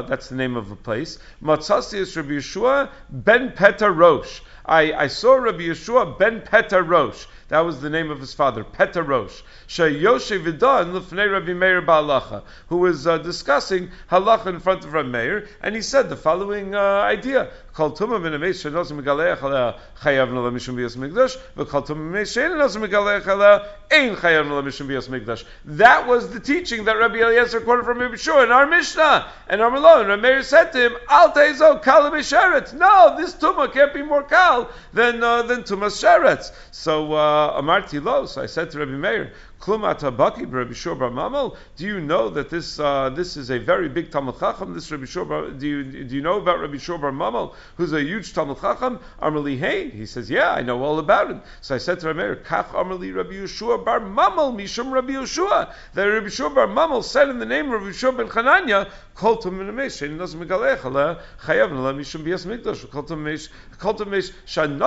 that's 0.08 0.28
the 0.28 0.34
name 0.34 0.56
of 0.56 0.72
a 0.72 0.74
place, 0.74 1.20
Matzasi 1.40 1.98
is 1.98 2.16
Rabbi 2.16 2.30
Yeshua 2.30 2.90
ben 3.10 3.52
Peta 3.52 3.92
Rosh. 3.92 4.40
I, 4.68 4.92
I 4.92 5.06
saw 5.06 5.34
Rabbi 5.34 5.62
Yeshua 5.62 6.18
ben 6.18 6.42
Peta 6.42 6.82
Rosh. 6.82 7.24
That 7.48 7.60
was 7.60 7.80
the 7.80 7.88
name 7.88 8.10
of 8.10 8.20
his 8.20 8.34
father, 8.34 8.62
Peta 8.62 9.02
Rosh. 9.02 9.40
Sheyoshe 9.66 10.44
Vidan 10.44 10.92
Lefnei 10.92 11.32
Rabbi 11.32 11.54
Meir 11.54 11.80
Ba'alacha, 11.80 12.42
who 12.68 12.76
was 12.76 13.06
uh, 13.06 13.16
discussing 13.16 13.90
halacha 14.10 14.48
in 14.48 14.60
front 14.60 14.84
of 14.84 14.92
Rabbi 14.92 15.08
Meir, 15.08 15.48
and 15.62 15.74
he 15.74 15.80
said 15.80 16.10
the 16.10 16.16
following 16.16 16.74
uh, 16.74 16.78
idea: 16.78 17.48
Kol 17.72 17.92
tuma 17.92 18.20
min 18.20 18.34
ameis 18.34 18.62
shenos 18.62 18.92
megaleach 18.92 19.38
aleh 19.38 19.78
chayav 20.02 20.30
nala 20.30 20.52
mishum 20.52 20.74
biyas 20.74 20.98
mikdash, 20.98 21.38
v'kol 21.56 21.86
tuma 21.86 22.10
ameis 22.10 22.36
shenos 22.36 22.76
megaleach 22.76 23.22
aleh 23.22 23.66
ein 23.90 24.16
chayav 24.16 24.46
nala 24.46 24.62
mishum 24.62 24.86
biyas. 24.86 25.44
That 25.64 26.06
was 26.06 26.30
the 26.30 26.40
teaching 26.40 26.84
that 26.84 26.98
Rabbi 26.98 27.20
Eliezer 27.20 27.60
quoted 27.60 27.86
from 27.86 27.98
Rabbi 28.00 28.42
in 28.42 28.52
our 28.52 28.66
Mishnah. 28.66 29.32
And 29.48 29.62
our 29.62 29.70
Malone, 29.70 30.08
Rabbi 30.08 30.20
Meir 30.20 30.42
said 30.42 30.72
to 30.72 30.86
him, 30.86 30.92
Al 31.08 31.32
teizo 31.32 31.82
kal 31.82 32.10
No, 32.10 33.16
this 33.16 33.34
tuma 33.34 33.72
can't 33.72 33.94
be 33.94 34.02
more 34.02 34.22
kal 34.22 34.57
than 34.92 35.22
uh, 35.22 35.42
than 35.42 35.62
tumas 35.62 35.96
sheretz. 36.02 36.52
So. 36.70 37.12
Uh, 37.12 37.60
Amarti 37.60 38.02
lo. 38.02 38.26
So 38.26 38.42
I 38.42 38.46
said 38.46 38.70
to 38.70 38.78
Rabbi 38.78 38.92
Meir, 38.92 39.32
Rabbi 39.66 41.14
Mamal. 41.14 41.56
Do 41.76 41.84
you 41.84 42.00
know 42.00 42.28
that 42.30 42.48
this 42.48 42.78
uh, 42.78 43.10
this 43.10 43.36
is 43.36 43.50
a 43.50 43.58
very 43.58 43.88
big 43.88 44.10
Talmid 44.10 44.38
Chacham? 44.38 44.74
This 44.74 44.90
Rabbi 44.90 45.04
Shua 45.04 45.24
Bar, 45.24 45.50
do 45.50 45.66
you 45.66 46.04
do 46.04 46.14
you 46.14 46.22
know 46.22 46.38
about 46.38 46.60
Rabbi 46.60 46.78
Shua 46.78 46.98
Bar 46.98 47.12
Mamal, 47.12 47.54
who's 47.76 47.92
a 47.92 48.00
huge 48.00 48.32
Talmid 48.34 48.60
Chacham? 48.60 49.00
Amrli 49.20 49.58
Hey. 49.58 49.90
He 49.90 50.06
says, 50.06 50.30
Yeah, 50.30 50.52
I 50.52 50.62
know 50.62 50.82
all 50.82 50.98
about 50.98 51.30
him. 51.30 51.42
So 51.60 51.74
I 51.74 51.78
said 51.78 52.00
to 52.00 52.12
Rabbi 52.12 52.40
Kach 52.42 52.68
Amrli 52.68 53.14
Rabbi 53.14 53.32
Yeshua 53.32 53.84
Bar 53.84 54.00
Mamal 54.00 54.54
Mishum 54.54 54.92
Rabbi 54.92 55.12
Yeshua. 55.12 55.72
That 55.94 56.04
Rabbi 56.04 56.28
Shua 56.28 56.50
Bar 56.50 56.68
Mamal 56.68 57.02
said 57.02 57.28
in 57.28 57.38
the 57.38 57.46
name 57.46 57.72
of 57.72 57.82
Rabbi 57.82 57.92
Shua 57.92 58.12
Ben 58.12 58.28
Chananya, 58.28 58.90
Kol 59.14 59.36
Tum 59.38 59.58
Menemesh 59.58 59.98
Shein 59.98 60.16
Naz 60.16 60.34
Megalech 60.34 60.84
Ale 60.84 61.20
Chayav 61.42 61.72
Nala 61.72 61.94
Mishum 61.94 62.24
Bias 62.24 62.44
Mikdash. 62.44 62.88
Kol 62.90 63.02
Tum 63.02 63.24
Kol 63.24 63.94
Chayav 63.94 64.78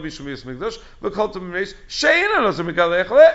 Mishum 0.00 0.24
Bias 0.26 0.44
Mikdash. 0.44 0.78
Kol 1.12 1.28
Shein 1.88 2.42
Naz 2.42 2.60
Megalech 2.60 3.31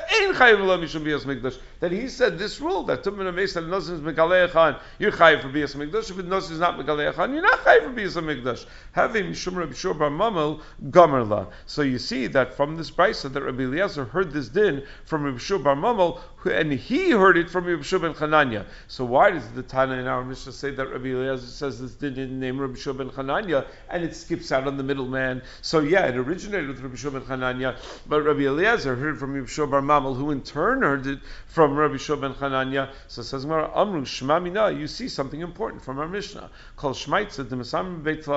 that 1.80 1.92
he 1.92 2.08
said 2.08 2.38
this 2.40 2.60
rule 2.60 2.84
that 2.84 3.04
Tummin 3.04 3.28
Ames 3.28 3.54
that 3.54 3.64
Nozin 3.64 3.94
is 3.94 4.02
Megalechan, 4.02 4.80
you're 5.00 5.12
chayiv 5.12 5.42
for 5.42 5.50
Bias 5.50 5.76
Mikdash. 5.76 6.10
If 6.10 6.18
Nozin 6.18 6.52
is 6.52 6.60
not 6.60 6.78
Megalechan, 6.78 7.34
you're 7.34 7.42
not 7.42 7.60
chayiv 7.60 7.84
for 7.84 7.90
Bias 7.90 8.16
Mikdash. 8.16 8.66
Having 8.94 9.26
Mishum 9.26 9.56
Rabbi 9.56 9.74
Shua 9.74 9.94
Bar 9.94 10.10
Mamel 10.10 10.62
Gomerla. 10.90 11.48
So 11.66 11.82
you 11.82 12.00
see 12.00 12.28
that 12.28 12.54
from 12.54 12.76
this 12.78 12.92
brisa 12.92 13.32
that 13.32 13.42
Rabbi 13.42 13.64
Eliezer 13.64 14.06
heard 14.06 14.32
this 14.32 14.50
din 14.50 14.84
from 15.06 15.24
Rabbi 15.24 15.38
Shua 15.38 15.60
Bar 15.60 15.76
Mamel, 15.76 16.20
and 16.46 16.72
he 16.72 17.12
heard 17.12 17.38
it 17.38 17.50
from 17.50 17.82
Shua 17.82 18.00
Ben 18.00 18.14
Chananya. 18.14 18.66
So 18.88 19.04
why 19.04 19.32
does 19.32 19.50
the 19.52 19.64
Tana 19.64 19.96
in 19.96 20.08
our 20.08 20.24
Mishnah 20.24 20.52
say 20.52 20.72
that 20.72 20.88
Rabbi 20.88 21.08
Eliezer 21.08 21.48
says 21.48 21.82
this 21.82 21.94
din 21.94 22.18
in 22.18 22.40
the 22.40 22.46
name 22.46 22.60
Rabbi 22.60 22.78
Shua 22.78 22.94
Ben 22.94 23.10
Chananya, 23.10 23.66
and 23.90 24.04
it 24.04 24.16
skips 24.16 24.52
out 24.52 24.68
on 24.68 24.78
the 24.78 24.84
middleman? 24.84 25.42
So 25.62 25.80
yeah, 25.80 26.06
it 26.06 26.16
originated 26.16 26.68
with 26.68 26.80
Rabbi 26.80 26.96
Shua 26.96 27.12
Ben 27.12 27.22
Chananya, 27.22 27.78
but 28.08 28.22
Rabbi 28.22 28.42
Eliezer 28.42 28.96
heard 28.96 29.20
from 29.20 29.34
Rabbi 29.34 29.48
Shua 29.48 29.68
Bar 29.68 29.82
Mamel, 29.82 30.16
who 30.16 30.32
in 30.32 30.42
turn 30.42 30.84
heard 30.84 31.08
it 31.08 31.20
from 31.48 31.76
Rabbi 31.76 31.98
Shua 31.98 32.18
ben 32.18 32.34
Chananya. 32.34 32.92
So 33.08 33.22
says 33.22 33.44
Gemara, 33.44 33.72
Amru 33.76 34.06
Shema 34.06 34.40
Mina, 34.40 34.72
you 34.72 34.88
see 34.88 35.10
something 35.10 35.42
important 35.42 35.84
from 35.84 36.00
our 36.00 36.08
Mishnah. 36.08 36.50
Called 36.76 36.96
Shmaitza 36.96 37.46
Demasam 37.46 38.04
Beit 38.04 38.28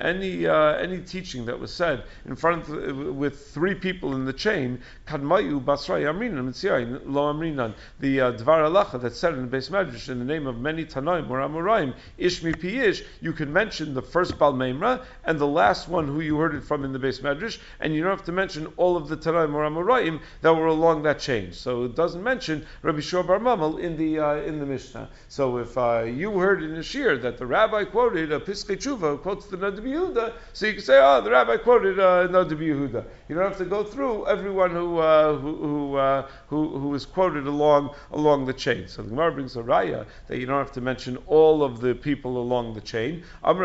Any 0.00 0.46
uh, 0.46 0.74
any 0.74 1.00
teaching 1.00 1.44
that 1.46 1.58
was 1.58 1.74
said 1.74 2.04
in 2.24 2.36
front 2.36 2.68
of, 2.68 3.16
with 3.16 3.48
three 3.48 3.74
people 3.74 4.14
in 4.14 4.24
the 4.24 4.32
chain, 4.32 4.80
Kadmayu 5.06 5.62
Mitziyayin 5.62 7.00
Lo 7.06 7.31
Amrinan. 7.32 7.74
The 8.00 8.20
uh, 8.20 8.32
Dvar 8.32 8.70
Alacha 8.70 9.00
that 9.00 9.14
said 9.14 9.34
in 9.34 9.40
the 9.42 9.46
base 9.46 9.68
Medrash 9.68 10.08
in 10.08 10.18
the 10.18 10.24
name 10.24 10.46
of 10.46 10.60
many 10.60 10.84
Tanoim 10.84 11.28
or 11.30 11.38
Amoraim, 11.40 11.94
Ish 12.18 12.42
Mi 12.42 12.52
Piyish, 12.52 13.04
you 13.20 13.32
can 13.32 13.52
mention 13.52 13.94
the 13.94 14.02
first 14.02 14.38
Bal 14.38 14.52
Balmeimra 14.52 15.04
and 15.24 15.38
the 15.38 15.46
last 15.46 15.88
one 15.88 16.06
who 16.06 16.20
you 16.20 16.36
heard 16.36 16.54
it 16.54 16.62
from 16.62 16.84
in 16.84 16.92
the 16.92 16.98
base 16.98 17.20
medrash, 17.20 17.58
and 17.80 17.94
you 17.94 18.02
don't 18.02 18.10
have 18.10 18.24
to 18.24 18.32
mention 18.32 18.66
all 18.76 18.96
of 18.96 19.08
the 19.08 19.16
Tanaim 19.16 19.54
or 19.54 19.64
Amoraim 19.64 20.20
that 20.42 20.54
were 20.54 20.66
along 20.66 21.02
that 21.02 21.18
chain. 21.18 21.52
So 21.52 21.84
it 21.84 21.96
doesn't 21.96 22.22
mention 22.22 22.66
Rabbi 22.82 23.00
Shua 23.00 23.22
Bar 23.24 23.38
Mamel 23.38 23.78
in 23.80 23.96
the 23.96 24.18
uh, 24.18 24.34
in 24.36 24.58
the 24.58 24.66
Mishnah. 24.66 25.08
So 25.28 25.58
if 25.58 25.76
uh, 25.78 26.02
you 26.02 26.32
heard 26.38 26.62
in 26.62 26.76
a 26.76 26.80
shiur 26.80 27.20
that 27.22 27.38
the 27.38 27.46
rabbi 27.46 27.84
quoted 27.84 28.32
a 28.32 28.40
Pischei 28.40 28.76
Tshuva 28.76 29.20
quotes 29.22 29.46
the 29.46 29.56
Noda 29.56 29.80
B'Yehuda, 29.80 30.32
so 30.52 30.66
you 30.66 30.74
can 30.74 30.82
say, 30.82 30.98
oh, 31.00 31.20
the 31.20 31.30
rabbi 31.30 31.56
quoted 31.56 31.98
uh, 31.98 32.28
Noda 32.28 32.52
B'Yehuda. 32.52 33.04
You 33.28 33.34
don't 33.34 33.44
have 33.44 33.58
to 33.58 33.64
go 33.64 33.82
through 33.82 34.26
everyone 34.26 34.70
who 34.70 34.98
uh, 34.98 35.36
who 35.36 35.56
who, 35.56 35.96
uh, 35.96 36.28
who 36.48 36.78
who 36.78 36.94
is 36.94 37.06
quoted 37.06 37.21
along 37.28 37.94
along 38.10 38.46
the 38.46 38.52
chain. 38.52 38.88
So 38.88 39.02
the 39.02 39.10
Gemara 39.10 39.32
brings 39.32 39.56
a 39.56 39.62
raya 39.62 40.06
that 40.28 40.38
you 40.38 40.46
don't 40.46 40.58
have 40.58 40.72
to 40.72 40.80
mention 40.80 41.18
all 41.26 41.62
of 41.62 41.80
the 41.80 41.94
people 41.94 42.38
along 42.38 42.74
the 42.74 42.80
chain. 42.80 43.22
We 43.44 43.58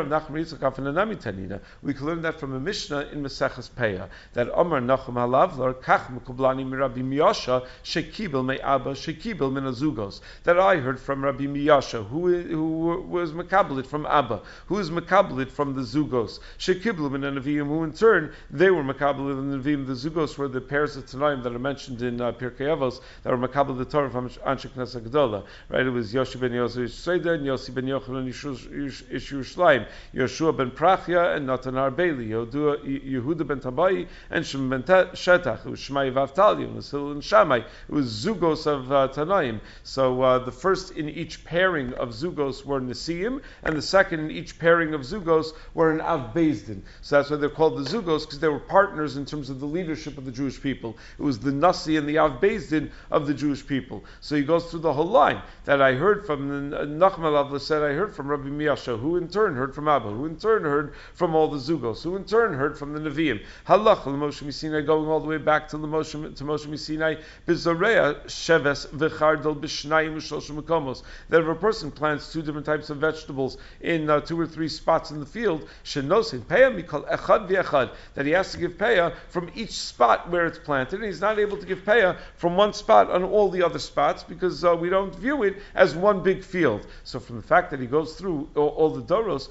can 1.93 2.05
learn 2.05 2.21
that 2.21 2.39
from 2.39 2.53
a 2.53 2.59
Mishnah 2.59 3.09
in 3.11 3.23
Maseches 3.23 3.69
Peah 3.69 4.09
that 4.33 4.49
Amar 4.53 4.81
Nachum 4.81 5.15
Halavlar 5.15 5.73
Kach 5.75 6.07
Mekublani 6.07 6.69
Rabbi 6.77 7.01
Miyasha 7.01 7.65
Shekibel 7.83 8.45
Me 8.45 8.59
Abba 8.59 8.91
Shekibel 8.91 9.51
Min 9.51 9.63
Azugos 9.63 10.21
that 10.43 10.59
I 10.59 10.77
heard 10.77 10.99
from 10.99 11.23
Rabbi 11.23 11.45
Miyasha 11.45 12.07
who 12.07 12.41
who 12.41 13.01
was 13.01 13.31
Makabelit 13.31 13.85
from 13.85 14.05
Abba 14.05 14.41
who 14.67 14.77
is 14.79 14.89
Makabelit 14.89 15.49
from 15.49 15.75
the 15.75 15.81
Zugos 15.81 16.39
Shekibel 16.57 17.11
Min 17.11 17.21
Anavim 17.21 17.67
who 17.67 17.83
in 17.83 17.93
turn 17.93 18.31
they 18.49 18.69
were 18.69 18.83
Makabelit 18.83 19.37
in 19.37 19.49
the 19.51 19.57
the 19.85 19.93
Zugos 19.93 20.37
were 20.37 20.47
the 20.47 20.61
pairs 20.61 20.95
of 20.95 21.05
Tanaim 21.05 21.43
that 21.43 21.53
are 21.53 21.59
mentioned 21.59 22.01
in 22.01 22.21
uh, 22.21 22.31
Pirkei 22.31 22.67
Avos 22.67 23.01
that 23.23 23.37
were 23.37 23.46
Makabelit 23.47 23.77
the 23.77 23.85
Torah 23.85 24.09
from 24.09 24.29
Anshe 24.29 24.69
Knesset 24.69 25.01
Gedola 25.01 25.43
right 25.69 25.85
it 25.85 25.89
was 25.89 26.13
Yoshi 26.13 26.39
ben 26.39 26.53
Yosef 26.53 26.91
Seder 26.91 27.33
and 27.33 27.45
Yossi 27.45 27.73
ben 27.73 27.85
Yochanan 27.85 28.27
Ish 28.27 29.31
Yerushalayim. 29.31 29.87
Yeshua 30.13 30.55
ben 30.55 30.71
Prachya 30.71 31.35
and 31.35 31.47
Natan 31.47 31.75
Arbeli 31.75 32.29
Yehuda 32.29 33.47
ben 33.47 33.59
Tabai 33.59 34.07
and 34.29 34.45
Shem 34.45 34.69
ben 34.69 34.83
Shetach. 34.83 35.65
It 35.65 35.69
was 35.69 35.79
Shmai 35.79 36.11
Vavtali 36.11 36.63
it 36.63 36.73
was 36.73 36.91
Hillel 36.91 37.11
and 37.11 37.23
Shammai. 37.23 37.57
It 37.57 37.65
was 37.89 38.07
Zugos 38.07 38.65
of 38.67 38.91
uh, 38.91 39.07
Tanaim. 39.09 39.59
So 39.83 40.21
uh, 40.21 40.39
the 40.39 40.51
first 40.51 40.91
in 40.91 41.09
each 41.09 41.43
pairing 41.45 41.93
of 41.93 42.09
Zugos 42.09 42.65
were 42.65 42.81
Nesiim 42.81 43.41
and 43.63 43.75
the 43.75 43.81
second 43.81 44.19
in 44.19 44.31
each 44.31 44.59
pairing 44.59 44.93
of 44.93 45.01
Zugos 45.01 45.53
were 45.73 45.91
an 45.91 46.01
Av 46.01 46.33
Bezdin. 46.33 46.81
So 47.01 47.17
that's 47.17 47.29
why 47.29 47.37
they're 47.37 47.49
called 47.49 47.77
the 47.77 47.89
Zugos 47.89 48.21
because 48.21 48.39
they 48.39 48.47
were 48.47 48.59
partners 48.59 49.17
in 49.17 49.25
terms 49.25 49.49
of 49.49 49.59
the 49.59 49.65
leadership 49.65 50.17
of 50.17 50.25
the 50.25 50.31
Jewish 50.31 50.61
people. 50.61 50.97
It 51.17 51.23
was 51.23 51.39
the 51.39 51.51
Nasi 51.51 51.97
and 51.97 52.07
the 52.07 52.19
Av 52.19 52.41
Bezdin 52.41 52.91
of 53.11 53.27
the 53.27 53.33
Jewish 53.37 53.65
people 53.65 54.03
so 54.21 54.35
he 54.35 54.43
goes 54.43 54.69
through 54.69 54.81
the 54.81 54.93
whole 54.93 55.05
line 55.05 55.41
that 55.65 55.81
I 55.81 55.93
heard 55.93 56.25
from 56.25 56.69
the 56.69 56.77
Nachman 56.77 57.59
said 57.61 57.83
I 57.83 57.93
heard 57.93 58.15
from 58.15 58.27
Rabbi 58.27 58.49
Miyasha, 58.49 58.99
who 58.99 59.17
in 59.17 59.27
turn 59.27 59.55
heard 59.55 59.75
from 59.75 59.87
Abba, 59.87 60.09
who 60.09 60.25
in 60.25 60.37
turn 60.37 60.63
heard 60.63 60.93
from 61.13 61.35
all 61.35 61.49
the 61.49 61.57
Zugos, 61.57 62.03
who 62.03 62.15
in 62.15 62.23
turn 62.23 62.53
heard 62.53 62.77
from 62.77 62.93
the 62.93 62.99
Nevi'im. 62.99 63.43
Halach 63.67 64.03
Moshe 64.03 64.43
Misinai, 64.43 64.85
going 64.85 65.07
all 65.07 65.19
the 65.19 65.27
way 65.27 65.37
back 65.37 65.67
to 65.69 65.77
the 65.77 65.87
Moshe 65.87 66.11
to 66.11 66.43
Moshe 66.43 66.65
Misinai, 66.65 67.21
Bizorea 67.47 68.23
Sheves 68.25 68.87
V'chardel 68.87 69.59
B'shnayim 69.59 70.15
U'shloshim 70.15 70.61
Mekomos. 70.61 71.03
That 71.29 71.41
if 71.41 71.47
a 71.47 71.55
person 71.55 71.91
plants 71.91 72.31
two 72.31 72.41
different 72.41 72.65
types 72.65 72.89
of 72.89 72.97
vegetables 72.97 73.57
in 73.81 74.09
uh, 74.09 74.21
two 74.21 74.39
or 74.39 74.47
three 74.47 74.69
spots 74.69 75.11
in 75.11 75.19
the 75.19 75.25
field, 75.25 75.67
Shenosin 75.83 76.41
Peah 76.41 76.71
Mikol 76.75 77.09
Echad 77.09 77.49
V'echad, 77.49 77.91
that 78.15 78.25
he 78.25 78.31
has 78.31 78.51
to 78.53 78.57
give 78.57 78.77
Peah 78.77 79.13
from 79.29 79.51
each 79.55 79.71
spot 79.71 80.29
where 80.29 80.45
it's 80.45 80.59
planted, 80.59 80.95
and 80.95 81.05
he's 81.05 81.21
not 81.21 81.39
able 81.39 81.57
to 81.57 81.65
give 81.65 81.79
Peah 81.83 82.17
from 82.35 82.55
one 82.55 82.73
spot 82.73 83.09
on 83.09 83.26
all 83.27 83.49
the 83.49 83.63
other 83.63 83.79
spots 83.79 84.23
because 84.23 84.63
uh, 84.63 84.75
we 84.75 84.89
don't 84.89 85.13
view 85.15 85.43
it 85.43 85.57
as 85.75 85.95
one 85.95 86.23
big 86.23 86.43
field. 86.43 86.85
So 87.03 87.19
from 87.19 87.37
the 87.37 87.47
fact 87.47 87.71
that 87.71 87.79
he 87.79 87.85
goes 87.85 88.15
through 88.15 88.49
all, 88.55 88.69
all 88.69 88.89
the 88.89 89.01
Doros, 89.01 89.49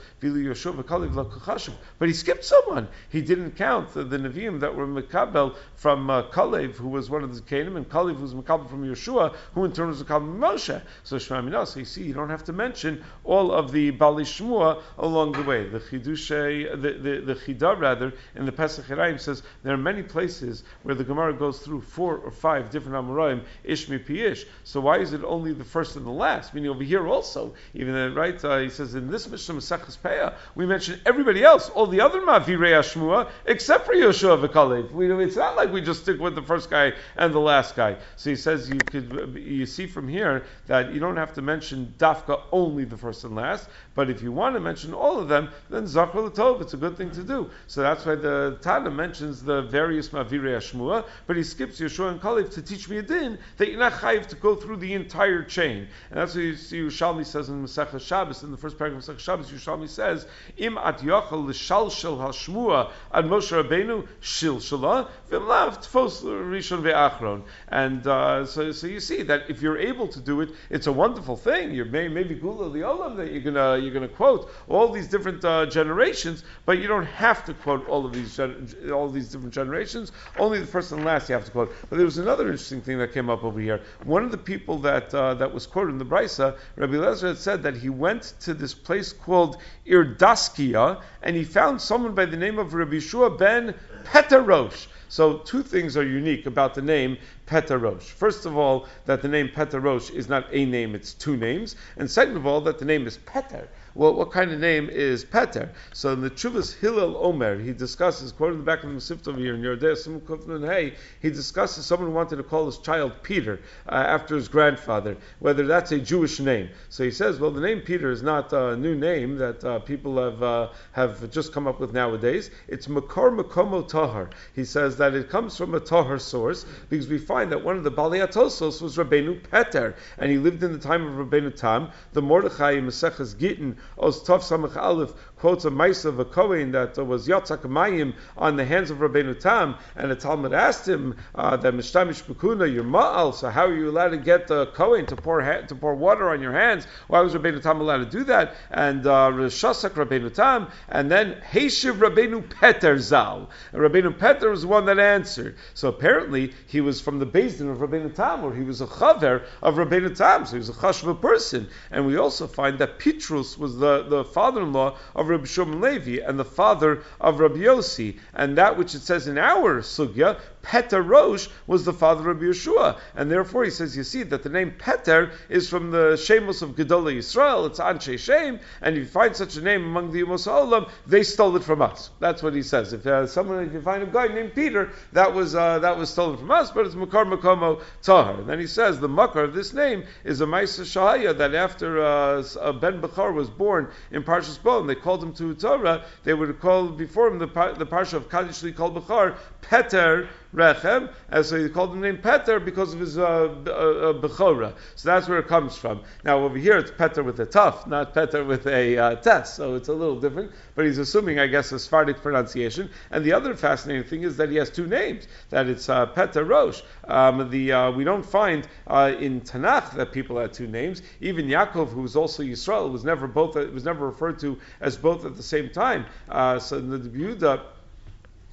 but 1.98 2.08
he 2.08 2.14
skipped 2.14 2.44
someone. 2.44 2.88
He 3.10 3.22
didn't 3.22 3.52
count 3.52 3.94
the, 3.94 4.04
the 4.04 4.18
Nevi'im 4.18 4.60
that 4.60 4.74
were 4.74 4.86
Mekabel 4.86 5.56
from 5.74 6.10
uh, 6.10 6.22
Kalev, 6.30 6.76
who 6.76 6.88
was 6.88 7.10
one 7.10 7.22
of 7.22 7.34
the 7.34 7.40
Canaan, 7.40 7.76
and 7.76 7.88
Kalev 7.88 8.20
was 8.20 8.34
Mekabel 8.34 8.68
from 8.68 8.84
Yeshua, 8.84 9.34
who 9.54 9.64
in 9.64 9.72
turn 9.72 9.88
was 9.88 10.02
Mekabel 10.02 10.26
from 10.26 10.40
Moshe. 10.40 10.82
So 11.04 11.18
Shema 11.18 11.64
so 11.64 11.78
you 11.78 11.84
see, 11.84 12.02
you 12.02 12.14
don't 12.14 12.30
have 12.30 12.44
to 12.44 12.52
mention 12.52 13.04
all 13.24 13.52
of 13.52 13.72
the 13.72 13.90
Bali 13.90 14.24
Shmua 14.24 14.82
along 14.98 15.32
the 15.32 15.42
way. 15.42 15.68
The 15.68 15.80
Chidushay, 15.80 16.80
the, 16.80 16.92
the, 16.92 17.20
the 17.20 17.34
Chidah 17.34 17.78
rather, 17.78 18.12
in 18.34 18.46
the 18.46 18.52
Pesach 18.52 18.86
Hirayim 18.86 19.20
says 19.20 19.42
there 19.62 19.74
are 19.74 19.78
many 19.78 20.02
places 20.02 20.64
where 20.82 20.94
the 20.94 21.04
Gemara 21.04 21.34
goes 21.34 21.58
through 21.60 21.82
four 21.82 22.18
or 22.18 22.30
five 22.30 22.70
different 22.70 22.96
Amoraim, 22.96 23.44
Ishmi 23.66 24.04
Piish. 24.04 24.46
So 24.64 24.80
why 24.80 24.98
is 24.98 25.12
it 25.12 25.22
only 25.24 25.52
the 25.52 25.64
first 25.64 25.96
and 25.96 26.06
the 26.06 26.10
last? 26.10 26.54
Meaning 26.54 26.70
over 26.70 26.82
here 26.82 27.06
also, 27.06 27.54
even 27.74 27.94
uh, 27.94 28.08
right, 28.08 28.42
uh, 28.44 28.58
he 28.58 28.70
says 28.70 28.94
in 28.94 29.10
this 29.10 29.28
Mishnah 29.28 29.56
Maseches 29.56 29.98
Peah, 29.98 30.34
we 30.54 30.66
mention 30.66 31.00
everybody 31.04 31.42
else, 31.42 31.68
all 31.70 31.86
the 31.86 32.00
other 32.00 32.20
Mavirei 32.20 32.78
Ashmua, 32.78 33.28
except 33.44 33.86
for 33.86 33.94
Yoshua 33.94 34.46
V'Kalev. 34.46 34.92
We, 34.92 35.12
it's 35.24 35.36
not 35.36 35.56
like 35.56 35.72
we 35.72 35.80
just 35.80 36.02
stick 36.02 36.20
with 36.20 36.34
the 36.34 36.42
first 36.42 36.70
guy 36.70 36.92
and 37.16 37.32
the 37.32 37.40
last 37.40 37.76
guy. 37.76 37.96
So 38.16 38.30
he 38.30 38.36
says 38.36 38.70
you 38.70 38.82
could, 38.82 39.34
you 39.36 39.66
see 39.66 39.86
from 39.86 40.08
here 40.08 40.44
that 40.66 40.92
you 40.92 41.00
don't 41.00 41.16
have 41.16 41.34
to 41.34 41.42
mention 41.42 41.94
Dafka 41.98 42.42
only 42.52 42.84
the 42.84 42.96
first 42.96 43.24
and 43.24 43.34
last, 43.34 43.68
but 43.94 44.10
if 44.10 44.22
you 44.22 44.32
want 44.32 44.54
to 44.54 44.60
mention 44.60 44.94
all 44.94 45.18
of 45.18 45.28
them, 45.28 45.50
then 45.70 45.86
Zachar 45.86 46.30
Tov, 46.30 46.60
it's 46.60 46.74
a 46.74 46.76
good 46.76 46.96
thing 46.96 47.10
to 47.12 47.22
do. 47.22 47.50
So 47.66 47.82
that's 47.82 48.04
why 48.04 48.14
the 48.14 48.58
Tana 48.60 48.90
mentions 48.90 49.42
the 49.42 49.62
various 49.62 50.10
Mavirei 50.10 50.56
Ashmua, 50.56 51.04
but 51.26 51.36
he 51.36 51.42
skips 51.42 51.80
Yeshua 51.80 52.12
and 52.12 52.20
Kalev 52.20 52.52
to 52.54 52.62
teach 52.62 52.88
me 52.88 52.98
a 52.98 53.02
din 53.02 53.38
that 53.56 53.70
you're 53.70 53.78
not 53.78 53.92
chayiv 53.92 54.26
to 54.28 54.36
go 54.36 54.54
through 54.54 54.76
the 54.76 54.94
entire 54.94 55.42
chain. 55.42 55.88
And 56.10 56.20
that's 56.20 56.34
what 56.34 56.44
you 56.44 56.56
see 56.56 56.80
Yerushalmi 56.80 57.24
says 57.24 57.48
in 57.48 57.64
Masechah 57.64 58.00
Shabbos, 58.00 58.42
in 58.42 58.50
the 58.50 58.56
first 58.56 58.78
paragraph 58.78 59.08
of 59.08 59.16
Masechah 59.16 59.20
Shabbos, 59.20 59.50
Yerushalmi 59.50 59.88
says, 59.88 60.26
Im 60.58 60.78
at 60.78 60.98
yochel 60.98 61.46
l'shal 61.46 61.90
shel 61.90 62.18
hashmua 62.18 62.92
ad 63.12 63.24
Moshe 63.24 63.62
Rabbeinu 63.62 64.06
shil 64.20 64.56
shala 64.56 65.08
v'mlav 65.30 65.82
tfos 65.82 66.22
rishon 66.22 66.82
ve'achron. 66.82 67.42
And 67.68 68.06
uh, 68.06 68.44
so, 68.46 68.72
so 68.72 68.86
you 68.86 69.00
see 69.00 69.22
that 69.22 69.48
if 69.48 69.62
you're 69.62 69.78
able 69.78 70.08
to 70.08 70.20
do 70.20 70.40
it, 70.40 70.50
it's 70.70 70.86
a 70.86 70.92
wonderful 70.92 71.36
thing. 71.36 71.72
You're 71.72 71.86
may, 71.86 72.08
maybe 72.08 72.34
gula 72.34 72.68
liolam 72.68 73.16
that 73.16 73.32
you're 73.32 73.42
gonna 73.42 73.78
you're 73.78 73.92
gonna 73.92 74.08
quote 74.08 74.50
all 74.68 74.90
these 74.90 75.08
different 75.08 75.44
uh, 75.44 75.66
generations, 75.66 76.44
but 76.64 76.78
you 76.78 76.88
don't 76.88 77.06
have 77.06 77.44
to 77.46 77.54
quote 77.54 77.88
all 77.88 78.04
of 78.04 78.12
these 78.12 78.38
all 78.38 79.06
of 79.06 79.14
these 79.14 79.30
different 79.30 79.54
generations. 79.54 80.12
Only 80.38 80.60
the 80.60 80.66
first 80.66 80.92
and 80.92 81.04
last 81.04 81.28
you 81.28 81.34
have 81.34 81.44
to 81.44 81.50
quote. 81.50 81.74
But 81.88 81.96
there 81.96 82.04
was 82.04 82.18
another 82.18 82.44
interesting 82.44 82.82
thing 82.82 82.98
that 82.98 83.12
came 83.12 83.30
up 83.30 83.44
over 83.46 83.60
here. 83.60 83.80
One 84.04 84.24
of 84.24 84.30
the 84.30 84.38
people 84.38 84.78
that 84.80 85.14
uh, 85.14 85.34
that 85.34 85.52
was 85.52 85.66
quoted 85.66 85.92
in 85.92 85.98
the 85.98 86.04
Brisa, 86.04 86.56
Rabbi 86.76 86.94
Lezer 86.94 87.28
had 87.28 87.38
said 87.38 87.62
that 87.62 87.76
he 87.76 87.88
went 87.88 88.34
to 88.40 88.54
this 88.54 88.74
place 88.74 89.12
called 89.12 89.58
Irdaskia, 89.86 91.00
and 91.22 91.36
he 91.36 91.44
found 91.44 91.80
someone 91.80 92.14
by 92.14 92.26
the 92.26 92.36
name 92.36 92.58
of 92.58 92.74
Rabbi 92.74 92.98
Shua 92.98 93.30
ben 93.30 93.74
Petarosh. 94.04 94.88
So 95.08 95.38
two 95.38 95.62
things 95.62 95.96
are 95.96 96.04
unique 96.04 96.46
about 96.46 96.74
the 96.74 96.82
name 96.82 97.16
Petarosh. 97.46 98.02
First 98.02 98.44
of 98.44 98.56
all, 98.56 98.86
that 99.04 99.22
the 99.22 99.28
name 99.28 99.48
Petarosh 99.48 100.12
is 100.12 100.28
not 100.28 100.46
a 100.50 100.64
name, 100.64 100.94
it's 100.94 101.14
two 101.14 101.36
names. 101.36 101.76
And 101.96 102.10
second 102.10 102.36
of 102.36 102.46
all, 102.46 102.60
that 102.62 102.78
the 102.78 102.84
name 102.84 103.06
is 103.06 103.18
Peter. 103.18 103.68
Well, 103.96 104.12
what 104.12 104.30
kind 104.30 104.52
of 104.52 104.60
name 104.60 104.90
is 104.90 105.24
Peter? 105.24 105.70
So 105.94 106.12
in 106.12 106.20
the 106.20 106.28
Chuvas 106.28 106.78
Hillel 106.78 107.16
Omer, 107.16 107.58
he 107.58 107.72
discusses, 107.72 108.30
quoting 108.30 108.58
the 108.58 108.62
back 108.62 108.84
of 108.84 108.90
the 108.90 108.96
Mesivta 108.96 109.28
over 109.28 109.38
here 109.38 109.54
in 109.54 109.62
Yerdeh 109.62 109.96
Simon 109.96 110.62
Hey, 110.62 110.96
he 111.22 111.30
discusses 111.30 111.86
someone 111.86 112.10
who 112.10 112.14
wanted 112.14 112.36
to 112.36 112.42
call 112.42 112.66
his 112.66 112.76
child 112.76 113.12
Peter 113.22 113.58
uh, 113.88 113.94
after 113.94 114.36
his 114.36 114.48
grandfather, 114.48 115.16
whether 115.38 115.66
that's 115.66 115.92
a 115.92 115.98
Jewish 115.98 116.40
name. 116.40 116.68
So 116.90 117.04
he 117.04 117.10
says, 117.10 117.40
well, 117.40 117.50
the 117.50 117.62
name 117.62 117.80
Peter 117.80 118.10
is 118.10 118.22
not 118.22 118.52
a 118.52 118.76
new 118.76 118.94
name 118.94 119.38
that 119.38 119.64
uh, 119.64 119.78
people 119.78 120.22
have 120.22 120.42
uh, 120.42 120.68
have 120.92 121.30
just 121.30 121.54
come 121.54 121.66
up 121.66 121.80
with 121.80 121.94
nowadays. 121.94 122.50
It's 122.68 122.88
Makor 122.88 123.34
Makomo 123.34 123.88
Tahar. 123.88 124.28
He 124.54 124.66
says 124.66 124.98
that 124.98 125.14
it 125.14 125.30
comes 125.30 125.56
from 125.56 125.74
a 125.74 125.80
Tahar 125.80 126.18
source 126.18 126.66
because 126.90 127.08
we 127.08 127.16
find 127.16 127.50
that 127.50 127.64
one 127.64 127.78
of 127.78 127.84
the 127.84 127.92
Baliatosos 127.92 128.82
was 128.82 128.98
Rabbeinu 128.98 129.40
Peter, 129.50 129.94
and 130.18 130.30
he 130.30 130.36
lived 130.36 130.62
in 130.62 130.74
the 130.74 130.78
time 130.78 131.06
of 131.06 131.26
Rabbeinu 131.26 131.56
Tam. 131.56 131.90
The 132.12 132.20
Mordechai 132.20 132.74
Maseches 132.74 133.34
Gittin 133.38 133.78
Os 133.96 134.22
Tov 134.22 134.42
Samach 134.42 134.76
Aleph 134.76 135.14
quotes 135.38 135.64
a 135.64 135.70
Maisa 135.70 136.06
of 136.06 136.18
a 136.18 136.24
Kohen 136.24 136.72
that 136.72 136.96
was 136.96 137.28
Yatzak 137.28 137.62
Mayim 137.62 138.14
on 138.36 138.56
the 138.56 138.64
hands 138.64 138.90
of 138.90 138.98
Rabbeinu 138.98 139.38
Tam, 139.38 139.76
and 139.94 140.10
the 140.10 140.16
Talmid 140.16 140.54
asked 140.54 140.88
him 140.88 141.16
uh, 141.34 141.56
that 141.58 141.74
Mishtamish 141.74 142.22
Bekuna, 142.24 142.72
your 142.72 142.84
Ma'al, 142.84 143.34
so 143.34 143.50
how 143.50 143.66
are 143.66 143.74
you 143.74 143.90
allowed 143.90 144.08
to 144.08 144.16
get 144.16 144.48
the 144.48 144.66
Kohen 144.66 145.06
to 145.06 145.16
pour 145.16 145.42
ha- 145.42 145.62
to 145.62 145.74
pour 145.74 145.94
water 145.94 146.30
on 146.30 146.40
your 146.40 146.52
hands? 146.52 146.86
Why 147.08 147.20
was 147.20 147.34
Rabbeinu 147.34 147.62
Tam 147.62 147.80
allowed 147.80 147.98
to 147.98 148.06
do 148.06 148.24
that? 148.24 148.56
And 148.70 149.06
uh, 149.06 149.30
Rishasak 149.32 149.90
Rabbeinu 149.90 150.32
Tam, 150.32 150.68
and 150.88 151.10
then 151.10 151.36
Heshiv 151.50 151.98
Rabbeinu 151.98 152.48
Peter 152.60 152.98
Zal. 152.98 153.50
And 153.72 153.82
Rabbeinu 153.82 154.18
Peter 154.18 154.50
was 154.50 154.62
the 154.62 154.68
one 154.68 154.86
that 154.86 154.98
answered. 154.98 155.56
So 155.74 155.88
apparently 155.88 156.54
he 156.66 156.80
was 156.80 157.00
from 157.00 157.18
the 157.18 157.26
Din 157.26 157.68
of 157.68 157.78
Rabbeinu 157.78 158.14
Tam, 158.14 158.42
or 158.42 158.54
he 158.54 158.62
was 158.62 158.80
a 158.80 158.86
Chaver 158.86 159.44
of 159.62 159.74
Rabbeinu 159.74 160.16
Tam, 160.16 160.46
so 160.46 160.52
he 160.52 160.58
was 160.58 160.70
a 160.70 160.72
Chashva 160.72 161.20
person. 161.20 161.68
And 161.90 162.06
we 162.06 162.16
also 162.16 162.46
find 162.46 162.78
that 162.78 162.98
Petrus 162.98 163.58
was 163.58 163.76
the, 163.76 164.04
the 164.04 164.24
father-in-law 164.24 164.96
of 165.14 165.25
Rabbi 165.28 165.46
Shimon 165.46 165.80
Levi 165.80 166.22
and 166.24 166.38
the 166.38 166.44
father 166.44 167.02
of 167.20 167.40
Rabbi 167.40 167.56
Yossi. 167.56 168.18
And 168.34 168.56
that 168.58 168.76
which 168.76 168.94
it 168.94 169.00
says 169.00 169.28
in 169.28 169.38
our 169.38 169.80
sugya, 169.80 170.38
Peter 170.70 171.02
Rosh 171.02 171.48
was 171.66 171.84
the 171.84 171.92
father 171.92 172.30
of 172.30 172.38
Yeshua, 172.38 172.98
and 173.14 173.30
therefore 173.30 173.64
he 173.64 173.70
says, 173.70 173.96
you 173.96 174.02
see 174.04 174.22
that 174.24 174.42
the 174.42 174.48
name 174.48 174.72
Peter 174.72 175.30
is 175.48 175.68
from 175.68 175.90
the 175.90 176.14
Shemos 176.14 176.62
of 176.62 176.70
Gedolah 176.70 177.16
Yisrael. 177.16 177.66
It's 177.66 177.78
Anshe 177.78 178.18
Shem, 178.18 178.58
and 178.80 178.96
if 178.96 179.02
you 179.02 179.08
find 179.08 179.36
such 179.36 179.56
a 179.56 179.60
name 179.60 179.84
among 179.84 180.12
the 180.12 180.22
Yomos 180.22 180.46
Olam, 180.46 180.90
they 181.06 181.22
stole 181.22 181.54
it 181.56 181.62
from 181.64 181.82
us. 181.82 182.10
That's 182.20 182.42
what 182.42 182.54
he 182.54 182.62
says. 182.62 182.92
If 182.92 183.06
uh, 183.06 183.26
someone, 183.26 183.64
if 183.64 183.72
you 183.72 183.80
find 183.80 184.02
a 184.02 184.06
guy 184.06 184.26
named 184.26 184.54
Peter, 184.54 184.90
that 185.12 185.32
was 185.32 185.54
uh, 185.54 185.78
that 185.80 185.96
was 185.96 186.10
stolen 186.10 186.36
from 186.36 186.50
us, 186.50 186.70
but 186.70 186.86
it's 186.86 186.94
Makar 186.94 187.24
Makomo 187.24 187.82
Tahar. 188.02 188.40
And 188.40 188.48
then 188.48 188.58
he 188.58 188.66
says 188.66 188.98
the 188.98 189.08
makar 189.08 189.44
of 189.44 189.54
this 189.54 189.72
name 189.72 190.04
is 190.24 190.40
a 190.40 190.46
Maisa 190.46 190.82
Shahaya 190.82 191.36
that 191.38 191.54
after 191.54 192.02
uh, 192.02 192.44
uh, 192.60 192.72
Ben 192.72 193.00
Bechar 193.00 193.32
was 193.32 193.50
born 193.50 193.88
in 194.10 194.22
Parshas 194.22 194.62
Bo, 194.62 194.80
and 194.80 194.88
they 194.88 194.94
called 194.94 195.22
him 195.22 195.32
to 195.34 195.54
Torah, 195.54 196.04
they 196.24 196.34
would 196.34 196.58
call 196.60 196.88
before 196.88 197.28
him 197.28 197.38
the, 197.38 197.46
the 197.46 197.86
Parsha 197.86 198.14
of 198.14 198.28
Kaddish 198.28 198.64
called 198.74 198.96
Bechar 198.96 199.36
Peter 199.68 200.28
Rechem, 200.56 201.12
and 201.28 201.44
so 201.44 201.62
he 201.62 201.68
called 201.68 201.92
him 201.92 202.00
name 202.00 202.16
Peter 202.16 202.58
because 202.58 202.94
of 202.94 203.00
his 203.00 203.18
uh, 203.18 203.54
uh, 203.66 204.18
uh. 204.18 204.72
So 204.94 205.08
that's 205.08 205.28
where 205.28 205.38
it 205.38 205.48
comes 205.48 205.76
from. 205.76 206.02
Now 206.24 206.38
over 206.38 206.56
here 206.56 206.78
it's 206.78 206.90
Peter 206.90 207.22
with 207.22 207.38
a 207.40 207.46
tough, 207.46 207.86
not 207.86 208.14
Peter 208.14 208.42
with 208.42 208.66
a 208.66 208.96
uh, 208.96 209.14
Tes, 209.16 209.52
so 209.52 209.74
it's 209.74 209.88
a 209.88 209.92
little 209.92 210.18
different. 210.18 210.52
But 210.74 210.86
he's 210.86 210.96
assuming, 210.96 211.38
I 211.38 211.46
guess, 211.46 211.72
a 211.72 211.78
Sephardic 211.78 212.22
pronunciation. 212.22 212.88
And 213.10 213.22
the 213.22 213.34
other 213.34 213.54
fascinating 213.54 214.04
thing 214.04 214.22
is 214.22 214.38
that 214.38 214.48
he 214.48 214.56
has 214.56 214.70
two 214.70 214.86
names. 214.86 215.28
That 215.50 215.66
it's 215.68 215.90
uh, 215.90 216.06
Peter 216.06 216.44
Rosh. 216.44 216.80
Um, 217.06 217.50
the 217.50 217.72
uh, 217.72 217.90
we 217.90 218.04
don't 218.04 218.24
find 218.24 218.66
uh, 218.86 219.12
in 219.18 219.42
Tanakh 219.42 219.94
that 219.96 220.10
people 220.10 220.38
had 220.38 220.54
two 220.54 220.66
names. 220.66 221.02
Even 221.20 221.48
Yaakov, 221.48 221.90
who 221.90 222.00
was 222.00 222.16
also 222.16 222.42
Yisrael, 222.42 222.90
was 222.90 223.04
never 223.04 223.26
both. 223.26 223.56
was 223.56 223.84
never 223.84 224.06
referred 224.06 224.38
to 224.38 224.58
as 224.80 224.96
both 224.96 225.26
at 225.26 225.36
the 225.36 225.42
same 225.42 225.68
time. 225.68 226.06
Uh, 226.30 226.58
so 226.58 226.80
the 226.80 226.98
Yehuda 226.98 227.60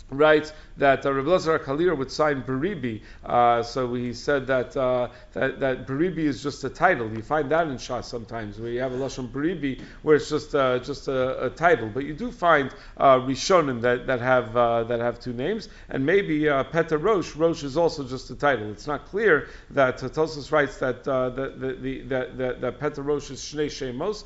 writes 0.09 0.53
that 0.77 1.05
uh, 1.05 1.13
Rabbi 1.13 1.29
Lazar 1.29 1.59
Kalir 1.59 1.97
would 1.97 2.11
sign 2.11 2.43
Beribi. 2.43 3.01
Uh, 3.23 3.61
so 3.61 3.93
he 3.93 4.13
said 4.13 4.47
that, 4.47 4.75
uh, 4.75 5.09
that 5.33 5.59
that 5.59 5.89
is 5.89 6.41
just 6.41 6.63
a 6.63 6.69
title. 6.69 7.11
You 7.11 7.21
find 7.21 7.49
that 7.51 7.67
in 7.67 7.75
Shas 7.75 8.05
sometimes, 8.05 8.59
where 8.59 8.71
you 8.71 8.79
have 8.79 8.93
a 8.93 8.97
Lashon 8.97 9.29
Beribi, 9.29 9.81
where 10.01 10.15
it's 10.15 10.29
just 10.29 10.55
uh, 10.55 10.79
just 10.79 11.07
a, 11.07 11.45
a, 11.45 11.49
title. 11.49 11.89
But 11.93 12.05
you 12.05 12.13
do 12.13 12.31
find 12.31 12.71
uh, 12.97 13.19
Rishonim 13.19 13.81
that, 13.81 14.07
that 14.07 14.19
have 14.19 14.55
uh, 14.57 14.83
that 14.85 14.99
have 14.99 15.19
two 15.19 15.33
names, 15.33 15.69
and 15.89 16.05
maybe 16.05 16.49
uh, 16.49 16.63
Rosh. 16.91 17.35
Rosh 17.35 17.63
is 17.63 17.77
also 17.77 18.03
just 18.03 18.29
a 18.29 18.35
title. 18.35 18.71
It's 18.71 18.87
not 18.87 19.05
clear 19.05 19.47
that 19.71 20.03
uh, 20.03 20.09
Tosos 20.09 20.51
writes 20.51 20.77
that 20.77 21.07
uh, 21.07 21.29
that 21.29 21.59
the, 21.59 21.73
the, 21.73 22.01
that, 22.03 22.37
that, 22.37 22.79
that 22.79 22.97
Rosh 22.97 23.29
is 23.29 23.41
Shnei 23.41 23.67
Shemos. 23.67 24.23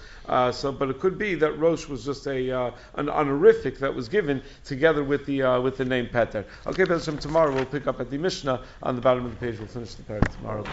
So, 0.54 0.72
but 0.72 0.89
it 0.89 1.00
could 1.00 1.18
be 1.18 1.36
that 1.36 1.58
Rosh 1.58 1.88
was 1.88 2.06
just 2.06 2.28
a 2.28 2.74
an 2.95 3.10
honorific 3.10 3.80
that 3.80 3.93
was 3.93 4.08
given 4.08 4.41
together 4.64 5.04
with 5.04 5.26
the 5.26 5.60
with 5.62 5.78
the 5.78 5.86
name 5.86 6.08
Peter 6.08 6.37
there. 6.38 6.46
Okay, 6.68 6.84
Bezim, 6.84 7.20
tomorrow 7.20 7.54
we'll 7.54 7.66
pick 7.66 7.88
up 7.88 8.00
at 8.00 8.10
the 8.10 8.18
Mishnah 8.18 8.64
on 8.84 8.96
the 8.96 9.02
bottom 9.02 9.26
of 9.26 9.32
the 9.32 9.38
page. 9.46 9.60
We'll 9.60 9.68
finish 9.68 9.96
the 9.96 10.04
paragraph 10.04 10.36
tomorrow. 10.38 10.64